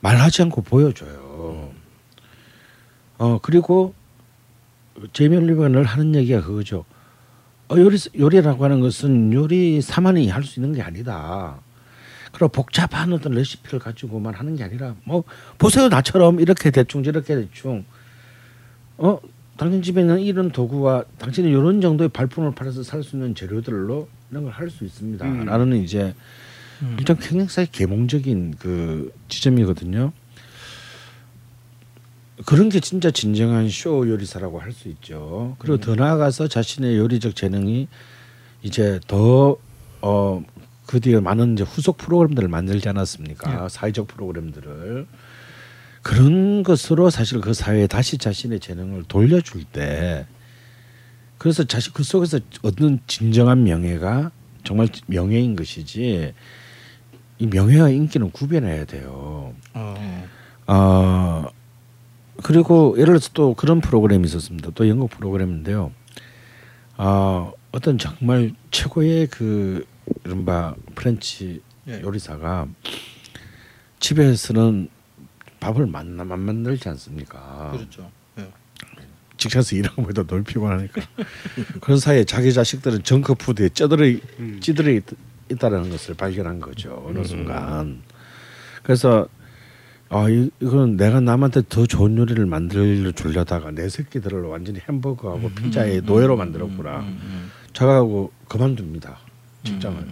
말하지 0.00 0.42
않고 0.42 0.62
보여줘요. 0.62 1.70
어 3.18 3.38
그리고 3.42 3.94
제이미 5.12 5.36
올리버가 5.36 5.68
늘 5.68 5.84
하는 5.84 6.14
얘기가 6.14 6.42
그거죠. 6.42 6.84
어, 7.68 7.76
요리 7.76 7.96
요리라고 8.18 8.64
하는 8.64 8.80
것은 8.80 9.32
요리사만이 9.32 10.28
할 10.28 10.42
수 10.44 10.60
있는 10.60 10.74
게 10.74 10.82
아니다. 10.82 11.58
그리고 12.30 12.48
복잡한 12.48 13.12
어떤 13.12 13.32
레시피를 13.32 13.78
가지고만 13.78 14.34
하는 14.34 14.56
게 14.56 14.64
아니라 14.64 14.94
뭐 15.04 15.24
보세요 15.58 15.88
나처럼 15.88 16.40
이렇게 16.40 16.70
대충 16.70 17.02
저렇게 17.02 17.34
대충 17.36 17.84
어 18.98 19.18
당신 19.56 19.82
집에 19.82 20.00
있는 20.00 20.20
이런 20.20 20.50
도구와 20.50 21.04
당신이 21.18 21.48
이런 21.48 21.80
정도의 21.80 22.08
발품을 22.08 22.54
팔아서 22.54 22.82
살 22.82 23.02
수 23.02 23.16
있는 23.16 23.34
재료들로 23.34 24.08
이런 24.30 24.44
걸 24.44 24.52
할 24.52 24.70
수 24.70 24.84
있습니다. 24.84 25.24
음. 25.24 25.44
라는 25.44 25.82
이제 25.82 26.14
일단 26.98 27.16
굉장히 27.18 27.70
계몽적인 27.70 28.56
그 28.58 29.12
지점이거든요. 29.28 30.12
그런 32.46 32.68
게 32.68 32.80
진짜 32.80 33.10
진정한 33.10 33.68
쇼 33.68 34.08
요리사라고 34.08 34.58
할 34.58 34.72
수 34.72 34.88
있죠. 34.88 35.54
그리고 35.60 35.78
더 35.78 35.94
나아가서 35.94 36.48
자신의 36.48 36.96
요리적 36.98 37.36
재능이 37.36 37.88
이제 38.62 38.98
더 39.06 39.56
어 40.02 40.42
그 40.86 41.00
뒤에 41.00 41.18
많은 41.18 41.54
이제 41.54 41.64
후속 41.64 41.96
프로그램들을 41.96 42.46
만들지 42.48 42.90
않았습니까? 42.90 43.70
사회적 43.70 44.06
프로그램들을 44.06 45.06
그런 46.04 46.62
것으로 46.62 47.08
사실 47.08 47.40
그 47.40 47.54
사회에 47.54 47.86
다시 47.86 48.18
자신의 48.18 48.60
재능을 48.60 49.04
돌려줄 49.04 49.64
때 49.64 50.26
그래서 51.38 51.64
자신 51.64 51.94
그 51.94 52.04
속에서 52.04 52.38
얻는 52.62 53.00
진정한 53.06 53.64
명예가 53.64 54.30
정말 54.64 54.88
명예인 55.06 55.56
것이지 55.56 56.34
이 57.38 57.46
명예와 57.46 57.88
인기는 57.88 58.30
구별해야 58.30 58.84
돼요. 58.84 59.54
어. 59.72 60.28
어 60.66 61.46
그리고 62.42 62.94
예를 62.98 63.14
들어서 63.14 63.30
또 63.32 63.54
그런 63.54 63.80
프로그램이 63.80 64.26
있었습니다. 64.26 64.72
또 64.74 64.86
영국 64.86 65.08
프로그램인데요. 65.10 65.90
어 66.98 67.50
어떤 67.72 67.96
정말 67.96 68.52
최고의 68.70 69.28
그 69.28 69.86
이른바 70.24 70.74
프렌치 70.94 71.62
예. 71.88 72.02
요리사가 72.02 72.68
집에서는 74.00 74.90
밥을 75.64 75.86
만나 75.86 76.24
만 76.24 76.40
만들지 76.40 76.88
않습니까? 76.90 77.70
그렇죠. 77.72 78.10
예. 78.38 78.46
직장에서 79.38 79.76
일하고 79.76 80.02
보다 80.02 80.22
너무 80.22 80.44
피곤하니까 80.44 81.00
그런 81.80 81.98
사이에 81.98 82.24
자기 82.24 82.52
자식들은 82.52 83.02
정크푸드에 83.02 83.70
쩌들어 83.70 84.04
찌들어 84.60 84.90
있- 84.90 85.04
있다라는 85.50 85.88
것을 85.90 86.14
발견한 86.14 86.60
거죠 86.60 87.02
어느 87.06 87.24
순간. 87.24 88.02
그래서 88.82 89.26
아 90.10 90.28
이, 90.28 90.50
이건 90.60 90.98
내가 90.98 91.20
남한테 91.20 91.62
더 91.70 91.86
좋은 91.86 92.16
요리를 92.18 92.44
만들어 92.44 93.10
주려다가 93.12 93.70
내 93.70 93.88
새끼들을 93.88 94.42
완전히 94.42 94.80
햄버거하고 94.86 95.48
피자의 95.50 96.02
노예로 96.02 96.36
만들었구나. 96.36 97.06
저하고 97.72 98.32
그만둡니다 98.48 99.16
직장을. 99.64 100.06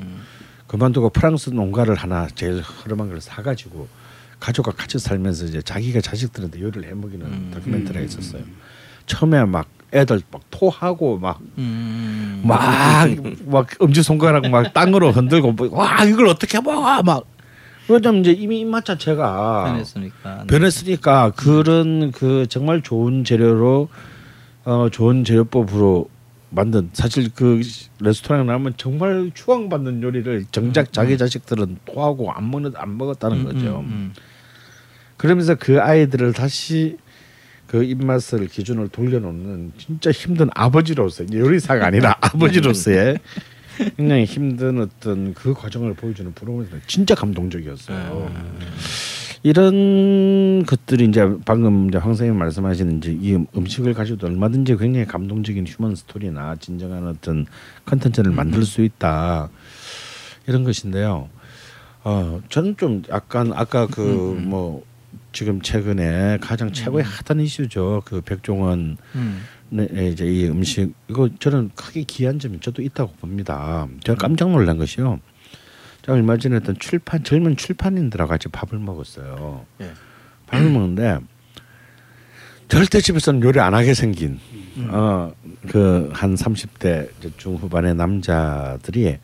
그만두고 0.66 1.10
프랑스 1.10 1.50
농가를 1.50 1.94
하나 1.94 2.26
제일 2.34 2.62
허름한 2.62 3.10
걸 3.10 3.20
사가지고 3.20 3.86
가족과 4.42 4.72
같이 4.72 4.98
살면서 4.98 5.44
이제 5.44 5.62
자기가 5.62 6.00
자식들한테 6.00 6.60
요리를 6.60 6.88
해 6.90 6.94
먹이는 6.94 7.52
다큐멘터리가 7.52 8.04
있었어요. 8.04 8.42
처음에 9.06 9.44
막 9.44 9.68
애들 9.94 10.20
막 10.32 10.42
토하고 10.50 11.18
막 11.18 11.38
음. 11.58 12.42
막 12.44 13.06
막 13.46 13.68
엄지 13.78 14.02
손가락 14.02 14.48
막 14.48 14.72
땅으로 14.72 15.12
흔들고 15.12 15.52
뭐, 15.52 15.68
와 15.70 16.04
이걸 16.04 16.26
어떻게 16.26 16.60
먹어 16.60 17.02
막 17.04 17.24
그러자면 17.86 18.22
이제 18.22 18.32
이미 18.32 18.60
입맛 18.60 18.84
자체가 18.84 19.64
변했으니까. 19.64 20.44
변했으니까 20.48 21.30
그런 21.36 22.10
그 22.10 22.46
정말 22.48 22.82
좋은 22.82 23.22
재료로 23.22 23.88
어 24.64 24.88
좋은 24.90 25.24
재료법으로 25.24 26.08
만든 26.50 26.90
사실 26.92 27.30
그 27.34 27.60
레스토랑에 28.00 28.44
나오면 28.44 28.74
정말 28.76 29.30
추앙받는 29.34 30.02
요리를 30.02 30.46
정작 30.50 30.92
자기 30.92 31.16
자식들은 31.16 31.78
토하고 31.84 32.32
안 32.32 32.50
먹는 32.50 32.72
안 32.76 32.98
먹었다는 32.98 33.44
거죠. 33.44 33.80
음, 33.86 34.12
그러면서 35.22 35.54
그 35.54 35.80
아이들을 35.80 36.32
다시 36.32 36.96
그 37.68 37.84
입맛을 37.84 38.48
기준을 38.48 38.88
돌려놓는 38.88 39.70
진짜 39.78 40.10
힘든 40.10 40.50
아버지로서 40.52 41.24
요리사가 41.32 41.86
아니라 41.86 42.16
아버지로서의 42.20 43.20
굉장히 43.96 44.24
힘든 44.24 44.80
어떤 44.80 45.32
그 45.32 45.54
과정을 45.54 45.94
보여주는 45.94 46.32
프로그램이 46.32 46.68
진짜 46.88 47.14
감동적이었어요. 47.14 48.32
이런 49.44 50.66
것들이 50.66 51.04
이제 51.04 51.24
방금 51.44 51.86
이제 51.86 51.98
황 51.98 52.14
선생님 52.14 52.36
말씀하시는 52.40 52.98
이제 52.98 53.12
이 53.12 53.38
음식을 53.56 53.94
가지고도 53.94 54.26
얼마든지 54.26 54.76
굉장히 54.76 55.06
감동적인 55.06 55.68
휴먼 55.68 55.94
스토리나 55.94 56.56
진정한 56.56 57.06
어떤 57.06 57.46
컨텐츠를 57.86 58.32
만들 58.32 58.64
수 58.64 58.82
있다 58.82 59.50
이런 60.48 60.64
것인데요. 60.64 61.28
어 62.02 62.40
저는 62.48 62.76
좀 62.76 63.04
약간 63.08 63.52
아까 63.54 63.86
그 63.86 64.02
뭐 64.02 64.82
지금 65.32 65.60
최근에 65.62 66.38
가장 66.40 66.72
최고의 66.72 67.04
핫한 67.04 67.40
이슈죠. 67.40 68.02
그 68.04 68.20
백종원 68.20 68.96
음. 69.14 69.42
네, 69.70 69.88
네, 69.90 70.08
이제 70.08 70.26
이 70.26 70.46
음식 70.48 70.92
이거 71.08 71.28
저는 71.38 71.70
크게 71.74 72.02
귀한 72.02 72.38
점이 72.38 72.60
저도 72.60 72.82
있다고 72.82 73.12
봅니다. 73.20 73.88
제가 74.04 74.18
깜짝 74.18 74.50
놀란 74.50 74.76
것이요. 74.76 75.18
제가 76.02 76.12
얼마 76.14 76.36
전에 76.36 76.56
어떤 76.56 76.78
출판 76.78 77.24
젊은 77.24 77.56
출판인들하고 77.56 78.28
같이 78.28 78.48
밥을 78.48 78.78
먹었어요. 78.78 79.64
예. 79.80 79.92
밥을 80.48 80.68
먹는데 80.70 81.18
절대 82.68 83.00
집에서는 83.00 83.42
요리 83.42 83.60
안 83.60 83.74
하게 83.74 83.94
생긴 83.94 84.38
어그 84.90 86.10
한 86.12 86.34
30대 86.34 87.08
중후반의 87.36 87.94
남자들이 87.94 89.18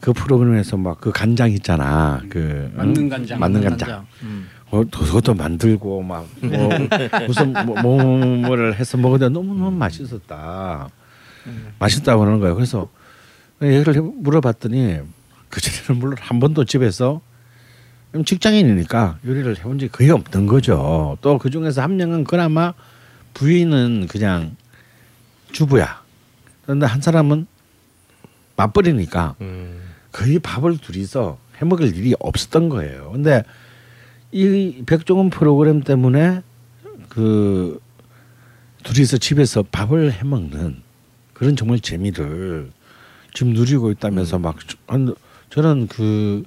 그 0.00 0.12
프로그램에서 0.12 0.76
막 0.76 1.00
그 1.00 1.10
간장 1.12 1.50
있잖아. 1.52 2.20
그 2.28 2.70
만능 2.74 3.04
응? 3.04 3.08
간장. 3.08 3.38
만능 3.40 3.60
간장. 3.62 4.06
음. 4.22 4.48
어, 4.70 4.84
그것도 4.84 5.34
만들고 5.34 6.02
막 6.02 6.28
뭐, 6.42 6.68
무슨 7.26 7.52
뭐, 7.66 7.80
뭐, 7.80 8.04
뭐를 8.36 8.74
해서 8.78 8.98
먹었는데 8.98 9.32
너무 9.32 9.54
너무 9.58 9.70
맛있었다. 9.76 10.88
맛있다고 11.78 12.22
하는 12.24 12.38
거예요. 12.40 12.54
그래서 12.54 12.88
얘기를 13.62 13.94
해- 13.96 14.00
물어봤더니 14.00 14.98
그 15.48 15.60
전에는 15.60 15.98
물론 16.00 16.16
한 16.20 16.38
번도 16.40 16.64
집에서 16.66 17.22
직장인이니까 18.24 19.18
요리를 19.26 19.56
해본 19.58 19.78
적이 19.78 19.92
거의 19.92 20.10
없던 20.10 20.46
거죠. 20.46 21.16
또 21.22 21.38
그 21.38 21.50
중에서 21.50 21.82
한 21.82 21.96
명은 21.96 22.24
그나마 22.24 22.74
부인은 23.34 24.06
그냥 24.08 24.56
주부야. 25.52 26.02
그런데 26.64 26.84
한 26.86 27.00
사람은 27.00 27.46
맞벌이니까 28.56 29.36
음. 29.40 29.80
거의 30.12 30.38
밥을 30.38 30.78
둘이서 30.78 31.38
해먹을 31.58 31.96
일이 31.96 32.14
없었던 32.18 32.68
거예요. 32.68 33.12
근데 33.12 33.42
이 34.32 34.82
백종원 34.86 35.30
프로그램 35.30 35.80
때문에 35.82 36.42
그 37.08 37.80
둘이서 38.84 39.18
집에서 39.18 39.62
밥을 39.62 40.12
해 40.12 40.24
먹는 40.24 40.82
그런 41.32 41.56
정말 41.56 41.80
재미를 41.80 42.70
지금 43.34 43.52
누리고 43.52 43.90
있다면서 43.90 44.38
막 44.38 44.56
한- 44.86 45.14
저는 45.50 45.86
그 45.88 46.44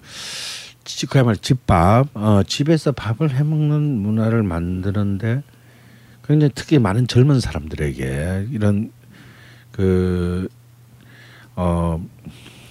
지- 0.84 1.06
그야말로 1.08 1.38
집밥 1.38 2.10
어, 2.16 2.44
집에서 2.44 2.92
밥을 2.92 3.34
해 3.36 3.44
먹는 3.44 3.82
문화를 3.82 4.44
만드는데 4.44 5.44
굉장히 6.26 6.52
특히 6.54 6.78
많은 6.80 7.08
젊은 7.08 7.40
사람들에게 7.40 8.48
이런 8.52 8.92
그 9.72 10.48
어, 11.56 12.04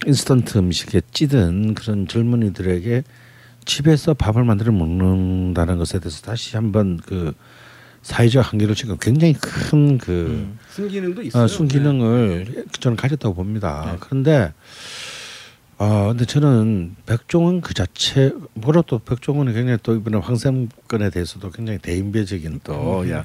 인스턴트 0.06 0.58
음식에 0.58 1.00
찌든 1.12 1.74
그런 1.74 2.06
젊은이들에게 2.06 3.02
집에서 3.70 4.14
밥을 4.14 4.42
만들어 4.42 4.72
먹는다는 4.72 5.78
것에 5.78 6.00
대해서 6.00 6.22
다시 6.22 6.56
한번 6.56 6.98
그 7.06 7.32
사회적 8.02 8.52
한계를 8.52 8.74
지금 8.74 8.96
굉장히 9.00 9.34
큰그 9.34 10.56
순기능도 10.70 11.22
있어요. 11.22 11.44
어, 11.44 11.46
순기능을 11.46 12.64
저는 12.80 12.96
가졌다고 12.96 13.34
봅니다. 13.36 13.96
그런데 14.00 14.52
아 15.82 16.08
근데 16.08 16.26
저는 16.26 16.94
백종원 17.06 17.62
그 17.62 17.72
자체 17.72 18.34
뭐라 18.52 18.82
또 18.86 18.98
백종원이 18.98 19.54
굉장히 19.54 19.78
또 19.82 19.94
이번에 19.94 20.18
황샘 20.18 20.68
건에 20.86 21.08
대해서도 21.08 21.50
굉장히 21.52 21.78
대인배적인 21.78 22.60
또야 22.62 23.24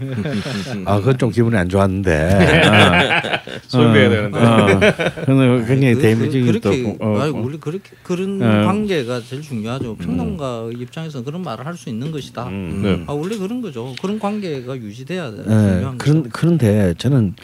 아 0.86 1.00
그건 1.00 1.18
좀 1.18 1.32
기분이 1.32 1.58
안 1.58 1.68
좋았는데 1.68 3.42
소비해야 3.68 4.08
어, 4.08 4.10
되는데. 4.10 4.88
어, 4.88 5.66
굉장히 5.68 5.96
그- 5.96 6.02
대인배적인 6.02 6.46
그, 6.46 6.52
그렇게 6.62 6.84
또 6.98 7.06
어, 7.06 7.20
아니, 7.20 7.32
우리 7.32 7.58
그렇게 7.60 7.90
그런 8.04 8.42
어. 8.42 8.66
관계가 8.68 9.20
제일 9.28 9.42
중요하죠. 9.42 9.98
평론가 9.98 10.70
입장에서 10.80 11.26
그런 11.26 11.42
말을 11.42 11.66
할 11.66 11.76
수 11.76 11.90
있는 11.90 12.10
것이다. 12.10 12.48
음. 12.48 12.80
네. 12.82 13.04
아 13.06 13.12
원래 13.12 13.38
그런 13.38 13.62
거죠. 13.62 13.94
그런 14.02 14.18
관계가 14.18 14.78
유지돼야 14.78 15.30
돼. 15.32 15.40
예, 15.40 15.44
중요한 15.44 15.98
그런 15.98 16.24
거죠. 16.24 16.30
그런데 16.32 16.94
저는 16.98 17.36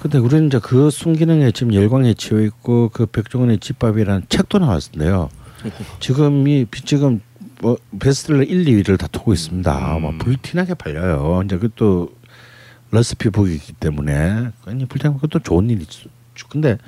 근데 0.00 0.18
우리는 0.18 0.46
이제 0.46 0.58
그 0.62 0.90
순기능에 0.90 1.50
지금 1.52 1.74
열광에 1.74 2.14
치여 2.14 2.40
있고 2.42 2.88
그 2.92 3.06
백종원의 3.06 3.58
집밥이라는 3.58 4.26
책도 4.28 4.58
나왔는데요. 4.58 5.28
지금 6.00 6.48
이 6.48 6.66
지금 6.86 7.20
뭐 7.60 7.76
베스트셀러 7.98 8.44
1, 8.44 8.64
2위를 8.64 8.98
다투고 8.98 9.34
있습니다. 9.34 9.98
막 9.98 10.18
불티나게 10.18 10.74
팔려요. 10.74 11.42
이제 11.44 11.58
그것도 11.58 12.14
레시피 12.92 13.28
북이기 13.30 13.74
때문에 13.74 14.50
굉장히 14.64 14.86
불티나게 14.86 15.16
그것도 15.20 15.40
좋은 15.40 15.68
일이죠. 15.68 16.08
근데 16.48 16.78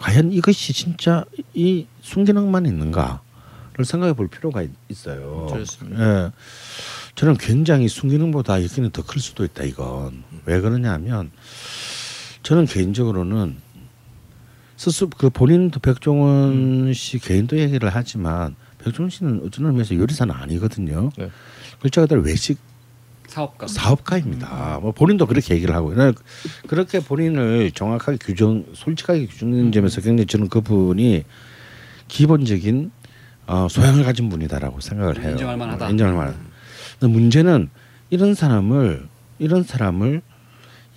과연 0.00 0.32
이것이 0.32 0.72
진짜 0.72 1.24
이 1.54 1.86
순기능만 2.02 2.66
있는가를 2.66 3.84
생각해 3.84 4.14
볼 4.14 4.26
필요가 4.26 4.62
있- 4.62 4.70
있어요. 4.88 5.46
그렇습니다. 5.52 6.24
예. 6.26 6.30
저는 7.14 7.36
굉장히 7.36 7.86
순기능보다 7.88 8.60
여기는 8.64 8.90
더 8.90 9.02
클 9.04 9.20
수도 9.20 9.44
있다 9.44 9.62
이건 9.62 10.24
왜 10.46 10.60
그러냐면 10.60 11.30
저는 12.48 12.64
개인적으로는 12.64 13.56
스스 14.78 15.06
그 15.18 15.28
본인도 15.28 15.80
백종원 15.80 16.94
씨 16.94 17.18
개인도 17.18 17.58
얘기를 17.58 17.90
하지만 17.92 18.56
백종원 18.78 19.10
씨는 19.10 19.42
어떤 19.44 19.66
의미에서 19.66 19.94
요리사는 19.94 20.34
아니거든요. 20.34 21.10
네. 21.18 21.30
글자 21.78 22.00
그대로 22.00 22.22
외식 22.22 22.56
사업가. 23.26 23.66
사업가입니다. 23.66 24.78
뭐 24.80 24.92
본인도 24.92 25.26
그렇게 25.26 25.56
얘기를 25.56 25.74
하고 25.74 25.94
요 25.94 26.12
그렇게 26.68 27.00
본인을 27.00 27.72
정확하게 27.72 28.16
규정, 28.16 28.64
솔직하게 28.72 29.26
규정하는 29.26 29.70
점에서 29.70 30.00
굉장히 30.00 30.24
저는 30.24 30.48
그분이 30.48 31.24
기본적인 32.08 32.90
어, 33.46 33.68
소양을 33.68 34.04
가진 34.04 34.30
분이다라고 34.30 34.80
생각을 34.80 35.20
해요. 35.20 35.32
인정할 35.32 35.58
만하다. 35.58 35.90
인정할 35.90 36.14
만하다. 36.14 36.38
근데 36.98 37.12
문제는 37.12 37.68
이런 38.08 38.32
사람을 38.32 39.06
이런 39.38 39.64
사람을 39.64 40.22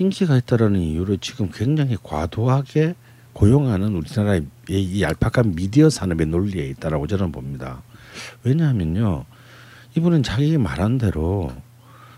인기가 0.01 0.35
있다라는 0.35 0.79
이유로 0.79 1.17
지금 1.17 1.49
굉장히 1.53 1.95
과도하게 2.01 2.95
고용하는 3.33 3.95
우리나라의 3.95 4.47
이 4.67 5.01
얄팍한 5.01 5.53
미디어 5.55 5.89
산업의 5.89 6.25
논리에 6.27 6.67
있다라고 6.69 7.05
저는 7.07 7.31
봅니다. 7.31 7.83
왜냐하면요, 8.43 9.25
이분은 9.95 10.23
자기 10.23 10.57
말한 10.57 10.97
대로 10.97 11.51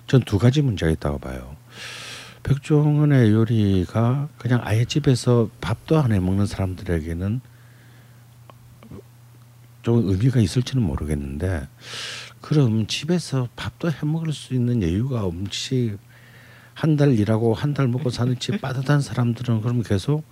전 0.08 0.22
두 0.22 0.38
가지 0.38 0.62
문제가 0.62 0.92
있다고 0.92 1.20
봐요. 1.20 1.56
백종원의 2.44 3.32
요리가 3.32 4.28
그냥 4.38 4.62
아예 4.64 4.86
집에서 4.86 5.50
밥도 5.62 5.98
안 5.98 6.12
해 6.12 6.20
먹는 6.20 6.46
사람들에게는 6.46 7.42
좀 9.82 10.10
의미가 10.10 10.40
있을지는 10.40 10.84
모르겠는데 10.84 11.68
그럼 12.42 12.88
집에서 12.88 13.48
밥도 13.56 13.92
해 13.92 13.96
먹을 14.04 14.32
수 14.34 14.54
있는 14.54 14.82
여유가 14.82 15.24
없이 15.24 15.98
한 16.74 16.98
달 16.98 17.18
일하고 17.18 17.54
한 17.54 17.74
달 17.74 17.88
먹고 17.88 18.10
사는 18.10 18.38
집 18.40 18.60
빠듯한 18.62 19.02
사람들은 19.02 19.62
그럼 19.62 19.84
계속 19.84 20.24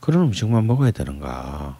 그런 0.00 0.22
음식만 0.24 0.66
먹어야 0.66 0.90
되는가? 0.90 1.76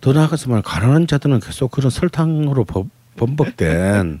더 0.00 0.12
나아가서 0.12 0.50
말 0.50 0.62
가난한 0.62 1.06
자들은 1.06 1.40
계속 1.40 1.70
그런 1.70 1.90
설탕으로 1.90 2.64
번- 2.64 2.90
범벅된 3.16 4.18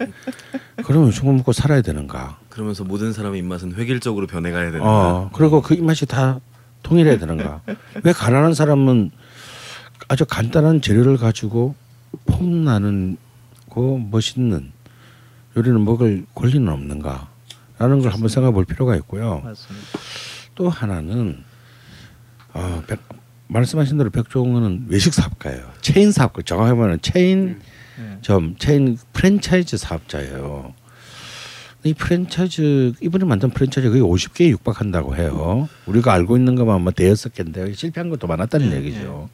그런 0.84 1.04
음식을 1.04 1.32
먹고 1.32 1.52
살아야 1.52 1.80
되는가? 1.82 2.38
그러면서 2.50 2.84
모든 2.84 3.12
사람의 3.12 3.40
입맛은 3.40 3.74
획일적으로 3.74 4.26
변해가야 4.26 4.70
되는 4.70 4.86
어 4.86 5.30
그리고 5.32 5.62
그 5.62 5.74
입맛이 5.74 6.06
다 6.06 6.40
통일해야 6.82 7.18
되는가? 7.18 7.62
왜 8.04 8.12
가난한 8.12 8.54
사람은 8.54 9.10
아주 10.08 10.24
간단한 10.26 10.82
재료를 10.82 11.16
가지고 11.16 11.74
폼 12.26 12.64
나는 12.64 13.16
고 13.68 13.98
멋있는 13.98 14.72
요리는 15.56 15.82
먹을 15.84 16.26
권리는 16.34 16.68
없는가? 16.68 17.28
라는 17.82 18.00
걸 18.00 18.12
한번 18.12 18.28
생각해 18.28 18.54
볼 18.54 18.64
필요가 18.64 18.94
있고요. 18.96 19.40
맞습니다. 19.44 19.86
또 20.54 20.68
하나는 20.68 21.42
어, 22.54 22.80
백, 22.86 23.00
말씀하신 23.48 23.98
대로 23.98 24.08
백종원은 24.10 24.84
외식 24.88 25.12
사업가예요. 25.12 25.68
체인 25.80 26.12
사업가 26.12 26.42
정확히 26.42 26.74
말하면 26.76 27.00
체인 27.02 27.58
네. 27.98 28.18
점 28.22 28.54
체인 28.58 28.96
프랜차이즈 29.12 29.76
사업자예요. 29.78 30.74
이 31.82 31.92
프랜차이즈 31.92 32.92
이번에 33.00 33.24
만든 33.24 33.50
프랜차이즈 33.50 33.90
거의 33.90 34.00
50개에 34.00 34.50
육박한다고 34.50 35.16
해요. 35.16 35.68
우리가 35.86 36.12
알고 36.12 36.36
있는 36.36 36.54
것만 36.54 36.82
뭐 36.82 36.92
대여섯 36.92 37.34
개인데 37.34 37.72
실패한 37.72 38.10
것도 38.10 38.28
많았다는 38.28 38.70
네, 38.70 38.76
얘기죠. 38.76 39.28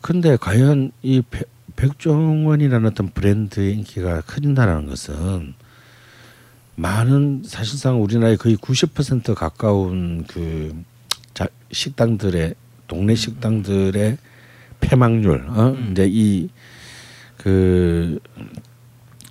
근데 0.00 0.36
과연 0.36 0.90
이 1.02 1.22
백- 1.30 1.48
백종원이라는 1.76 2.88
어떤 2.90 3.08
브랜드의 3.10 3.74
인기가 3.74 4.20
커진다는 4.22 4.86
것은 4.88 5.54
많은 6.74 7.42
사실상 7.44 8.02
우리나라의 8.02 8.36
거의 8.38 8.56
90% 8.56 9.34
가까운 9.34 10.24
그 10.26 10.74
자, 11.34 11.46
식당들의 11.70 12.54
동네 12.88 13.14
식당들의 13.14 14.16
폐망률 14.80 15.46
어? 15.48 15.76
이제 15.90 16.06
이 16.10 16.48
그 17.38 18.20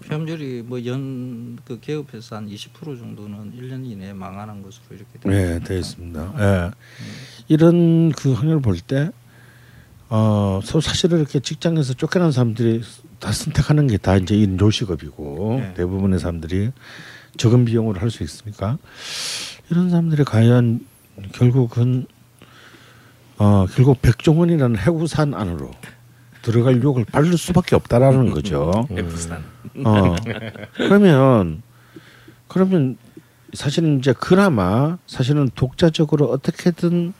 폐업률이 0.10 0.64
뭐 0.64 0.80
연 0.86 1.58
그 1.64 1.80
개업해서 1.80 2.36
한 2.36 2.50
20% 2.50 3.00
정도는 3.00 3.54
1년 3.58 3.89
이내에 3.89 4.12
망하는 4.12 4.62
것으로 4.62 4.84
이렇게 4.92 5.20
되어 5.22 5.32
네. 5.32 5.60
되어 5.64 5.78
있습니다. 5.78 6.34
예. 6.39 6.72
이런 7.48 8.12
그 8.12 8.34
확률을 8.34 8.62
볼 8.62 8.78
때, 8.82 9.12
어, 10.10 10.60
소- 10.64 10.82
사실은 10.82 11.20
이렇게 11.20 11.39
직장에서 11.39 11.94
쫓겨난 11.94 12.34
사람들이 12.34 12.82
다 13.20 13.32
선택하는 13.32 13.88
게 13.88 13.98
다 13.98 14.18
이제 14.18 14.36
이 14.36 14.58
요식업이고 14.60 15.60
네. 15.62 15.74
대부분의 15.76 16.20
사람들이 16.20 16.72
적은 17.38 17.66
비용으로 17.66 18.00
할 18.00 18.10
수 18.10 18.24
있으니까 18.24 18.78
이런 19.70 19.90
사람들이 19.90 20.24
과연 20.24 20.86
결국은 21.34 22.06
어 23.38 23.66
결국 23.74 24.02
백종원이라는 24.02 24.78
해구산 24.78 25.34
안으로 25.34 25.72
들어갈 26.42 26.82
유혹을 26.82 27.06
받을 27.06 27.38
수밖에 27.38 27.76
없다라는 27.76 28.32
거죠. 28.32 28.72
F산. 28.92 29.44
어 29.86 30.16
그러면 30.76 31.62
그러면 32.48 32.98
사실은 33.54 34.00
이제 34.00 34.14
그나마 34.14 34.98
사실은 35.08 35.50
독자적으로 35.56 36.26
어떻게든 36.32 37.14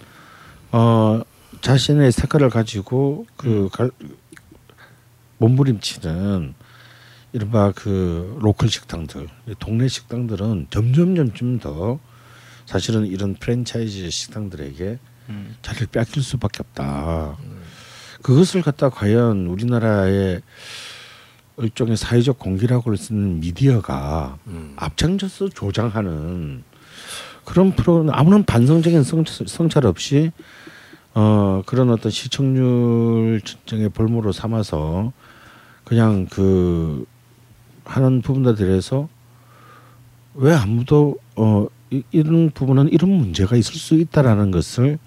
어 0.72 1.22
자신의 1.62 2.12
색깔을 2.12 2.50
가지고 2.50 3.26
그 3.38 3.70
갈, 3.72 3.92
몸부림치는 5.38 6.54
이른바 7.34 7.72
그 7.76 8.38
로컬 8.42 8.70
식당들 8.70 9.28
동네 9.60 9.88
식당들은 9.88 10.68
점점 10.70 11.16
점점 11.16 11.60
더 11.60 12.00
사실은 12.66 13.06
이런 13.06 13.36
프랜차이즈 13.36 14.10
식당들에게 14.10 15.00
음. 15.30 15.56
자리를 15.62 15.88
뺏길 15.88 16.24
수밖에 16.24 16.60
없다. 16.60 17.38
그것을 18.22 18.62
갖다 18.62 18.90
과연 18.90 19.48
우리나라의 19.48 20.42
일종의 21.58 21.98
사회적 21.98 22.40
공기라고 22.40 22.96
쓰는 22.96 23.40
미디어가 23.40 24.38
음. 24.48 24.74
앞장서서 24.78 25.50
조장하는 25.50 26.64
그런 27.46 27.76
프로는 27.76 28.14
아무런 28.14 28.44
반성적인 28.44 29.04
성찰, 29.04 29.48
성찰 29.48 29.86
없이 29.86 30.32
어 31.14 31.62
그런 31.66 31.90
어떤 31.90 32.12
시청률 32.12 33.42
측정의 33.44 33.90
볼모로 33.90 34.32
삼아서 34.32 35.12
그냥 35.84 36.28
그 36.30 37.06
하는 37.92 38.22
부분들에 38.22 38.56
대해서 38.56 39.08
왜 40.36 40.54
아무도 40.54 41.18
어 41.36 41.68
이, 41.90 42.04
이런 42.12 42.50
부분은 42.52 42.90
이런 42.90 43.10
문제가 43.12 43.56
있을 43.56 43.76
수 43.76 43.96
있다라는 43.96 44.52
것을 44.52 44.98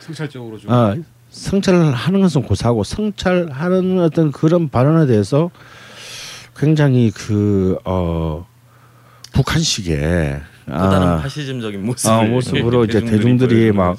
성찰적으로 0.00 0.58
좀 0.58 0.70
아 0.72 0.96
성찰을 1.30 1.92
하는 1.92 2.20
것은 2.20 2.42
고사하고 2.42 2.84
성찰하는 2.84 4.00
어떤 4.00 4.32
그런 4.32 4.68
발언에 4.68 5.06
대해서 5.06 5.50
굉장히 6.56 7.10
그 7.10 7.78
어 7.84 8.46
북한식의 9.32 10.42
또 10.66 10.72
다른 10.72 11.06
아, 11.08 11.16
파시즘적인 11.22 11.84
모습을 11.86 12.14
아, 12.14 12.22
모습으로 12.24 12.84
이제 12.84 13.00
대중들이 13.04 13.72
막. 13.72 13.96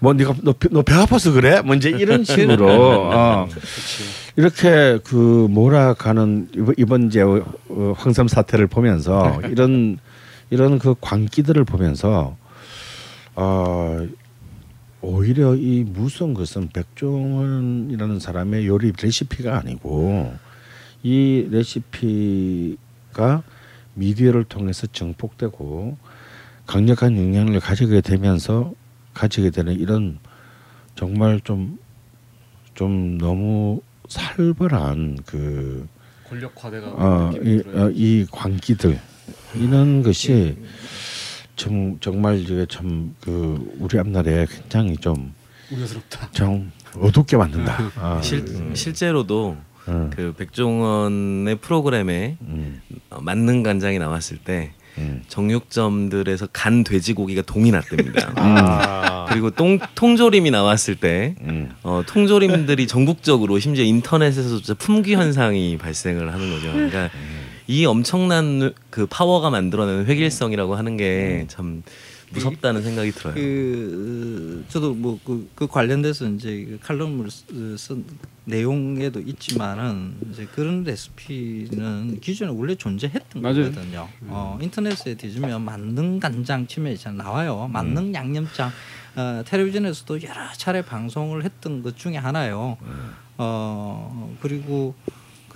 뭐 0.00 0.12
네가 0.12 0.34
너배 0.70 0.92
아파서 0.94 1.32
그래? 1.32 1.60
뭐 1.62 1.74
이제 1.74 1.90
이런 1.90 2.22
식으로 2.24 2.66
어. 3.12 3.48
이렇게 4.36 4.98
그 5.04 5.14
몰아가는 5.50 6.48
이번- 6.76 7.06
이제 7.06 7.22
어, 7.22 7.94
황삼 7.96 8.28
사태를 8.28 8.66
보면서 8.66 9.40
이런 9.50 9.98
이런 10.50 10.78
그 10.78 10.94
광기들을 11.00 11.64
보면서 11.64 12.36
어 13.34 14.06
오히려 15.00 15.54
이 15.54 15.84
무서운 15.86 16.34
것은 16.34 16.68
백종원이라는 16.72 18.18
사람의 18.20 18.66
요리 18.66 18.92
레시피가 19.00 19.56
아니고 19.58 20.34
이 21.02 21.46
레시피가 21.50 23.42
미디어를 23.94 24.44
통해서 24.44 24.86
정폭되고 24.88 25.96
강력한 26.66 27.16
영향력을 27.16 27.60
가지게 27.60 28.00
되면서 28.00 28.72
가지게 29.16 29.50
되는 29.50 29.78
이런 29.78 30.18
정말 30.94 31.40
좀좀 31.40 33.18
너무 33.18 33.80
살벌한 34.08 35.18
그 35.24 35.88
권력화돼가 36.28 36.86
어, 36.88 37.32
이, 37.42 37.62
어, 37.74 37.90
이 37.94 38.26
광기들 38.30 39.00
이런 39.54 40.02
것이 40.02 40.56
정, 41.56 41.98
정말 42.00 42.38
이게 42.38 42.66
참 42.68 43.14
그 43.20 43.74
우리 43.78 43.98
앞날에 43.98 44.46
굉장히 44.46 44.96
좀좀 44.96 45.34
우려스럽다. 45.72 46.30
어둡게 46.98 47.36
만든다. 47.36 47.92
아, 47.96 48.20
실, 48.22 48.44
실제로도 48.74 49.56
음, 49.88 50.10
그 50.14 50.32
백종원의 50.36 51.56
프로그램에 51.56 52.36
음, 52.42 52.80
어, 53.10 53.20
만능 53.20 53.62
간장이 53.62 53.98
나왔을 53.98 54.38
때 54.38 54.72
음. 54.98 55.22
정육점들에서 55.28 56.48
간 56.52 56.84
돼지고기가 56.84 57.42
동이 57.42 57.70
났답니다. 57.70 58.32
아. 58.36 59.26
그리고 59.28 59.50
똥, 59.50 59.78
통조림이 59.94 60.50
나왔을 60.50 60.96
때 60.96 61.34
음. 61.42 61.70
어, 61.82 62.02
통조림들이 62.06 62.86
전국적으로 62.86 63.58
심지어 63.58 63.84
인터넷에서도 63.84 64.74
품귀 64.76 65.14
현상이 65.14 65.76
발생을 65.78 66.32
하는 66.32 66.50
거죠. 66.50 66.72
그러니까 66.72 67.10
이 67.66 67.84
엄청난 67.84 68.72
그 68.90 69.06
파워가 69.06 69.50
만들어내는 69.50 70.06
획일성이라고 70.06 70.76
하는 70.76 70.96
게 70.96 71.44
참 71.48 71.82
무섭다는 72.32 72.82
생각이 72.82 73.12
들어요. 73.12 73.34
그 73.34 74.62
어, 74.66 74.68
저도 74.70 74.94
뭐그 74.94 75.66
관련돼서 75.70 76.28
이제 76.30 76.64
그 76.68 76.78
칼럼을 76.82 77.30
쓰- 77.30 77.76
쓴 77.78 78.04
내용에도 78.44 79.20
있지만은 79.20 80.14
이제 80.32 80.46
그런 80.54 80.84
레시피는 80.84 82.20
기존에 82.20 82.52
원래 82.52 82.74
존재했던 82.74 83.42
맞아요. 83.42 83.70
거거든요. 83.70 84.08
어, 84.28 84.58
인터넷에 84.60 85.14
뒤지면 85.14 85.64
만능 85.64 86.18
간장 86.20 86.66
치면 86.66 86.92
이제 86.92 87.10
나와요. 87.10 87.68
만능 87.72 88.12
양념장. 88.14 88.70
어, 89.16 89.42
텔레비전에서도 89.46 90.22
여러 90.24 90.52
차례 90.56 90.82
방송을 90.82 91.44
했던 91.44 91.82
것 91.82 91.96
중에 91.96 92.16
하나예요. 92.16 92.76
어 93.38 94.36
그리고 94.40 94.94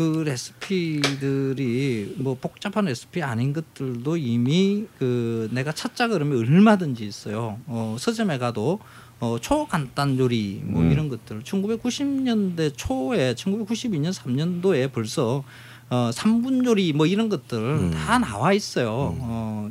그 0.00 0.22
레시피들이 0.24 2.14
뭐 2.16 2.34
복잡한 2.40 2.86
레시피 2.86 3.22
아닌 3.22 3.52
것들도 3.52 4.16
이미 4.16 4.86
그 4.98 5.50
내가 5.52 5.72
찾자 5.72 6.08
그러면 6.08 6.38
얼마든지 6.38 7.04
있어요. 7.04 7.58
어 7.66 7.96
서점에 8.00 8.38
가도 8.38 8.80
어 9.18 9.36
초간단 9.38 10.18
요리 10.18 10.62
뭐 10.64 10.80
음. 10.80 10.90
이런 10.90 11.10
것들 11.10 11.42
1990년대 11.42 12.72
초에 12.78 13.34
1992년 13.34 14.14
3년도에 14.14 14.90
벌써 14.90 15.44
어 15.90 16.10
3분 16.14 16.64
요리 16.64 16.94
뭐 16.94 17.04
이런 17.04 17.28
것들 17.28 17.58
음. 17.58 17.90
다 17.90 18.18
나와 18.18 18.54
있어요. 18.54 19.18
어 19.20 19.70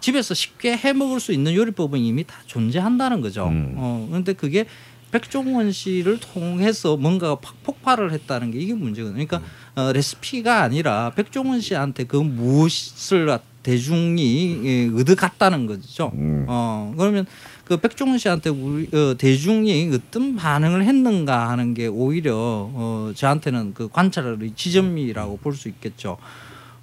집에서 0.00 0.34
쉽게 0.34 0.76
해 0.76 0.92
먹을 0.92 1.20
수 1.20 1.32
있는 1.32 1.54
요리법은 1.54 2.00
이미 2.00 2.24
다 2.24 2.34
존재한다는 2.46 3.20
거죠. 3.20 3.46
음. 3.46 3.74
어 3.76 4.06
그런데 4.10 4.32
그게 4.32 4.66
백종원 5.10 5.72
씨를 5.72 6.18
통해서 6.20 6.96
뭔가가 6.96 7.36
팍 7.36 7.62
폭발을 7.62 8.12
했다는 8.12 8.50
게 8.50 8.58
이게 8.58 8.74
문제거든요. 8.74 9.26
그러니까 9.26 9.40
어, 9.74 9.92
레시피가 9.92 10.62
아니라 10.62 11.10
백종원 11.14 11.60
씨한테 11.60 12.04
그 12.04 12.16
무엇을 12.16 13.38
대중이 13.62 14.60
예, 14.64 14.88
얻어갔다는 15.00 15.66
거죠. 15.66 16.12
음. 16.14 16.46
어 16.48 16.94
그러면 16.96 17.26
그 17.64 17.76
백종원 17.78 18.18
씨한테 18.18 18.50
우리 18.50 18.88
어, 18.94 19.16
대중이 19.18 19.90
어떤 19.92 20.36
반응을 20.36 20.84
했는가 20.84 21.48
하는 21.50 21.74
게 21.74 21.88
오히려 21.88 22.34
어, 22.36 23.12
저한테는 23.14 23.74
그 23.74 23.88
관찰의 23.88 24.52
지점이라고 24.54 25.38
볼 25.38 25.54
수 25.54 25.68
있겠죠. 25.68 26.16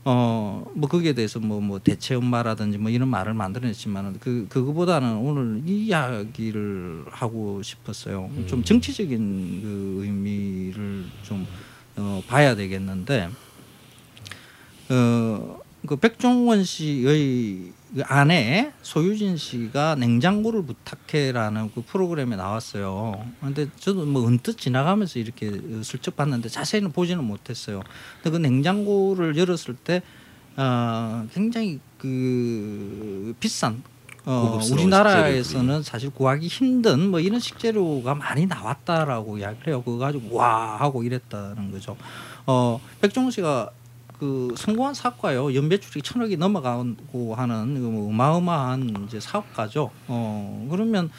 어, 0.06 0.66
뭐 0.76 0.90
거기에 0.90 1.14
대해서 1.14 1.40
뭐, 1.40 1.62
뭐 1.62 1.80
대체 1.80 2.16
음마라든지 2.16 2.78
뭐 2.78 2.92
이런 2.92 3.08
말을 3.08 3.34
만들어냈지만은 3.34 4.18
그, 4.20 4.48
그거보다는 4.50 5.16
오늘 5.18 5.62
이 5.66 5.86
이야기를 5.86 7.06
하고 7.10 7.62
싶었어요. 7.62 8.30
좀 8.48 8.64
정치적인 8.64 9.62
그 9.62 10.04
의미를 10.04 11.06
좀 11.24 11.48
어, 11.96 12.22
봐야 12.28 12.56
되겠는데, 12.56 13.30
어, 14.90 15.60
그 15.86 15.96
백종원 15.96 16.64
씨의 16.64 17.72
그 17.96 18.02
아내 18.06 18.74
소유진 18.82 19.38
씨가 19.38 19.96
냉장고를 19.96 20.64
부탁해라는 20.64 21.72
그 21.76 21.82
프로그램에 21.82 22.36
나왔어요. 22.36 23.24
근데 23.40 23.68
저도 23.78 24.06
뭐 24.06 24.26
언뜻 24.26 24.58
지나가면서 24.58 25.20
이렇게 25.20 25.52
슬쩍 25.84 26.16
봤는데 26.16 26.50
자세히는 26.50 26.92
보지는 26.92 27.24
못했어요. 27.24 27.82
근데 28.22 28.38
그 28.38 28.42
냉장고를 28.42 29.38
열었을 29.38 29.76
때 29.76 30.02
어, 30.56 31.28
굉장히 31.34 31.80
그 31.98 33.36
비싼 33.40 33.84
어, 34.26 34.60
우리나라에서는 34.72 35.84
사실 35.84 36.10
구하기 36.10 36.48
힘든 36.48 37.10
뭐 37.10 37.20
이런 37.20 37.40
식재료가 37.40 38.16
많이 38.16 38.46
나왔다라고 38.46 39.38
이야기를 39.38 39.68
해요. 39.68 39.84
그거 39.84 39.98
가지고 39.98 40.36
와 40.36 40.78
하고 40.78 41.04
이랬다는 41.04 41.72
거죠. 41.72 41.98
어, 42.48 42.80
백종원 43.02 43.32
씨가 43.32 43.70
그 44.24 44.56
성공한 44.56 44.94
사업가요. 44.94 45.54
연매출이 45.54 46.02
천억이 46.02 46.38
넘어가고 46.38 47.36
하는 47.36 47.82
뭐 47.82 48.08
어마어마한 48.08 49.04
이제 49.06 49.20
사업가죠. 49.20 49.92
어 50.08 50.68
그러면 50.72 51.10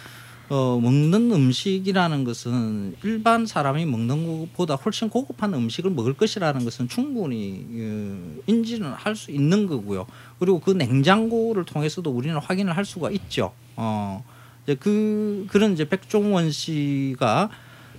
어 0.49 0.81
먹는 0.81 1.31
음식이라는 1.31 2.25
것은 2.25 2.97
일반 3.03 3.45
사람이 3.45 3.85
먹는 3.85 4.47
것보다 4.47 4.77
훨씬 4.77 5.11
고급한 5.11 5.53
음식을 5.53 5.91
먹을 5.91 6.15
것이라는 6.15 6.65
것은 6.65 6.89
충분히 6.89 7.67
어, 7.73 8.41
인지는 8.47 8.93
할 8.93 9.15
수 9.15 9.31
있는 9.31 9.67
거고요. 9.67 10.07
그리고 10.39 10.61
그 10.61 10.71
냉장고를 10.71 11.67
통해서도 11.67 12.11
우리는 12.11 12.35
확인을 12.39 12.75
할 12.75 12.87
수가 12.87 13.11
있죠. 13.11 13.53
어 13.77 14.25
이제 14.63 14.77
그 14.77 15.47
그런 15.51 15.75
이제 15.75 15.87
백종원 15.87 16.51
씨가 16.51 17.51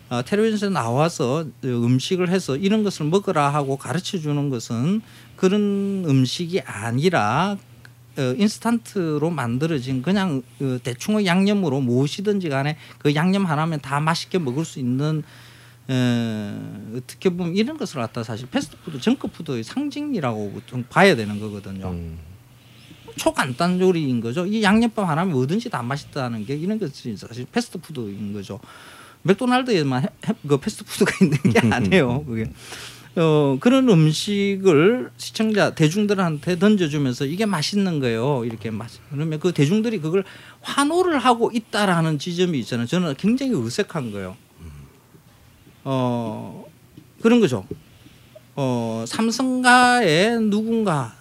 어, 0.10 0.22
텔레비전에 0.24 0.72
나와서 0.74 1.46
음식을 1.64 2.30
해서 2.30 2.56
이런 2.56 2.84
것을 2.84 3.06
먹으라 3.08 3.50
하고 3.50 3.78
가르쳐 3.78 4.18
주는 4.18 4.50
것은 4.50 5.02
그런 5.36 6.06
음식이 6.08 6.62
아니라 6.62 7.58
어, 8.18 8.22
인스턴트로 8.38 9.30
만들어진 9.30 10.02
그냥 10.02 10.42
어, 10.62 10.78
대충의 10.84 11.26
양념으로 11.26 11.82
무엇이든지 11.82 12.50
간에 12.50 12.78
그 13.00 13.14
양념 13.16 13.46
하나면 13.46 13.82
다 13.82 14.00
맛있게 14.00 14.38
먹을 14.38 14.64
수 14.64 14.80
있는 14.80 15.24
어, 15.88 16.92
어떻게 16.96 17.30
보면 17.30 17.56
이런 17.56 17.78
것을 17.78 18.00
갖다 18.00 18.24
사실 18.24 18.48
패스트푸드 18.50 19.00
정크푸드의 19.00 19.64
상징이라고 19.64 20.62
좀 20.66 20.86
봐야 20.90 21.16
되는 21.16 21.40
거거든요. 21.40 21.90
음. 21.90 22.18
초간단 23.18 23.80
요리인 23.80 24.20
거죠. 24.20 24.46
이 24.46 24.62
양념밥 24.62 25.08
하나면 25.08 25.34
뭐든지 25.34 25.70
다 25.70 25.82
맛있다는 25.82 26.46
게 26.46 26.56
이런 26.56 26.80
것이 26.80 27.16
사실 27.16 27.46
패스트푸드인 27.52 28.34
거죠. 28.34 28.60
맥도날드에만 29.30 30.04
해- 30.04 30.08
해- 30.28 30.34
그 30.48 30.58
패스트푸드가 30.60 31.12
있는 31.26 31.38
게 31.52 31.60
아니에요. 31.74 32.24
그게 32.26 32.50
어, 33.18 33.58
그런 33.62 33.88
음식을 33.90 35.10
시청자 35.18 35.74
대중들한테 35.74 36.60
던져주면서 36.60 37.26
이게 37.26 37.46
맛있는 37.46 38.00
거예요. 38.02 38.44
이렇게 38.46 38.70
맛. 38.72 38.90
그러면 39.10 39.40
그 39.40 39.52
대중들이 39.54 40.00
그걸 40.00 40.24
환호를 40.62 41.18
하고 41.20 41.50
있다라는 41.54 42.20
지점이 42.20 42.60
있잖아요. 42.60 42.86
저는 42.88 43.16
굉장히 43.18 43.54
어색한 43.56 44.12
거예요. 44.12 44.36
어 45.84 46.66
그런 47.22 47.40
거죠. 47.40 47.66
어 48.56 49.06
삼성가에 49.08 50.38
누군가 50.40 51.15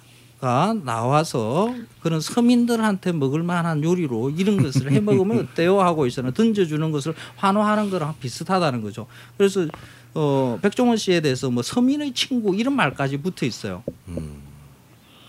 가 0.45 0.76
나와서 0.84 1.74
그런 2.03 2.20
서민들한테 2.20 3.12
먹을 3.12 3.42
만한 3.42 3.82
요리로 3.82 4.28
이런 4.28 4.62
것을 4.62 4.92
해 4.92 5.01
먹으면 5.01 5.38
어때요 5.57 5.80
하고 5.80 6.07
있잖아요. 6.07 6.34
던져주는 6.34 6.90
것을 6.90 7.14
환호하는 7.36 7.88
거랑 7.88 8.16
비슷하다는 8.20 8.82
거죠. 8.82 9.07
그래서 9.38 9.66
어 10.12 10.59
백종원 10.61 10.99
씨에 10.99 11.22
대해서 11.22 11.51
뭐 11.51 11.62
서민의 11.62 12.12
친구 12.12 12.55
이런 12.55 12.76
말까지 12.76 13.22
붙어 13.22 13.47
있어요. 13.47 13.82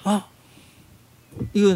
아 0.04 0.26
이거 1.54 1.70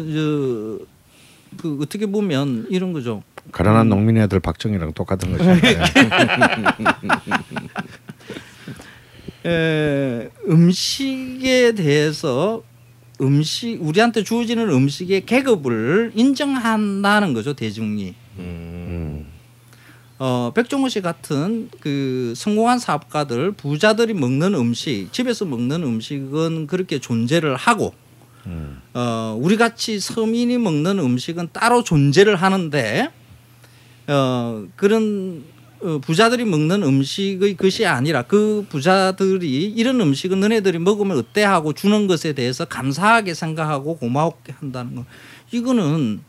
저그 1.56 1.78
어떻게 1.80 2.04
보면 2.04 2.66
이런 2.68 2.92
거죠. 2.92 3.22
가난한 3.52 3.88
농민 3.88 4.18
애들 4.18 4.40
박정희랑 4.40 4.92
똑같은 4.92 5.32
거죠. 5.32 5.44
에, 9.48 10.28
음식에 10.46 11.72
대해서 11.72 12.68
음식 13.20 13.78
우리한테 13.80 14.24
주어지는 14.24 14.70
음식의 14.70 15.26
계급을 15.26 16.12
인정한다는 16.14 17.34
거죠 17.34 17.54
대중이. 17.54 18.14
음. 18.38 19.26
어, 20.22 20.52
백종원 20.54 20.90
씨 20.90 21.00
같은 21.00 21.70
그 21.80 22.34
성공한 22.36 22.78
사업가들 22.78 23.52
부자들이 23.52 24.12
먹는 24.12 24.54
음식 24.54 25.08
집에서 25.12 25.46
먹는 25.46 25.82
음식은 25.82 26.66
그렇게 26.66 26.98
존재를 26.98 27.56
하고 27.56 27.94
음. 28.44 28.82
어, 28.92 29.34
우리 29.40 29.56
같이 29.56 29.98
서민이 29.98 30.58
먹는 30.58 30.98
음식은 30.98 31.48
따로 31.54 31.82
존재를 31.82 32.36
하는데 32.36 33.10
어, 34.08 34.66
그런 34.76 35.42
어, 35.42 35.59
부자들이 36.02 36.44
먹는 36.44 36.82
음식의 36.82 37.56
것이 37.56 37.86
아니라 37.86 38.22
그 38.22 38.66
부자들이 38.68 39.64
이런 39.64 40.00
음식은 40.00 40.40
너네들이 40.40 40.78
먹으면 40.78 41.18
어때 41.18 41.42
하고 41.42 41.72
주는 41.72 42.06
것에 42.06 42.32
대해서 42.32 42.64
감사하게 42.64 43.34
생각하고 43.34 43.96
고마웠게 43.96 44.52
한다는 44.52 44.94
거 44.96 45.04
이거는 45.52 46.20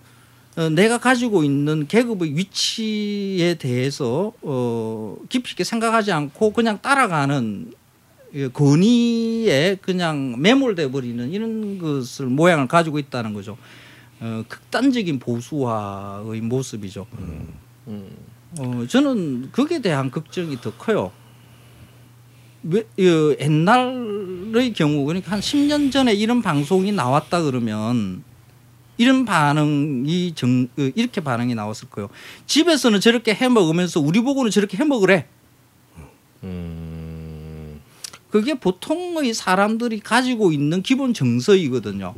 어, 0.58 0.70
내가 0.70 0.98
가지고 0.98 1.44
있는 1.44 1.88
계급의 1.88 2.36
위치에 2.36 3.56
대해서 3.56 4.34
어, 4.42 5.18
깊이 5.30 5.52
있게 5.52 5.64
생각하지 5.64 6.12
않고 6.12 6.52
그냥 6.52 6.82
따라가는 6.82 7.74
예, 8.34 8.48
권위에 8.48 9.78
그냥 9.82 10.36
매몰돼 10.40 10.92
버리는 10.92 11.32
이런 11.32 11.78
것을 11.78 12.28
모양을 12.28 12.68
가지고 12.68 13.00
있다는 13.00 13.34
거죠. 13.34 13.58
어, 14.20 14.44
극단적인 14.48 15.20
보수화의 15.20 16.42
모습이죠. 16.42 17.08
어, 18.60 18.86
저는 18.88 19.52
거기에 19.52 19.80
대한 19.80 20.12
걱정이 20.12 20.60
더 20.60 20.72
커요. 20.72 21.12
왜, 22.64 22.82
어, 22.82 23.36
옛날의 23.40 24.74
경우 24.74 25.06
그러니까 25.06 25.32
한 25.32 25.40
10년 25.40 25.92
전에 25.92 26.14
이런 26.14 26.42
방송이 26.42 26.92
나왔다 26.92 27.42
그러면 27.44 28.24
이런 28.98 29.26
반응이 29.26 30.34
정, 30.36 30.68
어, 30.78 30.92
이렇게 30.96 31.22
반응이 31.22 31.56
나왔을 31.56 31.90
거예요. 31.90 32.10
집에서는 32.46 33.00
저렇게 33.00 33.34
해 33.34 33.48
먹으면서 33.48 34.00
우리 34.00 34.22
보고는 34.22 34.52
저렇게 34.52 34.78
해 34.78 34.84
먹으래. 34.84 35.28
음, 36.44 37.80
그게 38.30 38.60
보통의 38.60 39.34
사람들이 39.34 40.02
가지고 40.02 40.52
있는 40.52 40.82
기본 40.82 41.14
정서이거든요. 41.14 42.16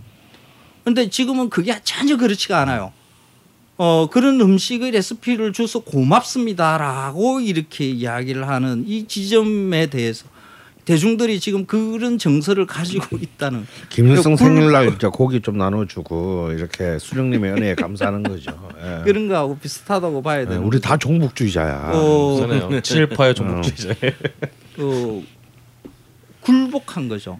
근데 0.84 1.10
지금은 1.10 1.50
그게 1.50 1.80
전혀 1.84 2.18
그렇지가 2.18 2.60
않아요. 2.62 2.92
어, 3.78 4.07
그런 4.11 4.39
음식의 4.39 4.91
레시피를 4.91 5.51
줘서 5.53 5.80
고맙습니다라고 5.80 7.39
이렇게 7.39 7.89
이야기를 7.89 8.47
하는 8.47 8.84
이 8.88 9.07
지점에 9.07 9.88
대해서 9.88 10.26
대중들이 10.86 11.39
지금 11.39 11.65
그런 11.65 12.17
정서를 12.17 12.65
가지고 12.67 13.17
있다는 13.17 13.65
김일성 13.89 14.36
굴- 14.36 14.47
생일날 14.47 14.89
진짜 14.89 15.09
고기 15.09 15.39
좀 15.41 15.57
나눠주고 15.57 16.51
이렇게 16.51 16.99
수령님의 16.99 17.51
은혜에 17.53 17.76
감사하는 17.76 18.21
거죠. 18.24 18.51
예. 18.84 19.01
그런 19.05 19.28
거하고 19.30 19.57
비슷하다고 19.57 20.21
봐야 20.21 20.41
예, 20.41 20.45
되는 20.45 20.61
우리 20.61 20.82
다 20.82 20.97
종북주의자야. 20.97 21.91
어, 21.93 22.36
그러네요. 22.45 22.82
친일파의 22.82 23.34
종북주의자. 23.34 23.95
어, 24.80 25.24
굴복한 26.41 27.07
거죠. 27.07 27.39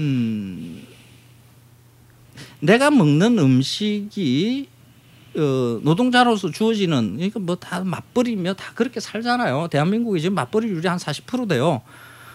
음, 0.00 0.82
내가 2.58 2.90
먹는 2.90 3.38
음식이 3.38 4.66
어, 5.36 5.80
노동자로서 5.82 6.50
주어지는 6.50 7.14
그러니까 7.16 7.40
뭐다 7.40 7.84
맞벌이며 7.84 8.54
다 8.54 8.72
그렇게 8.74 9.00
살잖아요. 9.00 9.68
대한민국이 9.70 10.20
지금 10.20 10.34
맞벌이율이 10.34 10.86
한 10.86 10.98
40% 10.98 11.48
돼요. 11.48 11.82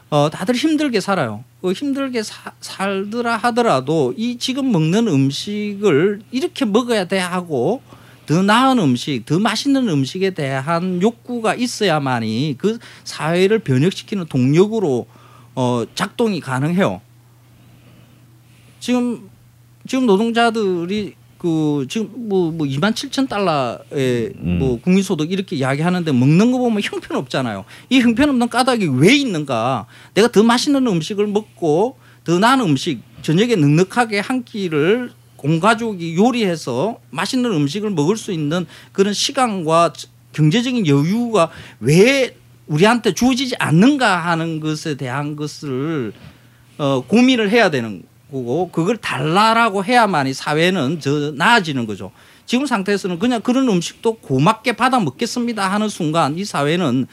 어, 0.09 0.29
다들 0.29 0.55
힘들게 0.55 0.99
살아요. 0.99 1.43
그 1.61 1.71
힘들게 1.71 2.23
사, 2.23 2.51
살더라 2.59 3.37
하더라도 3.37 4.13
이 4.17 4.37
지금 4.37 4.71
먹는 4.71 5.07
음식을 5.07 6.21
이렇게 6.31 6.65
먹어야 6.65 7.05
돼 7.05 7.19
하고 7.19 7.81
더 8.25 8.41
나은 8.41 8.79
음식, 8.79 9.25
더 9.25 9.39
맛있는 9.39 9.87
음식에 9.89 10.31
대한 10.31 11.01
욕구가 11.01 11.55
있어야만이 11.55 12.55
그 12.57 12.77
사회를 13.03 13.59
변혁시키는 13.59 14.25
동력으로 14.27 15.07
어, 15.55 15.83
작동이 15.95 16.39
가능해요. 16.39 17.01
지금 18.79 19.29
지금 19.87 20.05
노동자들이 20.05 21.15
그 21.39 21.85
지금 21.89 22.09
뭐뭐 22.27 22.67
2만 22.67 22.93
7천 22.93 23.29
달러의 23.29 24.33
음. 24.41 24.59
뭐 24.59 24.79
국민소득 24.81 25.31
이렇게 25.31 25.55
이야기하는데 25.55 26.11
먹는 26.11 26.51
거 26.51 26.57
보면 26.57 26.81
형편없잖아요. 26.83 27.63
이 27.89 28.01
형편없는 28.01 28.49
까닭이 28.49 28.87
왜 28.97 29.15
있는가? 29.15 29.87
내가 30.13 30.27
더 30.27 30.43
맛있는 30.43 30.85
음식을 30.85 31.27
먹고 31.27 31.97
더 32.25 32.39
나은 32.39 32.59
음식 32.59 32.99
저녁에 33.21 33.55
넉넉하게 33.55 34.19
한 34.19 34.43
끼를 34.43 35.11
온 35.37 35.61
가족이 35.61 36.17
요리해서 36.17 36.99
맛있는 37.09 37.53
음식을 37.53 37.89
먹을 37.91 38.17
수 38.17 38.33
있는 38.33 38.65
그런 38.91 39.13
시간과 39.13 39.93
경제적인 40.33 40.87
여유가 40.87 41.49
왜 41.79 42.35
우리한테 42.67 43.13
주어지지 43.13 43.55
않는가 43.57 44.17
하는 44.17 44.59
것에 44.59 44.95
대한 44.95 45.37
것을 45.37 46.11
어, 46.77 47.01
고민을 47.07 47.49
해야 47.49 47.69
되는 47.69 48.03
거고 48.31 48.69
그걸 48.71 48.97
달라라고 48.97 49.83
해야만이 49.83 50.33
사회는 50.33 50.99
저 50.99 51.31
나아지는 51.31 51.85
거죠. 51.85 52.11
지금 52.45 52.65
상태에서는 52.65 53.19
그냥 53.19 53.41
그런 53.41 53.67
음식도 53.69 54.15
고맙게 54.15 54.73
받아 54.73 54.99
먹겠습니다 54.99 55.71
하는 55.71 55.89
순간 55.89 56.37
이 56.37 56.45
사회는 56.45 57.07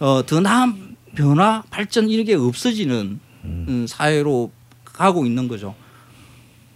어, 0.00 0.24
더 0.24 0.40
나은 0.40 0.96
변화 1.14 1.62
발전 1.70 2.08
이런 2.08 2.24
게 2.24 2.34
없어지는 2.34 3.20
음, 3.44 3.86
사회로 3.88 4.50
가고 4.84 5.26
있는 5.26 5.48
거죠. 5.48 5.74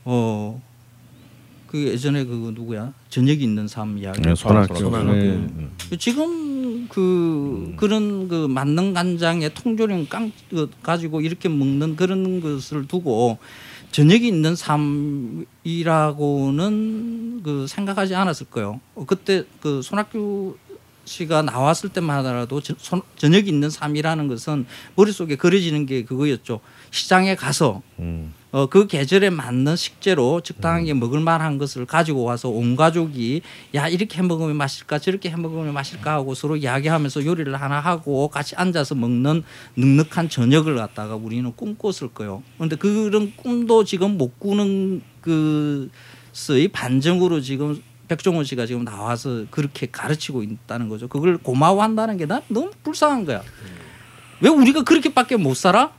어. 0.04 0.60
그 1.66 1.86
예전에 1.88 2.24
그 2.24 2.52
누구야 2.54 2.92
저녁이 3.08 3.42
있는 3.42 3.66
삶 3.66 3.96
이야기. 3.96 4.20
네, 4.20 4.34
손학규. 4.34 4.74
손학규. 4.76 5.12
네. 5.12 5.22
음. 5.22 5.70
지금 5.98 6.86
그 6.88 7.72
그런 7.78 8.28
그 8.28 8.46
만능 8.46 8.92
간장에 8.92 9.48
통조림 9.48 10.06
깡그 10.08 10.70
가지고 10.82 11.22
이렇게 11.22 11.48
먹는 11.48 11.96
그런 11.96 12.42
것을 12.42 12.86
두고 12.86 13.38
저녁이 13.92 14.26
있는 14.26 14.56
삶이라고는 14.56 15.42
그 17.42 17.66
생각하지 17.66 18.14
않았을 18.14 18.46
거예요. 18.46 18.80
어, 18.94 19.04
그때 19.06 19.44
그 19.60 19.82
손학규 19.82 20.56
씨가 21.04 21.42
나왔을 21.42 21.88
때만 21.90 22.16
하더라도 22.18 22.60
저, 22.60 22.74
손- 22.78 23.02
저녁이 23.16 23.48
있는 23.48 23.68
삶이라는 23.70 24.28
것은 24.28 24.66
머릿속에 24.94 25.36
그려지는 25.36 25.84
게 25.86 26.04
그거였죠. 26.04 26.60
시장에 26.90 27.34
가서 27.34 27.82
음. 27.98 28.32
어, 28.52 28.66
그 28.66 28.86
계절에 28.86 29.30
맞는 29.30 29.76
식재로 29.76 30.42
적당하게 30.42 30.92
먹을 30.92 31.20
만한 31.20 31.56
것을 31.56 31.86
가지고 31.86 32.24
와서 32.24 32.50
온 32.50 32.76
가족이 32.76 33.40
야 33.74 33.88
이렇게 33.88 34.18
해 34.18 34.22
먹으면 34.22 34.56
맛일까 34.56 34.98
저렇게 34.98 35.30
해 35.30 35.36
먹으면 35.36 35.72
맛일까 35.72 36.12
하고 36.12 36.34
서로 36.34 36.56
이야기하면서 36.56 37.24
요리를 37.24 37.54
하나 37.58 37.80
하고 37.80 38.28
같이 38.28 38.54
앉아서 38.54 38.94
먹는 38.94 39.42
넉넉한 39.76 40.28
저녁을 40.28 40.76
갖다가 40.76 41.16
우리는 41.16 41.50
꿈꿨을 41.56 42.12
거예요. 42.12 42.42
그런데 42.58 42.76
그런 42.76 43.32
꿈도 43.36 43.84
지금 43.84 44.18
못 44.18 44.38
꾸는 44.38 45.00
그의 45.22 46.68
반증으로 46.72 47.40
지금 47.40 47.82
백종원 48.08 48.44
씨가 48.44 48.66
지금 48.66 48.84
나와서 48.84 49.46
그렇게 49.50 49.86
가르치고 49.90 50.42
있다는 50.42 50.90
거죠. 50.90 51.08
그걸 51.08 51.38
고마워한다는 51.38 52.18
게 52.18 52.26
난 52.26 52.42
너무 52.48 52.70
불쌍한 52.82 53.24
거야. 53.24 53.42
왜 54.42 54.50
우리가 54.50 54.82
그렇게밖에 54.82 55.36
못 55.36 55.54
살아? 55.54 55.90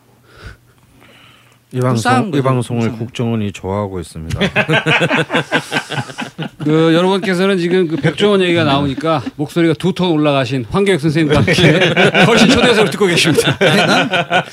이 1.74 1.80
방송 1.80 2.32
이 2.34 2.42
방송을 2.42 2.82
불쌍해. 2.84 2.98
국정원이 3.00 3.52
좋아하고 3.52 4.00
있습니다. 4.00 4.40
그 6.64 6.94
여러분께서는 6.94 7.58
지금 7.58 7.88
그 7.88 7.96
백종원 7.98 8.42
얘기가 8.42 8.64
나오니까 8.64 9.22
목소리가 9.36 9.74
두 9.76 9.94
톤 9.94 10.12
올라가신 10.12 10.66
황교익 10.70 11.00
선생님과 11.00 11.40
함께 11.40 11.54
훨씬 12.26 12.50
초대해서 12.50 12.86
듣고 12.86 13.06
계십니다. 13.08 13.58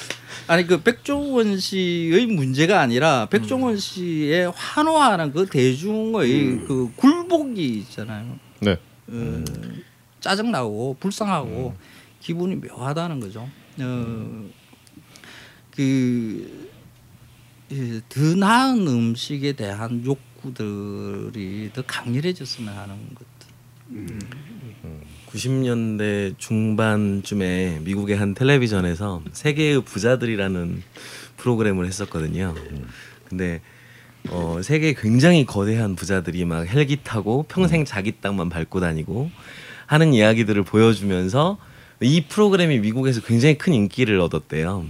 아니 0.48 0.66
그 0.66 0.82
백종원 0.82 1.58
씨의 1.58 2.26
문제가 2.26 2.80
아니라 2.80 3.26
백종원 3.30 3.76
씨의 3.76 4.52
환호하는 4.54 5.32
그 5.32 5.46
대중의 5.46 6.62
그 6.66 6.90
굴복이 6.96 7.64
있잖아요. 7.80 8.38
네. 8.60 8.76
어, 9.08 9.44
짜증 10.20 10.50
나고 10.50 10.96
불쌍하고 11.00 11.74
기분이 12.20 12.56
묘하다는 12.56 13.20
거죠. 13.20 13.48
어, 13.80 14.44
그 15.70 16.69
더 18.08 18.20
나은 18.20 18.86
음식에 18.86 19.52
대한 19.52 20.04
욕구들이 20.04 21.70
더 21.72 21.82
강렬해졌으면 21.82 22.76
하는 22.76 22.96
것들. 23.14 24.18
90년대 25.28 26.36
중반쯤에 26.38 27.80
미국의 27.84 28.16
한 28.16 28.34
텔레비전에서 28.34 29.22
세계의 29.32 29.84
부자들이라는 29.84 30.82
프로그램을 31.36 31.86
했었거든요. 31.86 32.54
근데 33.28 33.60
어, 34.28 34.60
세계 34.62 34.92
굉장히 34.92 35.46
거대한 35.46 35.94
부자들이 35.94 36.44
막 36.44 36.66
헬기 36.66 36.96
타고 37.02 37.44
평생 37.44 37.84
자기 37.84 38.12
땅만 38.20 38.48
밟고 38.48 38.80
다니고 38.80 39.30
하는 39.86 40.12
이야기들을 40.12 40.64
보여주면서 40.64 41.58
이 42.00 42.22
프로그램이 42.22 42.80
미국에서 42.80 43.20
굉장히 43.20 43.56
큰 43.56 43.72
인기를 43.72 44.20
얻었대요. 44.20 44.86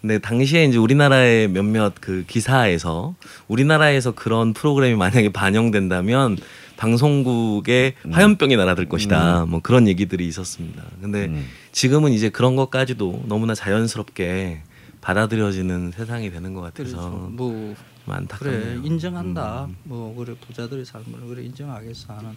근데 0.00 0.18
당시에 0.18 0.64
이제 0.64 0.78
우리나라의 0.78 1.48
몇몇 1.48 1.94
그 2.00 2.24
기사에서 2.26 3.14
우리나라에서 3.48 4.12
그런 4.12 4.52
프로그램이 4.52 4.96
만약에 4.96 5.32
반영된다면 5.32 6.36
방송국에 6.76 7.94
화염병이 8.10 8.56
날아들 8.56 8.88
것이다. 8.88 9.46
뭐 9.46 9.60
그런 9.60 9.86
얘기들이 9.88 10.26
있었습니다. 10.26 10.82
근데 11.00 11.26
음. 11.26 11.46
지금은 11.72 12.12
이제 12.12 12.28
그런 12.30 12.56
것까지도 12.56 13.24
너무나 13.26 13.54
자연스럽게 13.54 14.62
받아들여지는 15.00 15.92
세상이 15.92 16.30
되는 16.30 16.54
것 16.54 16.62
같아서 16.62 16.96
그래서 16.96 17.10
뭐좀 17.10 17.76
안타깝네요. 18.08 18.60
그래 18.60 18.80
인정한다. 18.84 19.66
음. 19.66 19.76
뭐 19.84 20.14
그래 20.16 20.34
부자들의 20.46 20.84
삶을 20.84 21.20
그래 21.28 21.44
인정하겠어 21.44 22.14
하는 22.14 22.36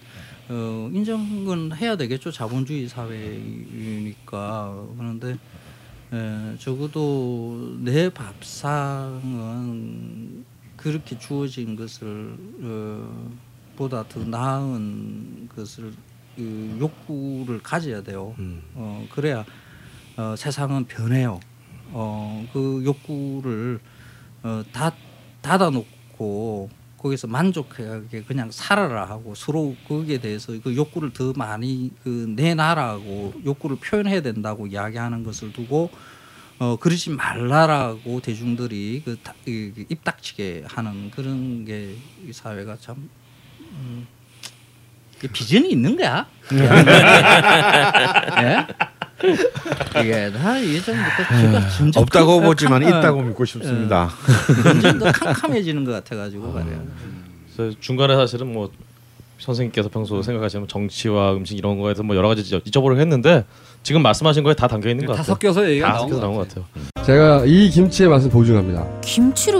어, 0.50 0.90
인정은 0.94 1.76
해야 1.76 1.96
되겠죠. 1.96 2.32
자본주의 2.32 2.88
사회이니까 2.90 4.76
그런데 4.98 5.38
에, 6.14 6.58
적어도 6.58 7.78
내 7.80 8.10
밥상은 8.10 9.26
그렇게 10.76 11.18
주어진 11.18 11.76
것을 11.76 12.38
어, 12.62 13.38
보다 13.76 14.08
더 14.08 14.24
나은 14.24 15.50
것을 15.56 15.94
그 16.36 16.78
욕구를 16.80 17.62
가져야 17.62 18.02
돼요. 18.04 18.36
음. 18.40 18.62
어, 18.76 19.06
그래야 19.12 19.44
어, 20.16 20.36
세상은 20.38 20.86
변해요. 20.86 21.40
어, 21.92 22.48
그 22.54 22.84
욕구를 22.86 23.80
어, 24.44 24.64
다 24.72 24.94
닫아놓고 25.42 26.70
거기서 27.08 27.28
만족하게 27.28 28.24
그냥 28.24 28.52
살아라 28.52 29.06
하고 29.06 29.34
서로 29.36 29.76
거기에 29.88 30.18
대해서 30.20 30.54
그 30.62 30.76
욕구를 30.76 31.12
더 31.14 31.34
많이 31.36 31.92
그 32.04 32.34
내놔라고 32.36 33.34
욕구를 33.46 33.78
표현해야 33.78 34.22
된다고 34.22 34.68
이야기하는 34.68 35.24
것을 35.24 35.54
두고 35.54 35.90
어 36.60 36.76
그러지 36.76 37.12
말라라고 37.12 38.20
대중들이 38.20 39.04
그 39.06 39.18
입닥치게 39.90 40.66
하는 40.68 41.12
그런 41.12 41.66
게 41.66 41.96
이 42.28 42.34
사회가 42.34 42.76
참 42.78 43.10
음, 43.72 44.06
비전이 45.32 45.70
있는 45.70 45.96
거야. 45.96 46.28
예? 48.42 48.68
이게 50.02 50.32
다 50.32 50.62
예전부터 50.64 51.42
제가 51.42 51.70
점점 51.70 52.04
없다고 52.04 52.38
캄- 52.40 52.44
보지만 52.46 52.82
캄- 52.84 52.90
있다고 53.00 53.22
믿고 53.24 53.46
싶습니다. 53.46 54.10
점점 54.64 55.00
더 55.00 55.12
캄캄해지는 55.12 55.84
것 55.86 55.92
같아가지고 55.92 56.52
말이야. 56.52 56.80
그래서 57.56 57.76
중간에 57.80 58.16
사실은 58.16 58.54
뭐 58.54 58.70
선생님께서 59.40 59.90
평소 59.90 60.22
생각하시는 60.22 60.68
정치와 60.68 61.34
음식 61.34 61.58
이런 61.58 61.80
거에서 61.80 62.04
뭐 62.04 62.16
여러 62.16 62.28
가지 62.28 62.54
여- 62.56 62.60
여쭤보려고 62.60 63.00
했는데 63.00 63.46
지금 63.84 64.02
말씀하신 64.02 64.44
거에 64.44 64.54
다 64.54 64.68
담겨 64.68 64.90
있는 64.90 65.06
것다 65.06 65.18
같아요. 65.22 65.34
섞여서 65.34 65.70
얘기가 65.70 65.88
다 65.88 65.94
나온 65.94 66.10
섞여서 66.10 66.20
것 66.22 66.26
나온 66.28 66.36
것. 66.38 66.48
같아요. 66.48 66.66
제가 67.06 67.44
이 67.46 67.70
김치의 67.70 68.10
맛을 68.10 68.30
보증합니다. 68.30 68.86
김치를 69.02 69.60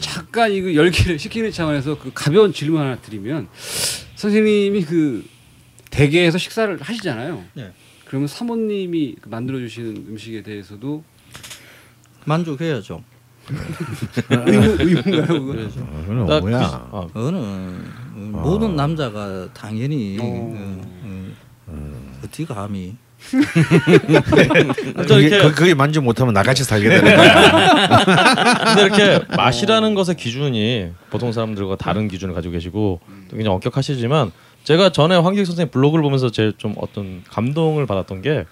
잠깐 0.00 0.52
이거 0.52 0.74
열기를 0.74 1.18
식히는 1.18 1.50
차원에서 1.50 1.98
그 1.98 2.10
가벼운 2.14 2.52
질문 2.52 2.80
하나 2.80 2.96
드리면 2.96 3.48
선생님이 4.16 4.84
그 4.84 5.24
대게에서 5.90 6.38
식사를 6.38 6.80
하시잖아요. 6.80 7.44
네. 7.54 7.72
그러면 8.04 8.28
사모님이 8.28 9.16
그 9.20 9.28
만들어 9.28 9.58
주시는 9.58 10.06
음식에 10.08 10.42
대해서도 10.42 11.04
만족해야죠. 12.24 13.02
의무 14.30 14.76
의무인가요? 14.78 15.22
어, 15.22 16.04
그건 16.06 16.26
나 16.26 16.40
뭐야? 16.40 16.58
그- 16.90 16.96
아, 16.96 17.06
그거는 17.06 17.84
모든 18.32 18.76
남자가 18.76 19.48
당연히 19.54 20.18
어, 20.20 20.82
어, 21.66 22.18
어떻게 22.24 22.44
감히 22.44 22.90
또 22.90 23.07
그게, 25.04 25.20
이렇게 25.20 25.38
그, 25.42 25.54
그게 25.54 25.74
만족 25.74 26.04
못하면 26.04 26.32
나같이 26.34 26.64
살게 26.64 26.88
되는 26.88 27.16
거야. 27.16 28.64
근데 28.74 28.82
이렇게 28.82 29.36
맛이라는 29.36 29.94
것의 29.94 30.16
기준이 30.16 30.92
보통 31.10 31.32
사람들과 31.32 31.76
다른 31.76 32.08
기준을 32.08 32.34
가지고 32.34 32.52
계시고 32.52 33.00
또 33.28 33.36
굉장히 33.36 33.54
엄격하시지만 33.54 34.32
제가 34.64 34.90
전에 34.90 35.16
황기익 35.16 35.46
선생님 35.46 35.70
블로그를 35.70 36.02
보면서 36.02 36.30
제일 36.30 36.52
좀 36.56 36.74
어떤 36.78 37.22
감동을 37.28 37.86
받았던 37.86 38.22
게 38.22 38.44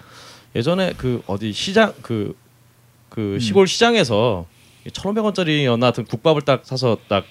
예전에 0.55 0.93
그 0.97 1.21
어디 1.27 1.53
시장 1.53 1.93
그그 2.01 3.39
시골 3.39 3.67
시장에서 3.67 4.45
1,500원짜리였나 4.87 5.81
하여튼 5.81 6.05
국밥을 6.05 6.41
딱 6.43 6.61
사서 6.63 6.97
딱 7.07 7.25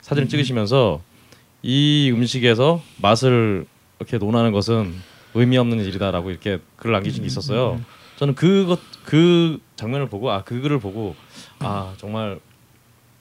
사진을 0.00 0.28
찍으시면서 0.28 1.00
이 1.62 2.10
음식에서 2.12 2.82
맛을 3.00 3.66
이렇게 3.98 4.18
논하는 4.18 4.52
것은 4.52 4.94
의미 5.34 5.56
없는 5.58 5.78
일이다라고 5.84 6.30
이렇게 6.30 6.60
글을 6.76 6.92
남기신 6.92 7.22
게 7.22 7.26
있었어요. 7.26 7.80
저는 8.18 8.34
그것 8.34 8.78
그 9.04 9.58
장면을 9.76 10.08
보고 10.08 10.30
아 10.30 10.42
그 10.44 10.60
글을 10.60 10.78
보고 10.78 11.16
아 11.58 11.94
정말 11.96 12.40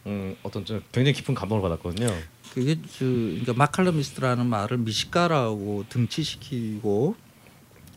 음 0.05 0.35
어떤 0.43 0.65
좀 0.65 0.81
굉장히 0.91 1.13
깊은 1.13 1.33
감동을 1.35 1.61
받았거든요. 1.61 2.07
그게 2.53 2.75
저 2.97 3.05
그러니까 3.05 3.53
마칼러미스트라는 3.53 4.45
말을 4.45 4.77
미식가라고 4.79 5.85
등치시키고 5.89 7.15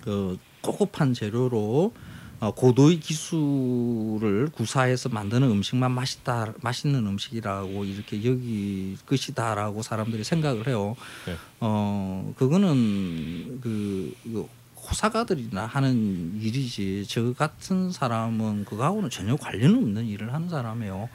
그 0.03 0.39
고급한 0.61 1.13
재료로 1.13 1.93
어, 1.95 2.14
고도의 2.41 3.01
기술을 3.01 4.49
구사해서 4.53 5.09
만드는 5.09 5.51
음식만 5.51 5.91
맛있다 5.93 6.55
맛있는 6.61 7.07
음식이라고 7.07 7.85
이렇게 7.85 8.25
여기 8.25 8.97
것이다라고 9.07 9.83
사람들이 9.83 10.25
생각을 10.25 10.67
해요. 10.69 10.97
네. 11.27 11.37
어 11.61 12.33
그거는 12.37 13.61
그, 13.61 14.15
그 14.25 14.49
호사가들이나 14.77 15.67
하는 15.67 16.39
일이지 16.41 17.07
저 17.09 17.33
같은 17.33 17.91
사람은 17.91 18.65
그거하고는 18.67 19.11
전혀 19.11 19.37
관련 19.37 19.77
없는 19.77 20.07
일을 20.07 20.33
하는 20.35 20.49
사람이에요. 20.49 21.09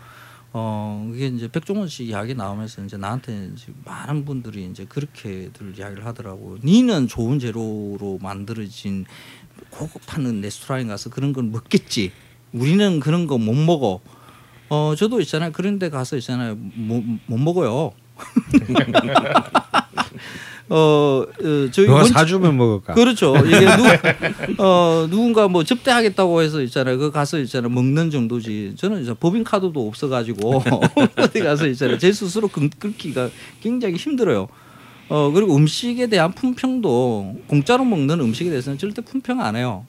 어 0.52 1.12
이게 1.14 1.28
이제 1.28 1.48
백종원 1.48 1.88
씨 1.88 2.06
이야기 2.06 2.34
나오면서 2.34 2.84
이제 2.84 2.98
나한테 2.98 3.52
이제 3.54 3.72
많은 3.86 4.26
분들이 4.26 4.66
이제 4.66 4.84
그렇게들 4.86 5.78
이야기를 5.78 6.04
하더라고. 6.08 6.58
니는 6.64 7.08
좋은 7.08 7.38
재료로 7.38 8.18
만들어진 8.20 9.06
고급한 9.72 10.42
레스토랑에 10.42 10.86
가서 10.86 11.10
그런 11.10 11.34
건 11.34 11.52
먹겠지. 11.52 12.12
우리는 12.54 13.00
그런 13.00 13.28
거 13.28 13.38
못 13.38 13.54
먹어. 13.56 14.00
어 14.70 14.94
저도 14.98 15.20
있잖아요. 15.22 15.52
그런 15.52 15.80
데 15.80 15.90
가서 15.90 16.16
있잖아요. 16.18 16.56
못, 16.56 17.04
못 17.26 17.38
먹어요. 17.38 17.92
어, 20.72 20.76
어 20.76 21.26
저희 21.72 21.88
누가 21.88 22.04
사주면 22.04 22.56
먹을까? 22.56 22.94
그렇죠. 22.94 23.36
이게 23.38 23.60
누, 23.62 24.64
어, 24.64 25.08
누군가 25.10 25.48
뭐 25.48 25.64
접대하겠다고 25.64 26.42
해서 26.44 26.62
있잖아요. 26.62 27.00
그 27.00 27.10
가서 27.12 27.40
있잖아요. 27.40 27.70
먹는 27.70 28.12
정도지. 28.12 28.74
저는 28.78 29.02
이제 29.02 29.14
법인 29.16 29.44
카드도 29.44 29.88
없어가지고 29.88 30.62
어디 31.18 31.40
가서 31.40 31.66
있잖아요. 31.68 31.98
제 31.98 32.12
스스로 32.12 32.48
끊- 32.48 32.70
끊기가 32.78 33.30
굉장히 33.62 33.96
힘들어요. 33.96 34.48
어 35.10 35.32
그리고 35.32 35.56
음식에 35.56 36.08
대한 36.08 36.32
품평도 36.34 37.42
공짜로 37.48 37.84
먹는 37.84 38.20
음식에 38.20 38.50
대해서는 38.50 38.78
절대 38.78 39.02
품평 39.02 39.42
안 39.42 39.56
해요. 39.56 39.86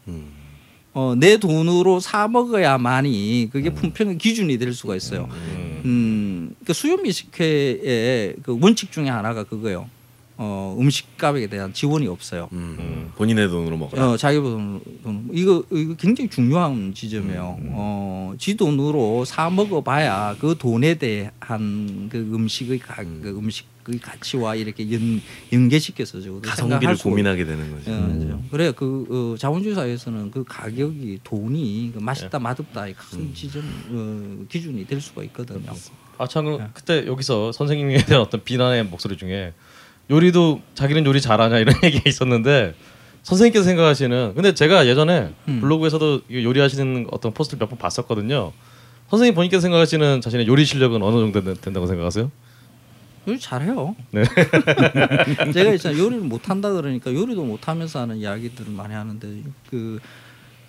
어, 0.92 1.14
내 1.16 1.36
돈으로 1.36 2.00
사 2.00 2.26
먹어야만이 2.26 3.50
그게 3.52 3.70
품평의 3.70 4.18
기준이 4.18 4.58
될 4.58 4.72
수가 4.72 4.96
있어요. 4.96 5.28
음, 5.84 6.54
그 6.64 6.72
수요 6.72 6.96
미식회의 6.96 8.36
그 8.42 8.58
원칙 8.60 8.90
중에 8.90 9.08
하나가 9.08 9.44
그거예요. 9.44 9.88
어, 10.42 10.74
음식값에 10.80 11.46
대한 11.48 11.72
지원이 11.74 12.08
없어요. 12.08 12.48
음, 12.52 13.12
본인의 13.16 13.48
돈으로 13.48 13.76
먹어라. 13.76 14.10
어, 14.12 14.16
자기 14.16 14.38
돈, 14.38 14.80
돈 15.02 15.28
이거 15.32 15.62
이거 15.70 15.94
굉장히 15.96 16.30
중요한 16.30 16.94
지점이에요. 16.94 17.58
어, 17.72 18.32
지 18.38 18.56
돈으로 18.56 19.26
사 19.26 19.50
먹어봐야 19.50 20.36
그 20.40 20.56
돈에 20.58 20.94
대한 20.94 22.08
그 22.10 22.18
음식의 22.18 22.78
가, 22.78 22.96
그 23.04 23.36
음식 23.36 23.66
의 23.88 23.98
가치와 23.98 24.54
이렇게 24.56 24.92
연 24.92 25.20
연계시켜서 25.52 26.20
저 26.20 26.38
가성비를 26.40 26.96
고민하게 26.96 27.44
되는 27.44 27.70
거죠. 27.70 27.90
어, 27.92 28.44
그래 28.50 28.72
그 28.76 29.32
어, 29.34 29.36
자본주의 29.38 29.74
사회에서는 29.74 30.30
그 30.30 30.44
가격이 30.44 31.20
돈이 31.24 31.92
그 31.94 31.98
맛있다 31.98 32.38
맛없다의 32.38 32.94
큰 32.94 33.34
지점 33.34 33.62
어, 33.90 34.44
기준이 34.48 34.86
될 34.86 35.00
수가 35.00 35.22
있거든요. 35.24 35.72
아참 36.18 36.44
그럼 36.44 36.70
그때 36.74 37.06
여기서 37.06 37.52
선생님에 37.52 38.04
대한 38.04 38.22
어떤 38.22 38.44
비난의 38.44 38.84
목소리 38.84 39.16
중에 39.16 39.54
요리도 40.10 40.60
자기는 40.74 41.06
요리 41.06 41.20
잘하냐 41.20 41.58
이런 41.58 41.74
얘기가 41.82 42.02
있었는데 42.08 42.74
선생님께서 43.22 43.64
생각하시는 43.64 44.32
근데 44.34 44.52
제가 44.54 44.86
예전에 44.86 45.32
음. 45.48 45.60
블로그에서도 45.60 46.22
요리하시는 46.30 47.06
어떤 47.10 47.32
포스트를 47.32 47.58
몇 47.58 47.68
번 47.70 47.78
봤었거든요. 47.78 48.52
선생님 49.08 49.34
본인께서 49.34 49.60
생각하시는 49.62 50.20
자신의 50.20 50.46
요리 50.46 50.64
실력은 50.64 51.02
어느 51.02 51.16
정도 51.16 51.42
된- 51.42 51.56
된다고 51.56 51.86
생각하세요? 51.86 52.30
요리 53.30 53.38
잘해요. 53.38 53.94
네. 54.10 54.24
제가 55.54 55.72
있잖아 55.74 55.96
요리를 55.96 56.24
못한다 56.24 56.72
그러니까 56.72 57.14
요리도 57.14 57.44
못하면서 57.44 58.00
하는 58.00 58.16
이야기들을 58.16 58.72
많이 58.72 58.92
하는데 58.92 59.42
그 59.70 60.00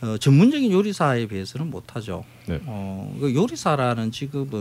어, 0.01 0.17
전문적인 0.17 0.71
요리사에 0.71 1.27
비해서는 1.27 1.69
못하죠. 1.69 2.23
네. 2.47 2.59
어, 2.65 3.15
그 3.19 3.33
요리사라는 3.33 4.11
직업은 4.11 4.59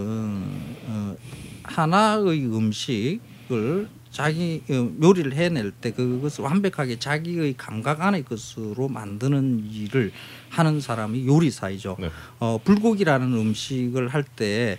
어, 0.86 1.16
하나의 1.62 2.44
음식을 2.46 3.88
자기 4.10 4.62
어, 4.70 4.90
요리를 5.02 5.34
해낼 5.34 5.70
때 5.70 5.92
그것을 5.92 6.44
완벽하게 6.44 6.98
자기의 6.98 7.54
감각 7.56 8.00
안의 8.00 8.24
것으로 8.24 8.88
만드는 8.88 9.70
일을 9.70 10.12
하는 10.48 10.80
사람이 10.80 11.26
요리사이죠. 11.26 11.96
네. 12.00 12.10
어, 12.38 12.58
불고기라는 12.64 13.32
음식을 13.32 14.08
할때 14.08 14.78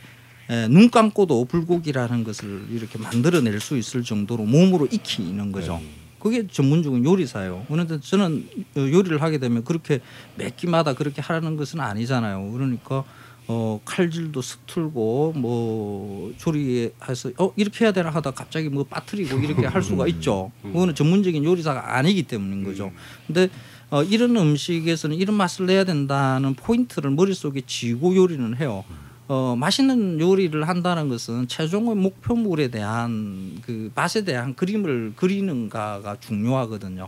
눈 0.69 0.89
감고도 0.89 1.45
불고기라는 1.45 2.23
것을 2.25 2.65
이렇게 2.71 2.99
만들어낼 2.99 3.59
수 3.59 3.77
있을 3.77 4.03
정도로 4.03 4.43
몸으로 4.43 4.85
익히는 4.91 5.51
거죠. 5.51 5.79
그게 6.19 6.45
전문적인 6.45 7.03
요리사예요. 7.03 7.65
그런데 7.67 7.99
저는 7.99 8.47
어, 8.75 8.79
요리를 8.79 9.21
하게 9.21 9.37
되면 9.39 9.63
그렇게 9.63 10.01
몇 10.35 10.55
끼마다 10.55 10.93
그렇게 10.93 11.21
하라는 11.21 11.55
것은 11.57 11.79
아니잖아요. 11.79 12.51
그러니까 12.51 13.03
어, 13.47 13.81
칼질도 13.85 14.41
서툴고 14.41 15.33
뭐 15.35 16.31
조리해서 16.37 17.31
어 17.37 17.51
이렇게 17.55 17.85
해야 17.85 17.91
되나 17.91 18.09
하다 18.11 18.31
갑자기 18.31 18.69
뭐 18.69 18.83
빠뜨리고 18.83 19.39
이렇게 19.39 19.65
할 19.65 19.81
수가 19.81 20.05
있죠. 20.09 20.51
그거는 20.61 20.93
전문적인 20.93 21.43
요리사가 21.43 21.97
아니기 21.97 22.23
때문인 22.23 22.63
거죠. 22.63 22.91
근데 23.25 23.49
어, 23.89 24.03
이런 24.03 24.37
음식에서는 24.37 25.15
이런 25.17 25.35
맛을 25.35 25.65
내야 25.65 25.83
된다는 25.83 26.53
포인트를 26.53 27.09
머릿속에 27.11 27.61
쥐고 27.65 28.15
요리는 28.15 28.57
해요. 28.57 28.83
어, 29.28 29.55
맛있는 29.55 30.19
요리를 30.19 30.67
한다는 30.67 31.07
것은 31.07 31.47
최종의 31.47 31.95
목표물에 31.95 32.67
대한 32.67 33.59
그 33.62 33.91
맛에 33.95 34.24
대한 34.24 34.55
그림을 34.55 35.13
그리는가가 35.16 36.20
중요하거든요. 36.20 37.08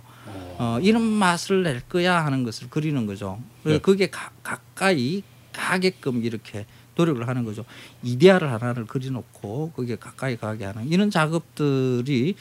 어, 0.58 0.80
이런 0.82 1.02
맛을 1.02 1.64
낼 1.64 1.82
거야 1.82 2.26
하는 2.26 2.44
것을 2.44 2.70
그리는 2.70 3.06
거죠. 3.06 3.40
그래서 3.62 3.78
네. 3.78 3.82
그게 3.82 4.10
가, 4.10 4.32
가까이 4.42 5.24
가게끔 5.52 6.24
이렇게 6.24 6.66
노력을 6.96 7.28
하는 7.28 7.44
거죠. 7.44 7.66
이데아를 8.04 8.52
하나를 8.52 8.86
그려놓고 8.86 9.72
그게 9.76 9.96
가까이 9.96 10.38
가게 10.38 10.66
하는 10.66 10.88
이런 10.90 11.10
작업들이 11.10 12.36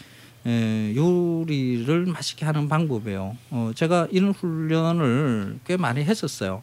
에, 0.44 0.94
요리를 0.94 2.06
맛있게 2.06 2.44
하는 2.44 2.68
방법이에요. 2.68 3.36
어, 3.50 3.72
제가 3.74 4.08
이런 4.10 4.32
훈련을 4.32 5.60
꽤 5.64 5.76
많이 5.76 6.04
했었어요. 6.04 6.62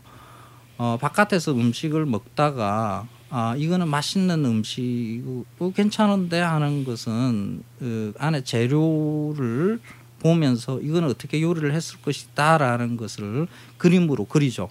어, 0.80 0.98
바깥에서 0.98 1.52
음식을 1.52 2.06
먹다가 2.06 3.06
아 3.30 3.54
이거는 3.58 3.90
맛있는 3.90 4.46
음식이고 4.46 5.74
괜찮은데 5.76 6.40
하는 6.40 6.86
것은 6.86 7.64
그 7.78 8.14
안에 8.18 8.46
재료를 8.46 9.82
보면서 10.20 10.80
이거는 10.80 11.10
어떻게 11.10 11.42
요리를 11.42 11.74
했을 11.74 12.02
것이다라는 12.02 12.96
것을 12.96 13.48
그림으로 13.78 14.24
그리죠. 14.24 14.70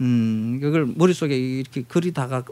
음, 0.00 0.58
그걸 0.60 0.86
머릿속에 0.86 1.36
이렇게 1.36 1.84
그리다가 1.86 2.42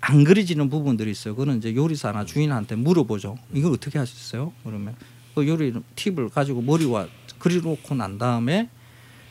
안 0.00 0.24
그려지는 0.24 0.70
부분들이 0.70 1.10
있어요. 1.10 1.34
그거는 1.34 1.58
이제 1.58 1.74
요리사나 1.74 2.24
주인한테 2.24 2.74
물어보죠. 2.76 3.36
이걸 3.52 3.74
어떻게 3.74 3.98
하셨어요? 3.98 4.54
그러면 4.64 4.96
그 5.34 5.46
요리 5.46 5.74
팁을 5.94 6.30
가지고 6.30 6.62
머리와 6.62 7.06
그려놓고 7.38 7.94
난 7.94 8.16
다음에 8.16 8.70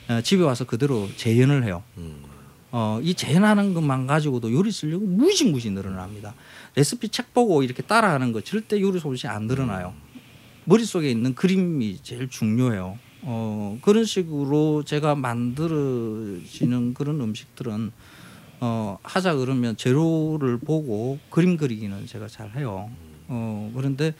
어, 0.09 0.21
집에 0.21 0.43
와서 0.43 0.63
그대로 0.63 1.09
재현을 1.17 1.63
해요. 1.63 1.83
어, 2.79 2.99
이 3.01 3.15
재현하는 3.15 3.73
것만 3.73 4.05
가지고도 4.05 4.53
요리 4.53 4.69
실력이 4.69 5.03
무지무지 5.03 5.71
늘어납니다. 5.71 6.35
레시피 6.75 7.09
책 7.09 7.33
보고 7.33 7.63
이렇게 7.63 7.81
따라하는 7.81 8.33
거 8.33 8.41
절대 8.41 8.79
요리 8.79 8.99
솜씨 8.99 9.27
안 9.27 9.47
늘어나요. 9.47 9.95
머릿속에 10.65 11.09
있는 11.09 11.33
그림이 11.33 11.97
제일 12.03 12.29
중요해요. 12.29 12.99
어, 13.23 13.79
그런 13.81 14.05
식으로 14.05 14.83
제가 14.83 15.15
만들어지는 15.15 16.93
그런 16.93 17.19
음식들은 17.19 17.91
어, 18.59 18.99
하자 19.01 19.33
그러면 19.37 19.75
재료를 19.75 20.59
보고 20.59 21.17
그림 21.31 21.57
그리기는 21.57 22.05
제가 22.05 22.27
잘 22.27 22.51
해요. 22.51 22.91
어, 23.27 23.71
그런데 23.75 24.13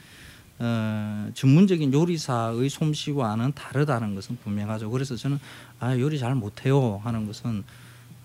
어, 0.58 1.30
전문적인 1.36 1.94
요리사의 1.94 2.70
솜씨와는 2.70 3.54
다르다는 3.54 4.16
것은 4.16 4.40
분명하죠. 4.44 4.90
그래서 4.90 5.16
저는 5.16 5.38
아 5.80 5.96
요리 6.00 6.18
잘 6.18 6.34
못해요 6.34 7.00
하는 7.04 7.28
것은 7.28 7.64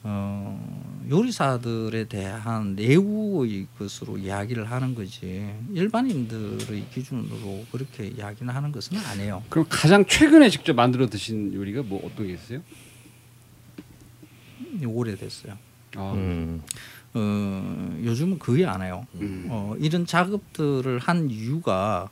어, 0.04 1.04
요리사들에 1.08 2.04
대한 2.04 2.74
내부의 2.74 3.66
것으로 3.78 4.18
이야기를 4.18 4.70
하는 4.70 4.94
거지 4.94 5.52
일반인들의 5.72 6.86
기준으로 6.92 7.66
그렇게 7.70 8.08
이야기는 8.08 8.52
하는 8.52 8.72
것은 8.72 8.96
아니에요. 8.98 9.44
그럼 9.48 9.66
가장 9.68 10.04
최근에 10.04 10.48
직접 10.50 10.74
만들어 10.74 11.06
드신 11.08 11.54
요리가 11.54 11.82
뭐 11.82 12.00
어떤 12.04 12.26
게 12.26 12.34
있어요? 12.34 12.60
오래됐어요. 14.84 15.56
아, 15.96 16.12
음. 16.14 16.62
어, 17.14 18.00
요즘은 18.02 18.38
거의 18.38 18.64
안 18.64 18.82
해요. 18.82 19.06
어, 19.48 19.74
이런 19.78 20.06
작업들을 20.06 20.98
한 20.98 21.30
이유가 21.30 22.08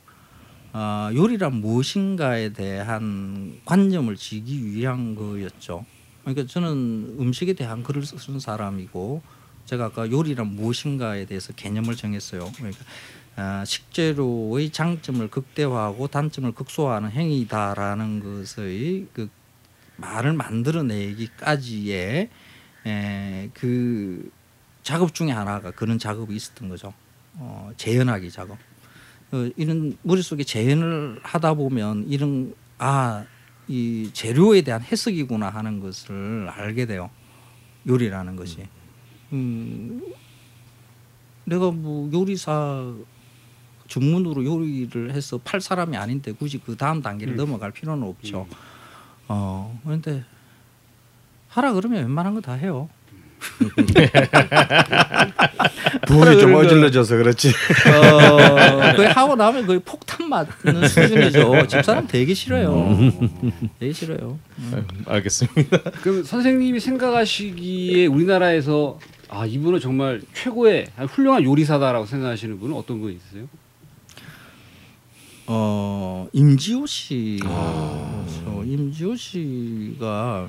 아, 0.73 1.11
요리란 1.13 1.55
무엇인가에 1.55 2.53
대한 2.53 3.59
관념을 3.65 4.15
지기 4.15 4.63
위한 4.71 5.15
거였죠. 5.15 5.85
그러니까 6.23 6.45
저는 6.47 7.17
음식에 7.19 7.53
대한 7.53 7.83
글을 7.83 8.03
쓰는 8.03 8.39
사람이고 8.39 9.21
제가 9.65 9.85
아까 9.85 10.09
요리란 10.09 10.47
무엇인가에 10.47 11.25
대해서 11.25 11.53
개념을 11.53 11.95
정했어요. 11.95 12.51
그러니까 12.55 12.83
아, 13.35 13.63
식재료의 13.65 14.71
장점을 14.71 15.27
극대화하고 15.29 16.07
단점을 16.07 16.51
극소화하는 16.51 17.11
행위다라는 17.11 18.19
것의 18.19 19.07
그 19.13 19.29
말을 19.97 20.33
만들어내기까지의 20.33 22.29
에, 22.87 23.49
그 23.53 24.31
작업 24.83 25.13
중에 25.13 25.31
하나가 25.31 25.71
그런 25.71 25.99
작업이 25.99 26.35
있었던 26.35 26.69
거죠. 26.69 26.93
어, 27.35 27.71
재현하기 27.77 28.31
작업. 28.31 28.57
어, 29.31 29.49
이런 29.55 29.97
머릿속에 30.01 30.43
재현을 30.43 31.19
하다 31.23 31.53
보면 31.53 32.07
이런 32.09 32.53
아, 32.77 33.25
이 33.71 34.09
재료에 34.11 34.61
대한 34.63 34.81
해석이구나 34.81 35.47
하는 35.49 35.79
것을 35.79 36.49
알게 36.49 36.85
돼요. 36.85 37.09
요리라는 37.87 38.35
것이. 38.35 38.67
음, 39.31 40.01
내가 41.45 41.71
뭐 41.71 42.09
요리사 42.11 42.93
전문으로 43.87 44.43
요리를 44.43 45.11
해서 45.13 45.39
팔 45.43 45.61
사람이 45.61 45.95
아닌데 45.95 46.33
굳이 46.33 46.57
그 46.57 46.75
다음 46.75 47.01
단계를 47.01 47.35
넘어갈 47.37 47.71
필요는 47.71 48.05
없죠. 48.05 48.45
어, 49.29 49.79
그런데 49.85 50.25
하라 51.47 51.71
그러면 51.73 52.03
웬만한 52.03 52.33
거 52.33 52.41
다 52.41 52.53
해요. 52.53 52.89
부울이 56.07 56.39
좀 56.39 56.53
어질러져서 56.55 57.17
그렇지. 57.17 57.49
어, 57.49 58.93
거의 58.95 59.09
하고 59.09 59.35
나면 59.35 59.65
거의 59.67 59.79
폭탄 59.79 60.29
맞는 60.29 60.87
수준이죠. 60.87 61.67
집사람 61.67 62.07
되게 62.07 62.33
싫어요. 62.33 62.97
되게 63.79 63.93
싫어요. 63.93 64.37
네, 64.71 64.83
알겠습니다. 65.05 65.77
그럼 66.01 66.23
선생님이 66.23 66.79
생각하시기에 66.79 68.07
우리나라에서 68.07 68.99
아 69.29 69.45
이분은 69.45 69.79
정말 69.79 70.21
최고의 70.33 70.87
훌륭한 71.09 71.43
요리사다라고 71.43 72.05
생각하시는 72.05 72.59
분은 72.59 72.75
어떤 72.75 72.99
분 72.99 73.13
있으세요? 73.13 73.45
어 75.47 76.27
임지호 76.33 76.85
씨, 76.85 77.39
그렇죠. 77.41 78.63
임지호 78.65 79.15
씨가 79.15 80.47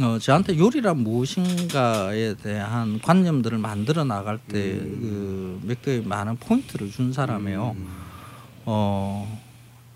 어 0.00 0.18
저한테 0.18 0.58
요리란 0.58 0.96
무엇인가에 0.98 2.34
대한 2.36 2.98
관념들을 3.00 3.58
만들어 3.58 4.04
나갈 4.04 4.38
때그몇개 4.38 6.00
많은 6.04 6.36
포인트를 6.36 6.90
준 6.90 7.12
사람이에요. 7.12 7.76
어. 8.64 9.42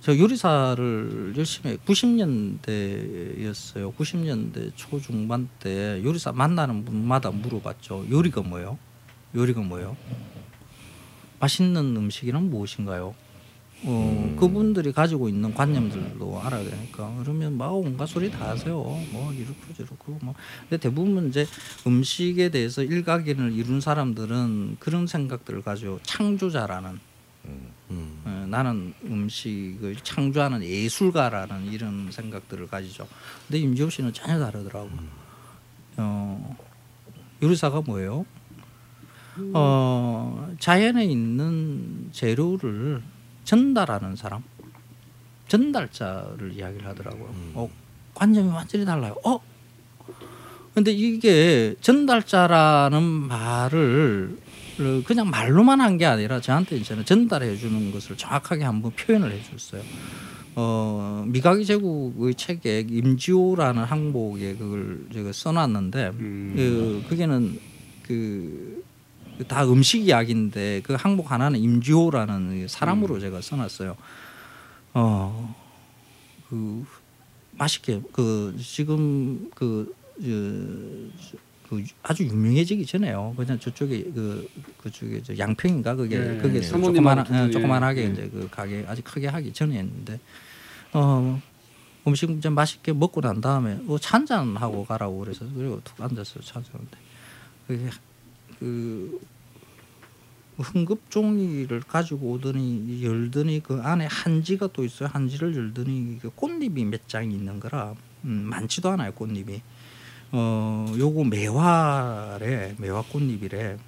저 0.00 0.16
요리사를 0.16 1.34
열심히 1.36 1.72
해. 1.72 1.76
90년대였어요. 1.78 3.92
90년대 3.96 4.70
초중반 4.76 5.48
때 5.58 6.00
요리사 6.04 6.30
만나는 6.32 6.84
분마다 6.84 7.30
물어봤죠. 7.30 8.06
요리가 8.10 8.42
뭐예요? 8.42 8.78
요리가 9.34 9.62
뭐예요? 9.62 9.96
맛있는 11.40 11.96
음식이란 11.96 12.50
무엇인가요? 12.50 13.14
어, 13.84 14.36
그분들이 14.38 14.92
가지고 14.92 15.28
있는 15.28 15.52
관념들도 15.52 16.40
알아야 16.40 16.64
되니까 16.64 17.14
그러면 17.20 17.56
막 17.56 17.72
온갖 17.72 18.06
소리 18.06 18.30
다 18.30 18.48
하세요. 18.48 18.74
뭐 18.74 19.32
이렇고 19.32 19.74
저렇고 19.74 20.18
뭐. 20.22 20.34
근데 20.68 20.76
대부분 20.78 21.28
이제 21.28 21.46
음식에 21.86 22.48
대해서 22.48 22.82
일각견을 22.82 23.52
이룬 23.52 23.80
사람들은 23.80 24.76
그런 24.80 25.06
생각들을 25.06 25.62
가지고 25.62 26.00
창조자라는 26.02 26.98
어, 28.24 28.46
나는 28.48 28.94
음식을 29.04 29.96
창조하는 30.02 30.62
예술가라는 30.64 31.72
이런 31.72 32.10
생각들을 32.10 32.66
가지죠. 32.66 33.06
근데 33.46 33.58
임지호 33.60 33.90
씨는 33.90 34.12
전혀 34.12 34.38
다르더라고. 34.38 34.90
어, 35.98 36.56
요리사가 37.42 37.82
뭐예요? 37.82 38.26
어, 39.52 40.54
자연에 40.58 41.04
있는 41.04 42.08
재료를 42.12 43.02
전달하는 43.46 44.14
사람, 44.16 44.42
전달자를 45.48 46.52
이야기를 46.54 46.86
하더라고요. 46.86 47.34
어, 47.54 47.70
관점이 48.14 48.50
완전히 48.50 48.84
달라요. 48.84 49.16
어? 49.24 49.40
근데 50.74 50.92
이게 50.92 51.74
전달자라는 51.80 53.02
말을 53.02 54.36
그냥 55.06 55.30
말로만 55.30 55.80
한 55.80 55.96
게 55.96 56.04
아니라 56.04 56.38
저한테 56.40 56.76
이제는 56.76 57.06
전달해 57.06 57.56
주는 57.56 57.90
것을 57.92 58.16
정확하게 58.18 58.64
한번 58.64 58.90
표현을 58.92 59.32
해 59.32 59.40
줬어요. 59.42 59.80
어, 60.54 61.24
미각의 61.28 61.64
제국의 61.64 62.34
책에 62.34 62.80
임지호라는 62.80 63.84
항목에 63.84 64.54
그걸 64.56 65.06
제가 65.14 65.32
써놨는데 65.32 66.12
그 66.18 67.04
그게는 67.08 67.58
그 68.02 68.84
다 69.44 69.64
음식 69.64 70.06
이야기인데 70.06 70.82
그 70.82 70.94
항목 70.94 71.30
하나는 71.30 71.58
임지호라는 71.60 72.68
사람으로 72.68 73.20
제가 73.20 73.40
써놨어요. 73.40 73.96
어, 74.94 75.54
그 76.48 76.84
맛있게 77.52 78.00
그 78.12 78.56
지금 78.58 79.50
그, 79.54 79.94
저, 80.20 81.36
그 81.68 81.84
아주 82.02 82.24
유명해지기 82.24 82.86
전에요. 82.86 83.34
그냥 83.36 83.58
저쪽에 83.58 84.04
그 84.14 84.48
그쪽에 84.78 85.22
저 85.22 85.36
양평인가 85.36 85.96
그게 85.96 86.18
네, 86.18 86.38
그게 86.38 86.60
네. 86.60 86.66
조그만 86.66 87.24
예, 87.30 87.50
조그만하게 87.50 88.02
예. 88.02 88.12
이제 88.12 88.30
그 88.32 88.48
가게 88.50 88.84
아직 88.88 89.04
크게 89.04 89.26
하기 89.26 89.52
전에 89.52 89.78
했는데 89.78 90.20
어 90.92 91.40
음식 92.06 92.40
좀 92.40 92.54
맛있게 92.54 92.92
먹고 92.92 93.20
난 93.20 93.40
다음에 93.40 93.80
어, 93.88 93.98
찬잔 93.98 94.56
하고 94.56 94.84
가라고 94.84 95.18
그래서 95.18 95.44
그리고 95.56 95.80
툭 95.82 96.00
앉았어요 96.00 96.44
찬잔인데 96.44 96.96
그게 97.66 97.90
그 98.58 99.20
흥급 100.58 101.10
종이를 101.10 101.80
가지고 101.80 102.32
오더니 102.32 103.04
열더니 103.04 103.62
그 103.62 103.80
안에 103.82 104.06
한지가 104.06 104.68
또 104.72 104.84
있어요. 104.84 105.08
한지를 105.12 105.54
열더니 105.54 106.18
그 106.20 106.30
꽃잎이 106.30 106.84
몇 106.86 107.08
장이 107.08 107.34
있는 107.34 107.60
거라 107.60 107.94
음, 108.24 108.46
많지도 108.48 108.90
않아요. 108.90 109.12
꽃잎이. 109.12 109.62
어 110.32 110.92
요거 110.96 111.24
매화래 111.24 112.74
매화 112.78 113.02
꽃잎이래. 113.02 113.78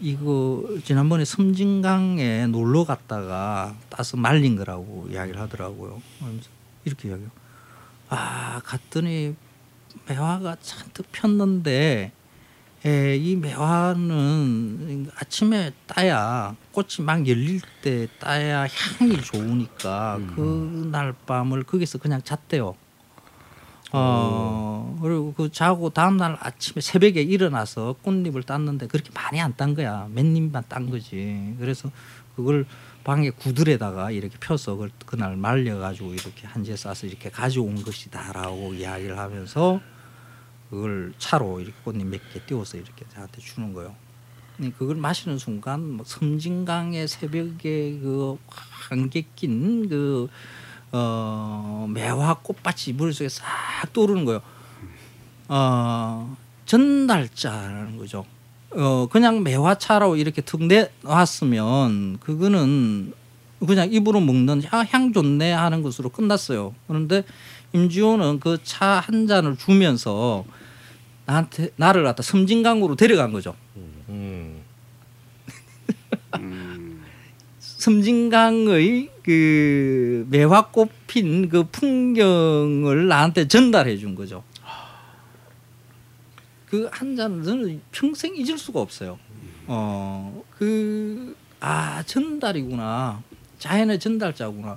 이거 0.00 0.66
지난번에 0.84 1.24
섬진강에 1.24 2.46
놀러 2.46 2.84
갔다가 2.84 3.76
따서 3.88 4.16
말린 4.16 4.56
거라고 4.56 5.06
이야기를 5.10 5.40
하더라고요. 5.40 6.02
이렇게 6.84 7.08
이야기해요. 7.08 7.30
아 8.08 8.60
갔더니 8.64 9.36
매화가 10.08 10.56
잔뜩 10.60 11.06
폈는데 11.12 12.12
에, 12.86 13.16
이 13.16 13.36
매화는 13.36 15.10
아침에 15.16 15.70
따야 15.86 16.56
꽃이 16.72 17.04
막 17.04 17.26
열릴 17.28 17.60
때 17.82 18.08
따야 18.18 18.66
향이 18.98 19.20
좋으니까 19.20 20.18
그날 20.34 21.12
밤을 21.26 21.64
거기서 21.64 21.98
그냥 21.98 22.22
잤대요. 22.22 22.74
어 23.92 24.98
그리고 25.02 25.34
그 25.36 25.50
자고 25.50 25.90
다음 25.90 26.16
날 26.16 26.38
아침에 26.40 26.80
새벽에 26.80 27.22
일어나서 27.22 27.96
꽃잎을 28.02 28.44
땄는데 28.44 28.86
그렇게 28.86 29.10
많이 29.12 29.40
안 29.40 29.52
딴 29.56 29.74
거야. 29.74 30.06
몇 30.10 30.24
잎만 30.24 30.64
딴 30.68 30.88
거지. 30.88 31.54
그래서 31.58 31.90
그걸 32.36 32.64
방에 33.04 33.30
구들에다가 33.30 34.10
이렇게 34.12 34.36
펴서 34.38 34.72
그걸 34.72 34.90
그날 35.04 35.36
말려 35.36 35.78
가지고 35.78 36.14
이렇게 36.14 36.46
한지에 36.46 36.76
싸서 36.76 37.08
이렇게 37.08 37.30
가져온 37.30 37.82
것이다라고 37.82 38.74
이야기를 38.74 39.18
하면서 39.18 39.80
그걸 40.70 41.12
차로 41.18 41.60
이렇게 41.60 41.74
꽃잎 41.84 42.06
몇 42.06 42.20
개 42.32 42.40
띄워서 42.46 42.76
이렇게 42.78 43.04
저한테 43.12 43.40
주는 43.40 43.72
거예요. 43.72 43.94
그걸 44.78 44.96
마시는 44.96 45.38
순간 45.38 45.96
뭐 45.96 46.04
섬진강의 46.06 47.08
새벽에 47.08 47.98
그 48.02 48.38
한개 48.48 49.24
낀그 49.34 50.28
어, 50.92 51.86
매화 51.90 52.34
꽃밭이 52.42 52.94
머릿속에 52.96 53.28
싹 53.28 53.44
떠오르는 53.92 54.24
거예요. 54.26 54.42
어, 55.48 56.36
전달자라는 56.66 57.96
거죠. 57.98 58.24
어 58.72 59.08
그냥 59.10 59.42
매화차로 59.42 60.14
이렇게 60.14 60.42
툭 60.42 60.62
내놨으면 60.66 62.18
그거는 62.20 63.12
그냥 63.66 63.92
입으로 63.92 64.20
먹는 64.20 64.62
야, 64.64 64.84
향 64.90 65.12
좋네 65.12 65.50
하는 65.52 65.82
것으로 65.82 66.08
끝났어요. 66.10 66.72
그런데 66.86 67.24
임지호는 67.72 68.38
그 68.40 68.58
차 68.62 69.00
한 69.00 69.26
잔을 69.26 69.56
주면서 69.56 70.44
나한테 71.30 71.70
나를 71.76 72.02
갖다 72.02 72.22
섬진강으로 72.24 72.96
데려간 72.96 73.30
거죠. 73.32 73.54
음. 74.08 74.62
섬진강의 77.60 79.10
그 79.22 80.26
매화꽃 80.28 80.90
핀 81.06 81.48
그 81.48 81.64
풍경을 81.70 83.06
나한테 83.06 83.46
전달해 83.46 83.96
준 83.96 84.14
거죠. 84.16 84.42
그 86.68 86.88
한 86.92 87.16
잔을 87.16 87.42
저는 87.44 87.80
평생 87.92 88.34
잊을 88.36 88.58
수가 88.58 88.80
없어요. 88.80 89.18
어, 89.66 90.42
그, 90.56 91.36
아, 91.60 92.02
전달이구나. 92.06 93.22
자연의 93.58 93.98
전달자구나. 94.00 94.76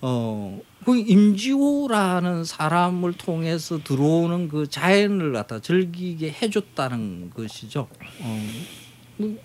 어, 0.00 0.60
그 0.84 0.96
임지호라는 0.96 2.44
사람을 2.44 3.12
통해서 3.14 3.78
들어오는 3.82 4.48
그 4.48 4.66
자연을 4.68 5.32
갖다 5.32 5.60
즐기게 5.60 6.34
해줬다는 6.40 7.30
것이죠. 7.34 7.88
어, 8.20 8.42
뭐 9.18 9.36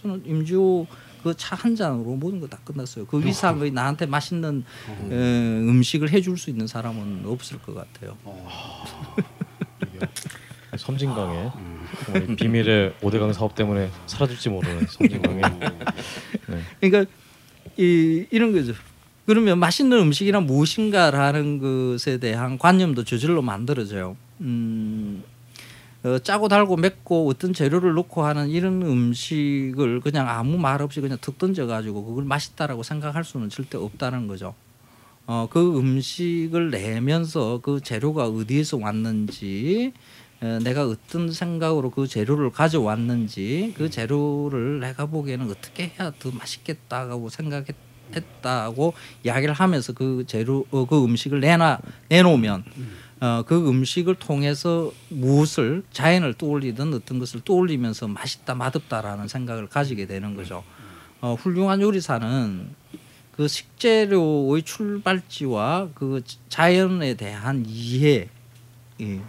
저는 0.00 0.22
임지호 0.26 0.86
그 1.22 1.34
차 1.36 1.54
한 1.54 1.76
잔으로 1.76 2.16
모든 2.16 2.40
거 2.40 2.48
다 2.48 2.58
끝났어요. 2.64 3.04
그 3.06 3.22
이상의 3.26 3.70
나한테 3.72 4.06
맛있는 4.06 4.64
에, 5.10 5.14
음식을 5.14 6.10
해줄 6.10 6.38
수 6.38 6.48
있는 6.48 6.66
사람은 6.66 7.24
없을 7.26 7.58
것 7.60 7.74
같아요. 7.74 8.16
섬진강에 10.76 11.50
정말 12.06 12.36
비밀의 12.36 12.94
오대강 13.02 13.32
사업 13.32 13.54
때문에 13.54 13.90
사라질지 14.06 14.48
모르는 14.48 14.86
섬진강에 14.88 15.40
네. 16.46 16.62
그러니까 16.80 17.12
이, 17.76 18.24
이런 18.30 18.52
거죠. 18.52 18.72
그러면 19.30 19.60
맛있는 19.60 19.96
음식이란 19.96 20.44
무엇인가라는 20.44 21.92
것에 21.92 22.18
대한 22.18 22.58
관념도 22.58 23.04
저절로 23.04 23.42
만들어져요. 23.42 24.16
음, 24.40 25.22
어, 26.02 26.18
짜고 26.18 26.48
달고 26.48 26.76
맵고 26.76 27.28
어떤 27.28 27.52
재료를 27.52 27.94
넣고 27.94 28.24
하는 28.24 28.48
이런 28.48 28.82
음식을 28.82 30.00
그냥 30.00 30.28
아무 30.28 30.58
말 30.58 30.82
없이 30.82 31.00
그냥 31.00 31.16
툭 31.20 31.38
던져가지고 31.38 32.06
그걸 32.06 32.24
맛있다라고 32.24 32.82
생각할 32.82 33.22
수는 33.22 33.50
절대 33.50 33.78
없다는 33.78 34.26
거죠. 34.26 34.52
어, 35.28 35.46
그 35.48 35.78
음식을 35.78 36.72
내면서 36.72 37.60
그 37.62 37.80
재료가 37.80 38.26
어디에서 38.26 38.78
왔는지 38.78 39.92
에, 40.42 40.58
내가 40.58 40.88
어떤 40.88 41.30
생각으로 41.30 41.90
그 41.90 42.08
재료를 42.08 42.50
가져왔는지 42.50 43.74
그 43.76 43.90
재료를 43.90 44.80
내가 44.80 45.06
보기에는 45.06 45.48
어떻게 45.48 45.92
해야 45.96 46.12
더 46.18 46.32
맛있겠다고 46.32 47.28
생각했다 47.28 47.89
고 48.74 48.94
이야기를 49.24 49.54
하면서 49.54 49.92
그 49.92 50.24
재료 50.26 50.64
어, 50.70 50.86
그 50.86 51.04
음식을 51.04 51.40
내놔 51.40 51.78
내놓으면 52.08 52.64
어, 53.20 53.42
그 53.46 53.68
음식을 53.68 54.14
통해서 54.14 54.92
무엇을 55.10 55.82
자연을 55.92 56.34
떠올리든 56.34 56.94
어떤 56.94 57.18
것을 57.18 57.42
떠올리면서 57.44 58.08
맛있다 58.08 58.54
맛없다라는 58.54 59.28
생각을 59.28 59.68
가지게 59.68 60.06
되는 60.06 60.34
거죠. 60.34 60.64
어, 61.20 61.34
훌륭한 61.34 61.82
요리사는 61.82 62.70
그 63.32 63.46
식재료의 63.46 64.62
출발지와 64.62 65.90
그 65.94 66.22
자연에 66.48 67.14
대한 67.14 67.64
이해, 67.66 68.28
예, 69.00 69.20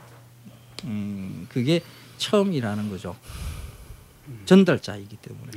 음, 0.85 1.47
그게 1.49 1.81
처음이라는 2.17 2.89
거죠. 2.89 3.15
전달자이기 4.45 5.17
때문에. 5.17 5.51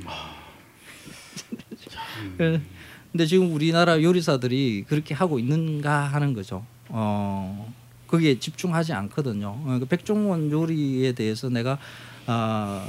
예, 2.41 2.61
근데 3.15 3.27
지금 3.27 3.55
우리나라 3.55 4.03
요리사들이 4.03 4.87
그렇게 4.89 5.15
하고 5.15 5.39
있는가 5.39 6.01
하는 6.03 6.35
거죠. 6.35 6.67
어, 6.89 7.73
거기에 8.09 8.41
집중하지 8.41 8.93
않거든요. 8.93 9.51
어, 9.51 9.77
그 9.79 9.87
백종원 9.87 10.51
요리에 10.51 11.13
대해서 11.13 11.49
내가 11.49 11.79
아, 12.27 12.85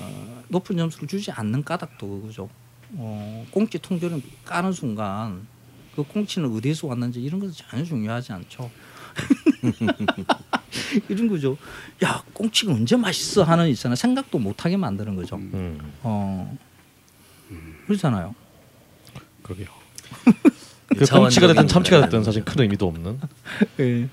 높은 0.47 0.77
점수를 0.77 1.07
주지 1.07 1.30
않는 1.30 1.64
까닭도 1.64 2.07
그거죠. 2.07 2.49
어, 2.93 3.45
꽁치 3.52 3.77
통조림 3.77 4.23
까는 4.45 4.72
순간 4.72 5.45
그 5.95 6.02
꽁치는 6.02 6.52
어디에서 6.56 6.88
왔는지 6.88 7.22
이런 7.22 7.39
것은 7.39 7.53
전혀 7.53 7.84
중요하지 7.84 8.34
않죠. 8.34 8.72
이런 11.07 11.27
거죠. 11.27 11.56
야, 12.03 12.23
꽁치가 12.34 12.73
언제 12.73 12.95
맛있어 12.95 13.43
하는 13.43 13.69
있잖아. 13.69 13.93
생각도 13.93 14.39
못 14.39 14.65
하게 14.65 14.76
만드는 14.76 15.15
거죠. 15.15 15.35
음, 15.35 15.93
어. 16.02 16.57
그렇잖아요. 17.85 18.34
그러게요. 19.43 19.74
그 20.98 21.06
꽁치가 21.06 21.48
됐든 21.48 21.68
참치가 21.68 22.02
됐든 22.02 22.23
사실 22.23 22.44
큰 22.45 22.61
의미도 22.61 22.88
없는 22.88 23.19
예. 23.80 24.07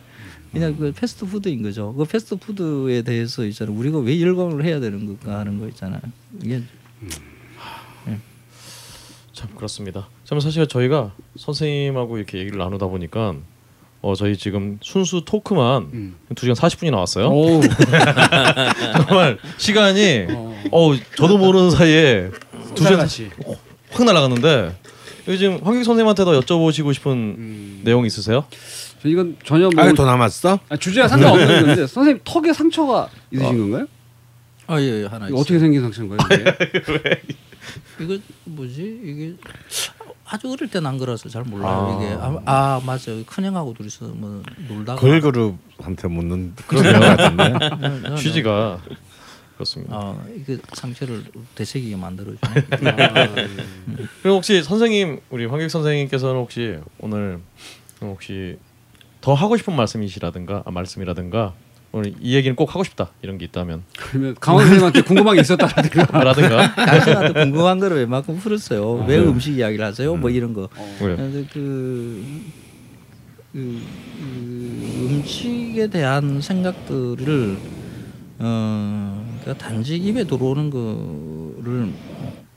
그냥 0.53 0.77
그 0.77 0.93
패스트푸드인 0.93 1.63
거죠. 1.63 1.95
그 1.95 2.05
패스트푸드에 2.05 3.03
대해서 3.03 3.45
있잖아요. 3.47 3.75
우리가 3.77 3.99
왜 3.99 4.21
열광을 4.21 4.65
해야 4.65 4.81
되는 4.81 5.07
건가 5.07 5.39
하는 5.39 5.59
거 5.59 5.69
있잖아요. 5.69 6.01
이게 6.43 6.63
참 9.33 9.49
그렇습니다. 9.57 10.09
참 10.25 10.39
사실 10.41 10.67
저희가 10.67 11.13
선생님하고 11.37 12.19
이렇게 12.19 12.39
얘기를 12.39 12.59
나누다 12.59 12.87
보니까 12.87 13.35
어 14.03 14.15
저희 14.15 14.37
지금 14.37 14.79
순수 14.83 15.25
토크만 15.25 15.83
음. 15.93 16.15
두 16.35 16.47
시간 16.47 16.55
40분이 16.55 16.91
나왔어요. 16.91 17.29
오. 17.29 17.61
정말 19.09 19.39
시간이 19.59 20.27
어. 20.31 20.63
어 20.71 20.91
저도 21.17 21.39
모르는 21.39 21.71
사이에 21.71 22.31
두 22.75 22.85
시간 22.85 22.99
같이. 22.99 23.31
확 23.91 24.05
날아갔는데 24.05 24.77
요즘 25.29 25.61
황규 25.63 25.85
선생님한테도 25.85 26.41
여쭤보시고 26.41 26.93
싶은 26.95 27.13
음. 27.13 27.81
내용 27.85 28.05
있으세요? 28.05 28.45
저 29.03 29.09
이건 29.09 29.37
전혀 29.45 29.69
뭐 29.71 29.85
아예 29.85 29.93
더 29.95 30.05
남았어? 30.05 30.59
아, 30.69 30.77
주제와 30.77 31.09
상관없는 31.09 31.47
건데 31.67 31.87
선생님 31.87 32.21
턱에 32.25 32.53
상처가 32.53 33.09
있으신 33.31 33.59
건가요? 33.59 33.87
아, 34.67 34.81
예, 34.81 35.03
예, 35.03 35.07
하나. 35.07 35.27
어떻게 35.35 35.59
생긴 35.59 35.83
상처인 35.83 36.09
거예요? 36.09 36.21
이게? 36.31 37.23
이거 38.01 38.19
뭐지? 38.45 39.01
이게 39.05 39.35
아주 40.27 40.51
어릴 40.51 40.69
때는 40.71 40.87
안 40.89 40.99
그래서 40.99 41.29
잘 41.29 41.43
몰라요. 41.43 41.69
아. 41.69 42.03
이게 42.03 42.15
아, 42.15 42.41
아 42.47 42.81
맞아요. 42.85 43.23
큰형하고 43.27 43.75
둘이서 43.75 44.07
뭐 44.15 44.43
놀다가 44.69 45.01
걸그룹한테 45.01 46.09
묻는 46.09 46.55
그런 46.67 46.85
것 46.85 47.01
같은데. 47.01 47.49
네, 47.89 48.01
네, 48.01 48.11
네. 48.11 48.17
취지가 48.17 48.81
그렇습니다. 49.55 49.95
아 49.97 50.25
이게 50.35 50.59
상처를 50.73 51.25
되새기게 51.55 51.97
만들어주네. 51.97 52.39
그리고 54.23 54.37
혹시 54.37 54.63
선생님 54.63 55.21
우리 55.31 55.47
황규 55.47 55.69
선생님께서는 55.69 56.37
혹시 56.37 56.79
오늘 56.99 57.41
혹시 58.01 58.59
더 59.21 59.35
하고 59.35 59.57
싶은 59.57 59.75
말씀이시라든가 59.77 60.63
아, 60.67 60.71
말씀이라든가 60.71 61.55
오늘 61.93 62.15
이 62.21 62.35
얘기는 62.35 62.57
꼭 62.57 62.75
하고 62.75 62.83
싶다 62.85 63.11
이런 63.21 63.37
게 63.39 63.45
있다면 63.45 63.83
그러면 63.99 64.35
강원 64.41 64.65
선생님한테 64.65 65.03
궁금한 65.07 65.35
게 65.35 65.43
있었다라든가. 65.43 66.25
라든가 66.25 66.75
당신한테 66.75 67.45
궁금한 67.45 67.79
거를 67.79 67.99
웬만큼 67.99 68.39
풀었어요. 68.39 69.05
왜 69.07 69.19
음식 69.19 69.57
이야기를 69.59 69.85
하세요? 69.85 70.17
뭐 70.17 70.31
이런 70.31 70.55
거. 70.55 70.69
왜? 71.03 71.17
그래서 71.17 71.47
그, 71.53 72.25
그, 73.53 73.83
그 74.19 75.07
음식에 75.11 75.87
대한 75.89 76.41
생각들을 76.41 77.59
어 78.39 79.22
그러니까 79.43 79.67
단지 79.67 79.97
입에 79.97 80.25
들어오는 80.25 80.71
거를 80.71 81.93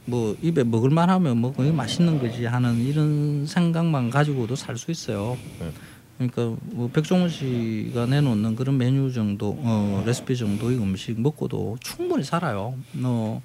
뭐 0.06 0.36
입에 0.41 0.64
먹을만 0.64 1.10
하면 1.10 1.38
뭐 1.38 1.52
거의 1.52 1.72
맛있는 1.72 2.20
거지 2.20 2.45
하는 2.45 2.80
이런 2.80 3.45
생각만 3.48 4.12
가지고도 4.12 4.56
살 4.56 4.78
수 4.78 4.91
있어요. 4.91 5.38
네. 5.60 5.72
그러니까 6.18 6.62
뭐 6.72 6.90
백종원 6.90 7.28
씨가 7.28 8.06
내놓는 8.06 8.56
그런 8.56 8.78
메뉴 8.78 9.12
정도, 9.12 9.57
어, 9.60 10.03
레시피 10.06 10.38
정도의 10.38 10.78
음식 10.78 11.20
먹고도 11.20 11.78
충분히 11.82 12.24
살아요. 12.24 12.76
어, 13.03 13.41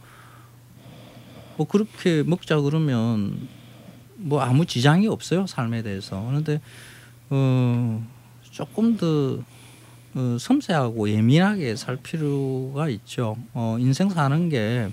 뭐 1.56 1.66
그렇게 1.66 2.22
먹자 2.22 2.60
그러면 2.60 3.48
뭐 4.16 4.40
아무 4.40 4.66
지장이 4.66 5.08
없어요 5.08 5.46
삶에 5.46 5.82
대해서. 5.82 6.22
그런데 6.28 6.60
어, 7.30 8.06
조금 8.50 8.96
더 8.96 9.38
어, 10.14 10.36
섬세하고 10.40 11.08
예민하게 11.10 11.76
살 11.76 11.96
필요가 11.96 12.88
있죠. 12.88 13.36
어, 13.54 13.76
인생 13.78 14.08
사는 14.10 14.48
게 14.48 14.90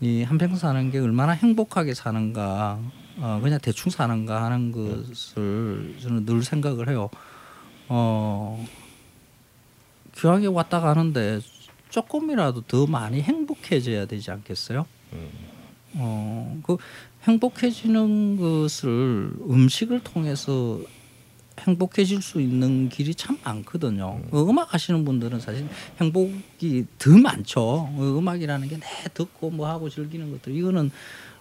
이 0.00 0.22
한평생 0.24 0.58
사는 0.58 0.90
게 0.90 0.98
얼마나 0.98 1.32
행복하게 1.32 1.94
사는가, 1.94 2.78
어, 3.18 3.40
그냥 3.42 3.58
대충 3.62 3.90
사는가 3.90 4.44
하는 4.44 4.70
것을 4.70 5.96
저는 6.02 6.26
늘 6.26 6.42
생각을 6.42 6.90
해요. 6.90 7.08
어, 7.88 8.66
귀하게 10.18 10.48
왔다 10.48 10.80
가는데 10.80 11.40
조금이라도 11.88 12.62
더 12.62 12.86
많이 12.86 13.22
행복해져야 13.22 14.04
되지 14.04 14.30
않겠어요? 14.32 14.84
어, 15.94 16.60
그 16.62 16.76
행복해지는 17.22 18.36
것을 18.36 19.32
음식을 19.48 20.00
통해서 20.00 20.78
행복해질 21.60 22.22
수 22.22 22.40
있는 22.40 22.88
길이 22.88 23.14
참 23.14 23.38
많거든요. 23.44 24.20
어, 24.30 24.42
음악 24.48 24.74
하시는 24.74 25.04
분들은 25.04 25.40
사실 25.40 25.66
행복이 26.00 26.84
더 26.98 27.10
많죠. 27.16 27.60
어, 27.62 28.16
음악이라는 28.18 28.68
게 28.68 28.76
내 28.76 28.82
듣고 29.14 29.50
뭐 29.50 29.66
하고 29.68 29.88
즐기는 29.88 30.30
것들 30.32 30.54
이거는 30.54 30.90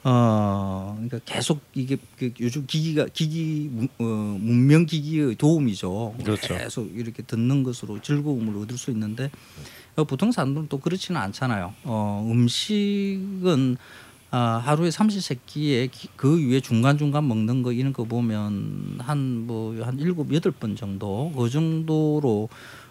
어 0.08 0.94
그러니까 0.96 1.20
계속 1.26 1.62
이게 1.74 1.98
그 2.18 2.32
요즘 2.40 2.66
기기가 2.68 3.08
기기 3.12 3.70
문- 3.72 3.90
어, 4.00 4.04
문명 4.40 4.86
기기의 4.86 5.36
도움이죠. 5.36 6.16
그렇죠. 6.24 6.56
계속 6.58 6.96
이렇게 6.96 7.24
듣는 7.24 7.64
것으로 7.64 8.02
즐거움을 8.02 8.56
얻을 8.62 8.78
수 8.78 8.92
있는데 8.92 9.32
어, 9.96 10.04
보통 10.04 10.32
사람들은 10.32 10.68
또 10.70 10.80
그렇지는 10.80 11.20
않잖아요. 11.22 11.74
어, 11.84 12.26
음식은 12.32 13.78
아, 14.38 14.62
하루에 14.66 14.92
삼시세끼에 14.92 15.88
기- 15.88 16.10
그 16.18 16.46
위에 16.46 16.60
중간 16.60 16.98
중간 16.98 17.26
먹는 17.26 17.64
거 17.64 17.72
이런 17.72 17.94
거 17.94 18.04
보면 18.04 18.98
한 19.00 19.48
뭐한 19.48 19.98
일곱 20.00 20.34
여덟 20.34 20.52
번 20.52 20.76
정도 20.76 21.32
그 21.38 21.50
정도로 21.50 22.50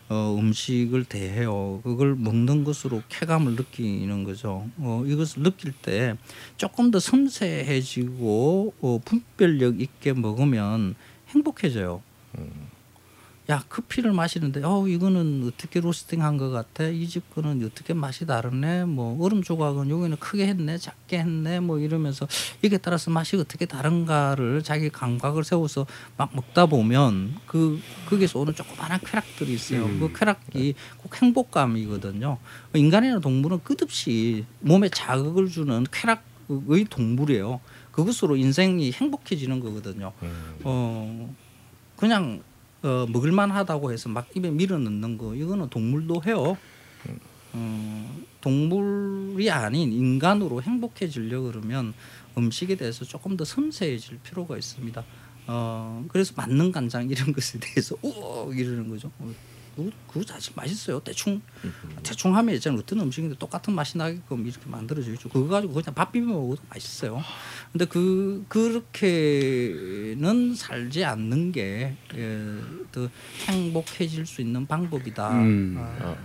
어, 0.09 0.37
음식을 0.39 1.05
대해요. 1.05 1.83
그걸 1.85 2.15
먹는 2.15 2.65
것으로 2.65 3.03
쾌감을 3.11 3.57
느끼는 3.57 4.25
거죠. 4.25 4.67
어, 4.79 5.05
이것을 5.07 5.43
느낄 5.43 5.73
때 5.83 6.17
조금 6.57 6.91
더 6.91 6.99
섬세해지고 6.99 8.73
어, 8.81 9.01
분별력 9.05 9.83
있게 9.83 10.15
먹으면 10.15 10.95
행복해져요. 11.29 12.01
야 13.51 13.63
커피를 13.69 14.13
마시는데 14.13 14.63
어 14.65 14.89
이거는 14.89 15.45
어떻게 15.47 15.79
로스팅한 15.79 16.39
것 16.39 16.49
같아? 16.51 16.85
이 16.89 17.07
집 17.07 17.29
거는 17.35 17.63
어떻게 17.67 17.93
맛이 17.93 18.25
다르네? 18.25 18.87
뭐 18.87 19.23
얼음 19.23 19.43
조각은 19.43 19.91
여기는 19.91 20.17
크게 20.17 20.47
했네 20.47 20.79
작게 20.79 21.19
했네 21.19 21.61
뭐 21.61 21.79
이러면서 21.79 22.27
이게 22.63 22.79
따라서 22.79 23.11
맛이 23.11 23.37
어떻게 23.37 23.67
다른가를 23.67 24.63
자기 24.63 24.89
감각을 24.89 25.45
세워서 25.45 25.87
막 26.17 26.35
먹다 26.35 26.65
보면 26.65 27.35
그 27.47 27.79
거기서 28.09 28.39
오는 28.41 28.55
조그마한 28.55 29.01
쾌락들이 29.01 29.53
있어요. 29.53 29.85
그 29.99 30.11
쾌락이 30.19 30.75
꼭 30.97 31.23
행복감이거든요. 31.23 32.39
인간이나 32.75 33.19
동물은 33.21 33.61
끝없이 33.63 34.47
몸에 34.61 34.89
자극을 34.89 35.51
주는 35.51 35.85
쾌락의 35.93 36.87
동물이에요. 36.89 37.61
그것으로 37.93 38.37
인생이 38.37 38.91
행복해지는 38.93 39.61
거거든요. 39.61 40.13
어 40.65 41.35
그냥 41.97 42.43
어, 42.85 43.07
먹을만하다고 43.09 43.93
해서 43.93 44.11
막 44.11 44.29
입에 44.37 44.51
밀어 44.51 44.79
넣는 44.79 45.17
거 45.17 45.35
이거는 45.35 45.71
동물도 45.71 46.23
해요. 46.27 46.57
어, 47.55 48.25
동물이 48.43 49.51
아닌 49.51 49.91
인간으로 49.91 50.61
행복해지려 50.61 51.41
그러면 51.41 51.95
음식에 52.37 52.75
대해서 52.75 53.07
조금 53.07 53.39
더 53.39 53.45
섬세해질 53.45 54.19
필요가 54.23 54.59
있습니다. 54.59 55.03
어, 55.47 56.05
그래서 56.09 56.35
맞는 56.37 56.73
간장 56.73 57.09
이런 57.09 57.33
것에 57.33 57.59
대해서 57.59 57.97
우 58.03 58.53
이러는 58.53 58.91
거죠. 58.91 59.11
어, 59.77 59.77
그거, 59.77 59.91
그거 60.09 60.25
사실 60.27 60.53
맛있어요. 60.57 61.01
대충 61.01 61.41
대충 62.03 62.37
하면 62.37 62.55
있잖아요. 62.55 62.81
어떤 62.81 63.01
음식인데 63.01 63.37
똑같은 63.39 63.75
맛이 63.75 63.99
나게끔 63.99 64.47
이렇게 64.47 64.67
만들어져 64.69 65.13
있죠. 65.13 65.29
그거 65.29 65.49
가지고 65.49 65.75
그냥 65.75 65.95
밥 65.95 66.13
비벼 66.13 66.27
먹어도 66.27 66.63
맛있어요. 66.71 67.23
근데 67.73 67.85
그 67.87 68.45
그렇게는 68.49 68.95
살지 70.55 71.05
않는 71.05 71.53
게 71.53 71.95
예, 72.15 72.59
더 72.93 73.09
행복해질 73.49 74.27
수 74.27 74.41
있는 74.41 74.67
방법이다. 74.67 75.31
음. 75.33 75.77
아, 75.79 76.17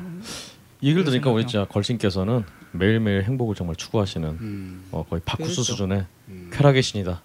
이 0.82 0.88
얘기를 0.88 1.04
들으니까 1.04 1.32
우리. 1.32 1.46
진짜 1.46 1.66
걸신께서는 1.66 2.44
매일매일 2.72 3.24
행복을 3.24 3.56
정말 3.56 3.76
추구하시는 3.76 4.30
음. 4.30 4.84
어, 4.92 5.04
거의 5.10 5.22
바쿠스 5.26 5.56
그렇죠. 5.56 5.64
수준의 5.64 6.06
쾌락의 6.52 6.84
신이다. 6.84 7.22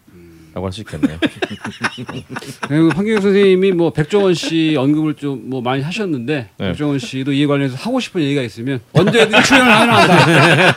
라고 0.54 0.66
할 0.66 0.72
수 0.72 0.80
있겠네요. 0.82 1.18
그리고 2.68 2.90
황경 2.90 3.20
선생님이 3.20 3.72
뭐 3.72 3.90
백종원 3.92 4.34
씨 4.34 4.76
언급을 4.78 5.14
좀 5.14 5.34
뭐 5.44 5.60
많이 5.60 5.82
하셨는데 5.82 6.48
네. 6.56 6.68
백종원 6.68 6.98
씨도 6.98 7.32
이에 7.32 7.46
관련해서 7.46 7.76
하고 7.76 7.98
싶은 8.00 8.22
얘기가 8.22 8.40
있으면 8.42 8.80
언제든 8.92 9.42
출연을 9.42 9.72
하는다. 9.72 10.76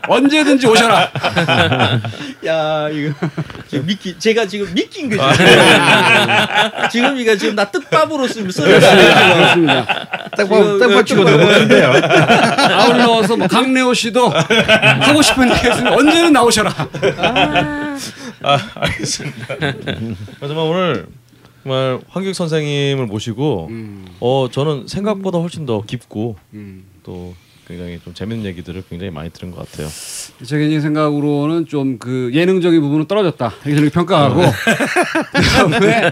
언제든지 0.08 0.66
오셔라. 0.66 1.10
야 2.46 2.88
이거 2.90 3.14
지금 3.68 3.86
믿기 3.86 4.18
제가 4.18 4.46
지금 4.46 4.72
믿긴 4.74 5.10
거죠. 5.10 5.22
지금 6.90 7.16
이거 7.18 7.36
지금 7.36 7.54
나 7.54 7.64
뜻밥으로 7.70 8.26
쓰면 8.26 8.50
써요. 8.50 8.78
그렇습니다. 8.78 10.23
딱 10.36 10.48
봐, 10.48 10.78
딱 10.78 10.92
맞추고 10.92 11.24
넘어갔는데요. 11.24 11.92
아울러서 12.70 13.36
뭐 13.36 13.46
강래호 13.46 13.94
씨도 13.94 14.28
하고 14.28 15.22
싶은 15.22 15.50
얘기 15.50 15.68
있으면 15.68 15.92
언제든 15.94 16.32
나오셔라. 16.32 16.70
아, 18.42 18.58
알겠습니다. 18.74 19.46
하지만 20.40 20.64
오늘 20.64 21.06
정말 21.62 21.98
황교익 22.08 22.34
선생님을 22.34 23.06
모시고 23.06 23.68
음. 23.70 24.04
어 24.20 24.48
저는 24.50 24.86
생각보다 24.86 25.38
훨씬 25.38 25.64
더 25.64 25.80
깊고 25.82 26.36
음. 26.52 26.84
또 27.02 27.34
굉장히 27.66 27.98
좀 28.04 28.12
재밌는 28.14 28.44
얘기들을 28.46 28.84
굉장히 28.90 29.10
많이 29.10 29.30
들은 29.30 29.50
것 29.50 29.68
같아요. 29.70 29.88
제 30.44 30.58
개인 30.58 30.80
생각으로는 30.80 31.66
좀 31.66 31.98
그 31.98 32.30
예능적인 32.34 32.80
부분은 32.80 33.06
떨어졌다 33.06 33.52
이렇게 33.64 33.76
저는 33.76 33.90
평가하고 33.90 34.42
그다음에 35.32 36.10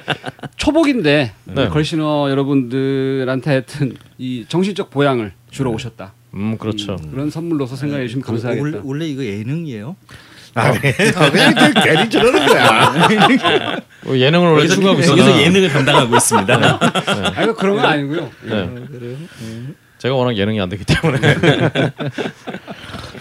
초복인데 0.57 1.33
네. 1.45 1.69
걸신어 1.69 2.31
여러분들한테 2.31 3.51
하여튼 3.51 3.97
이 4.19 4.45
정신적 4.49 4.91
보양을 4.91 5.33
주러 5.51 5.71
오셨다 5.71 6.13
음 6.35 6.57
그렇죠. 6.57 6.97
그런 7.11 7.31
선물로서 7.31 7.77
생각해 7.77 8.07
주시면 8.07 8.25
원래, 8.27 8.41
감사하겠다. 8.43 8.81
원래 8.85 9.07
이거 9.07 9.25
예능이에요? 9.25 9.97
아, 10.55 10.71
네. 10.73 10.93
그냥 10.93 11.55
그 11.55 11.73
괜히 11.83 12.11
저러는 12.11 12.47
거야. 12.47 13.81
어, 14.07 14.15
예능을 14.15 14.49
원래 14.49 14.59
여기서, 14.61 14.75
추구하고 14.75 14.99
여기서 14.99 15.15
있었나? 15.17 15.43
예능을 15.43 15.69
담당하고 15.71 16.17
있습니다. 16.17 16.79
아 17.37 17.43
이거 17.43 17.55
그런 17.55 17.77
건 17.77 17.85
아니고요. 17.85 18.31
네. 18.45 18.53
어, 18.61 18.87
그래요? 18.91 19.17
음. 19.41 19.75
제가 20.03 20.17
워낙 20.17 20.37
예능이 20.37 20.61
안 20.61 20.69
되기 20.69 20.85
때문에. 20.85 21.21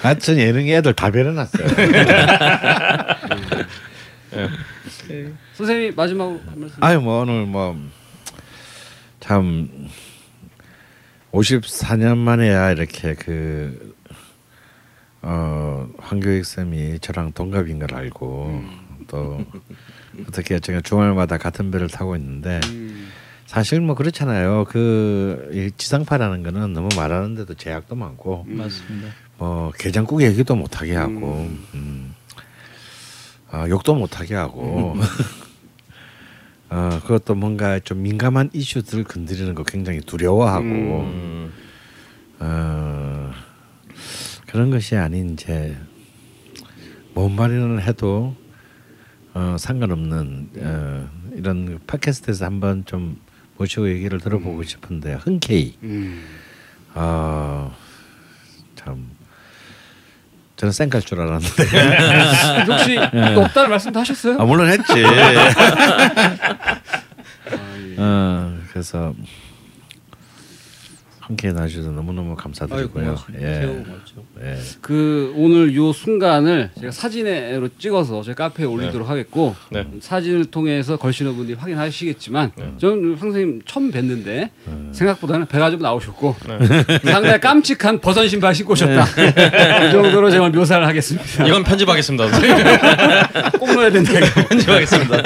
하여튼 0.02 0.40
예능에 0.40 0.78
애들 0.78 0.94
다 0.94 1.12
배려놨어요. 1.12 1.68
선생님 5.54 5.94
마지막으로 5.96 6.42
한 6.48 6.60
말씀. 6.60 6.84
아유 6.84 7.00
뭐 7.00 7.22
오늘 7.22 7.46
뭐 7.46 7.78
참 9.20 9.70
54년 11.32 12.18
만에야 12.18 12.72
이렇게 12.72 13.14
그 13.14 13.94
어, 15.22 15.88
황교익 16.00 16.44
쌤이 16.44 16.98
저랑 17.00 17.34
동갑인 17.34 17.78
걸 17.78 17.94
알고 17.94 18.64
또 19.08 19.46
어떻게 20.28 20.60
제가 20.60 20.82
주말마다 20.82 21.38
같은 21.38 21.70
배를 21.70 21.88
타고 21.88 22.16
있는데 22.16 22.60
사실 23.52 23.82
뭐 23.82 23.96
그렇잖아요. 23.96 24.64
그이 24.64 25.72
지상파라는 25.76 26.42
거는 26.42 26.72
너무 26.72 26.88
말하는데도 26.96 27.56
제약도 27.56 27.96
많고 27.96 28.46
맞습니다. 28.48 29.10
뭐 29.38 29.74
게장국 29.78 30.22
얘기도 30.22 30.56
못하게 30.56 30.96
하고 30.96 31.50
음. 31.74 32.16
아, 33.50 33.68
욕도 33.68 33.94
못하게 33.94 34.36
하고 34.36 34.96
어, 36.70 37.00
그것도 37.02 37.36
뭔가 37.36 37.78
좀 37.80 38.04
민감한 38.04 38.50
이슈들을 38.54 39.04
건드리는 39.04 39.54
거 39.54 39.64
굉장히 39.64 40.00
두려워하고 40.00 40.64
음, 40.64 41.52
어, 42.40 43.34
그런 44.48 44.72
것이 44.72 44.96
아닌 44.96 45.32
이제 45.34 45.76
뭔 47.14 47.36
말이는 47.36 47.82
해도 47.82 48.34
어, 49.34 49.58
상관없는 49.60 50.50
어, 50.56 51.10
이런 51.36 51.82
팟캐스트에서 51.86 52.46
한번 52.46 52.86
좀 52.86 53.20
모시고 53.62 53.90
얘기를 53.90 54.20
들어보고 54.20 54.64
싶은데 54.64 55.14
흔쾌히 55.14 55.78
음. 55.84 56.24
어, 56.96 57.76
참 58.76 59.10
저는 60.56 60.72
쌩갈 60.72 61.02
줄 61.02 61.22
알았는데 61.22 61.64
혹시 62.68 62.96
또 63.36 63.42
없다는 63.42 63.70
말씀도 63.70 64.00
하셨어요? 64.00 64.40
아, 64.40 64.46
물론 64.46 64.70
했지. 64.70 64.94
아, 65.06 66.78
어, 67.98 68.58
그래서 68.72 69.14
함께 71.32 71.52
나주셔서 71.54 71.92
너무너무 71.92 72.36
감사드리고요. 72.36 73.06
고맙습니다. 73.06 73.48
예. 73.48 73.84
예. 74.44 74.58
그 74.82 75.34
오늘 75.38 75.76
요 75.76 75.94
순간을 75.94 76.72
제가 76.80 76.92
사진으로 76.92 77.70
찍어서 77.78 78.22
저희 78.22 78.36
카페에 78.36 78.66
올리도록 78.66 79.10
하겠고 79.10 79.56
네. 79.70 79.88
사진을 80.02 80.46
통해서 80.46 80.98
걸신어 80.98 81.34
분들이 81.34 81.58
확인하시겠지만 81.58 82.52
저는 82.78 83.18
선생님 83.18 83.62
처음 83.66 83.92
뵀는데 83.92 84.50
생각보다는 84.92 85.46
배가 85.46 85.72
좀 85.72 85.80
나오셨고 85.80 86.36
상당히 87.04 87.40
깜찍한 87.40 88.00
버선 88.02 88.28
신발 88.28 88.54
신고 88.54 88.74
오셨다 88.74 89.06
이 89.88 89.92
정도로 89.92 90.30
제가 90.30 90.50
묘사를 90.50 90.86
하겠습니다 90.86 91.48
이건 91.48 91.64
편집하겠습니다. 91.64 92.30
꼭 93.58 93.74
넣어야 93.74 93.90
된다 93.90 94.12
편집하겠습니다. 94.50 95.24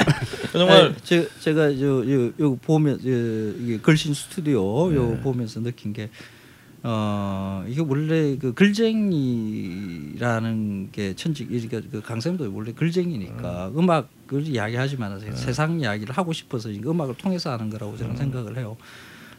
정말 0.58 0.86
아니, 0.86 0.94
제, 1.04 1.28
제가 1.40 1.70
저, 1.76 1.86
요, 1.86 2.32
요 2.38 2.56
보면 2.56 2.94
요, 3.06 3.62
이게 3.62 3.78
걸신 3.80 4.14
스튜디오 4.14 4.94
요 4.94 5.18
보면서 5.22 5.60
느낀 5.60 5.92
게 5.92 6.10
어 6.88 7.64
이게 7.66 7.80
원래 7.80 8.36
그 8.36 8.52
글쟁이라는 9.56 10.90
게 10.92 11.14
천직 11.16 11.50
이게 11.52 11.80
그 11.90 12.00
강쌤도 12.00 12.48
원래 12.54 12.70
글쟁이니까 12.72 13.72
음. 13.74 13.90
악을 13.90 14.46
이야기하지만 14.46 15.18
세상 15.34 15.80
이야기를 15.80 16.16
하고 16.16 16.32
싶어서 16.32 16.70
이 16.70 16.80
음악을 16.84 17.16
통해서 17.16 17.50
하는 17.50 17.70
거라고 17.70 17.96
저는 17.96 18.16
생각을 18.16 18.56
해요. 18.58 18.76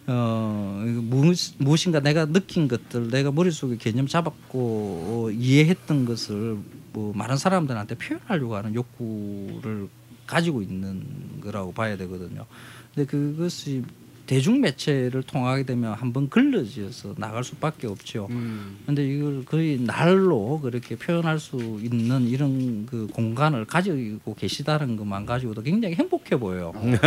어 0.08 0.84
무엇- 1.04 1.54
무엇인가 1.58 2.00
내가 2.02 2.26
느낀 2.26 2.68
것들 2.68 3.10
내가 3.10 3.32
머릿속에 3.32 3.78
개념 3.78 4.08
잡았고 4.08 4.60
어, 4.60 5.30
이해했던 5.32 6.04
것을 6.06 6.58
뭐 6.94 7.14
많은 7.14 7.38
사람들한테 7.38 7.96
표현하려고 7.96 8.56
하는 8.56 8.74
욕구를 8.76 9.88
가지고 10.28 10.62
있는 10.62 11.02
거라고 11.42 11.74
봐야 11.74 11.98
되거든요. 11.98 12.46
근데 12.94 13.10
그것이 13.10 13.82
대중 14.28 14.60
매체를 14.60 15.24
통하게 15.24 15.64
되면 15.64 15.94
한번 15.94 16.30
걸러져서 16.30 17.16
나갈 17.18 17.46
수밖에 17.46 17.88
없죠. 17.88 18.28
음. 18.30 18.78
근데 18.86 19.08
이걸 19.08 19.46
거의 19.46 19.80
날로 19.80 20.60
그렇게 20.60 20.98
표현할 20.98 21.40
수 21.40 21.80
있는 21.82 22.28
이런 22.28 22.86
그 22.88 23.08
공간을 23.14 23.64
가지고 23.64 24.36
계시다는 24.36 24.98
것만 24.98 25.26
가지고도 25.26 25.62
굉장히 25.64 25.96
행복해 25.96 26.36
보여요. 26.38 26.74
네. 26.84 26.98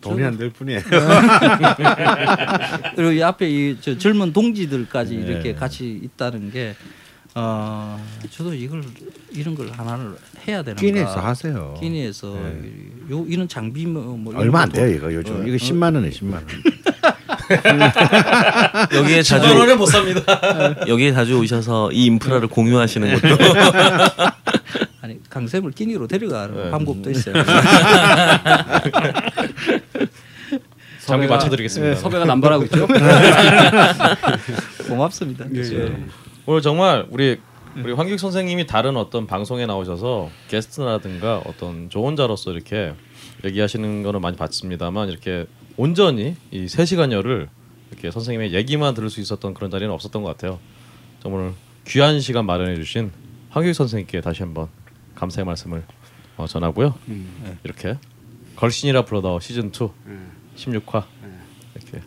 돈이 0.00 0.24
안 0.24 0.36
될 0.36 0.50
뿐이에요. 0.50 0.80
그리고 2.96 3.12
이 3.12 3.22
앞에 3.22 3.48
이저 3.48 3.96
젊은 3.98 4.32
동지들까지 4.32 5.16
네. 5.16 5.22
이렇게 5.26 5.54
같이 5.54 6.00
있다는 6.02 6.50
게 6.50 6.74
어, 7.34 7.98
저도 8.30 8.52
이걸 8.54 8.82
이런 9.30 9.54
걸 9.54 9.70
하나를 9.70 10.16
해야 10.46 10.62
되는가. 10.62 10.80
끼니에서 10.80 11.20
하세요. 11.20 11.74
끼니에서 11.80 12.34
네. 12.34 12.70
요 13.10 13.24
이런 13.26 13.48
장비 13.48 13.86
뭐, 13.86 14.02
뭐 14.16 14.34
얼마 14.36 14.60
안 14.62 14.68
돼요 14.70 14.86
이거 14.94 15.12
요즘 15.12 15.36
어, 15.40 15.44
이거 15.44 15.54
어, 15.54 15.56
10만 15.56 15.94
원에 15.94 16.10
10만 16.10 16.34
원. 16.34 16.46
여기에 18.94 19.22
자주 19.22 19.46
10만 19.48 19.58
원에 19.60 19.74
못 19.74 19.86
삽니다. 19.86 20.22
여기에 20.86 21.12
자주 21.12 21.38
오셔서 21.38 21.90
이 21.92 22.04
인프라를 22.06 22.48
공유하시는 22.48 23.20
것도 23.20 23.28
아니 25.00 25.18
강샘을 25.30 25.72
끼니로 25.72 26.06
데려가는 26.06 26.64
네. 26.64 26.70
방법도 26.70 27.10
있어요. 27.10 27.34
장비 31.04 31.26
맞춰드리겠습니다. 31.26 31.94
네, 31.94 32.00
섭외가 32.00 32.24
남발하고 32.26 32.64
있죠. 32.64 32.86
고맙습니다. 34.86 35.46
예. 35.54 35.92
오늘 36.46 36.60
정말 36.62 37.06
우리 37.10 37.40
우리 37.76 37.92
황규익 37.92 38.18
선생님이 38.20 38.66
다른 38.66 38.96
어떤 38.96 39.26
방송에 39.26 39.64
나오셔서 39.64 40.28
게스트라든가 40.48 41.38
어떤 41.46 41.88
조언자로서 41.88 42.52
이렇게 42.52 42.94
얘기하시는 43.44 44.02
거는 44.02 44.20
많이 44.20 44.36
봤습니다만 44.36 45.08
이렇게 45.08 45.46
온전히 45.76 46.36
이 46.50 46.68
세 46.68 46.84
시간여를 46.84 47.48
이렇게 47.90 48.10
선생님의 48.10 48.52
얘기만 48.52 48.94
들을 48.94 49.08
수 49.08 49.20
있었던 49.20 49.54
그런 49.54 49.70
자리는 49.70 49.92
없었던 49.92 50.22
것 50.22 50.28
같아요. 50.30 50.58
정말 51.22 51.52
귀한 51.86 52.20
시간 52.20 52.44
마련해 52.44 52.74
주신 52.76 53.10
황규익 53.50 53.74
선생님께 53.74 54.20
다시 54.20 54.42
한번 54.42 54.68
감사의 55.14 55.44
말씀을 55.46 55.84
어, 56.36 56.46
전하고요. 56.46 56.94
음. 57.08 57.58
이렇게 57.64 57.96
걸신이라 58.56 59.04
불러다오 59.04 59.40
시즌 59.40 59.70
2 59.74 59.88
음. 60.06 60.32
16화 60.56 61.04
이렇게 61.74 62.02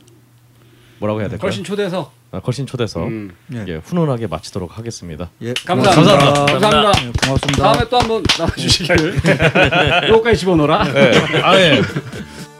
뭐라고 0.99 1.21
해야 1.21 1.29
될까요? 1.29 1.47
걸신 1.47 1.63
아, 1.63 2.05
걸신 2.41 2.65
초대서 2.65 3.05
음. 3.05 3.31
예, 3.67 3.75
훈훈하게 3.75 4.27
마치도록 4.27 4.77
하겠습니다. 4.77 5.29
예, 5.41 5.53
감사합니다. 5.65 6.17
고맙습니다. 6.17 6.45
감사합니다. 6.45 6.91
네, 7.01 7.11
고맙습니다. 7.23 7.63
다음에 7.63 7.89
또 7.89 7.99
한번 7.99 8.23
나와주시기를. 8.37 9.15
요거까지 10.09 10.37
집어넣어라. 10.39 10.83
네. 10.85 11.11
아 11.41 11.59
예. 11.59 11.81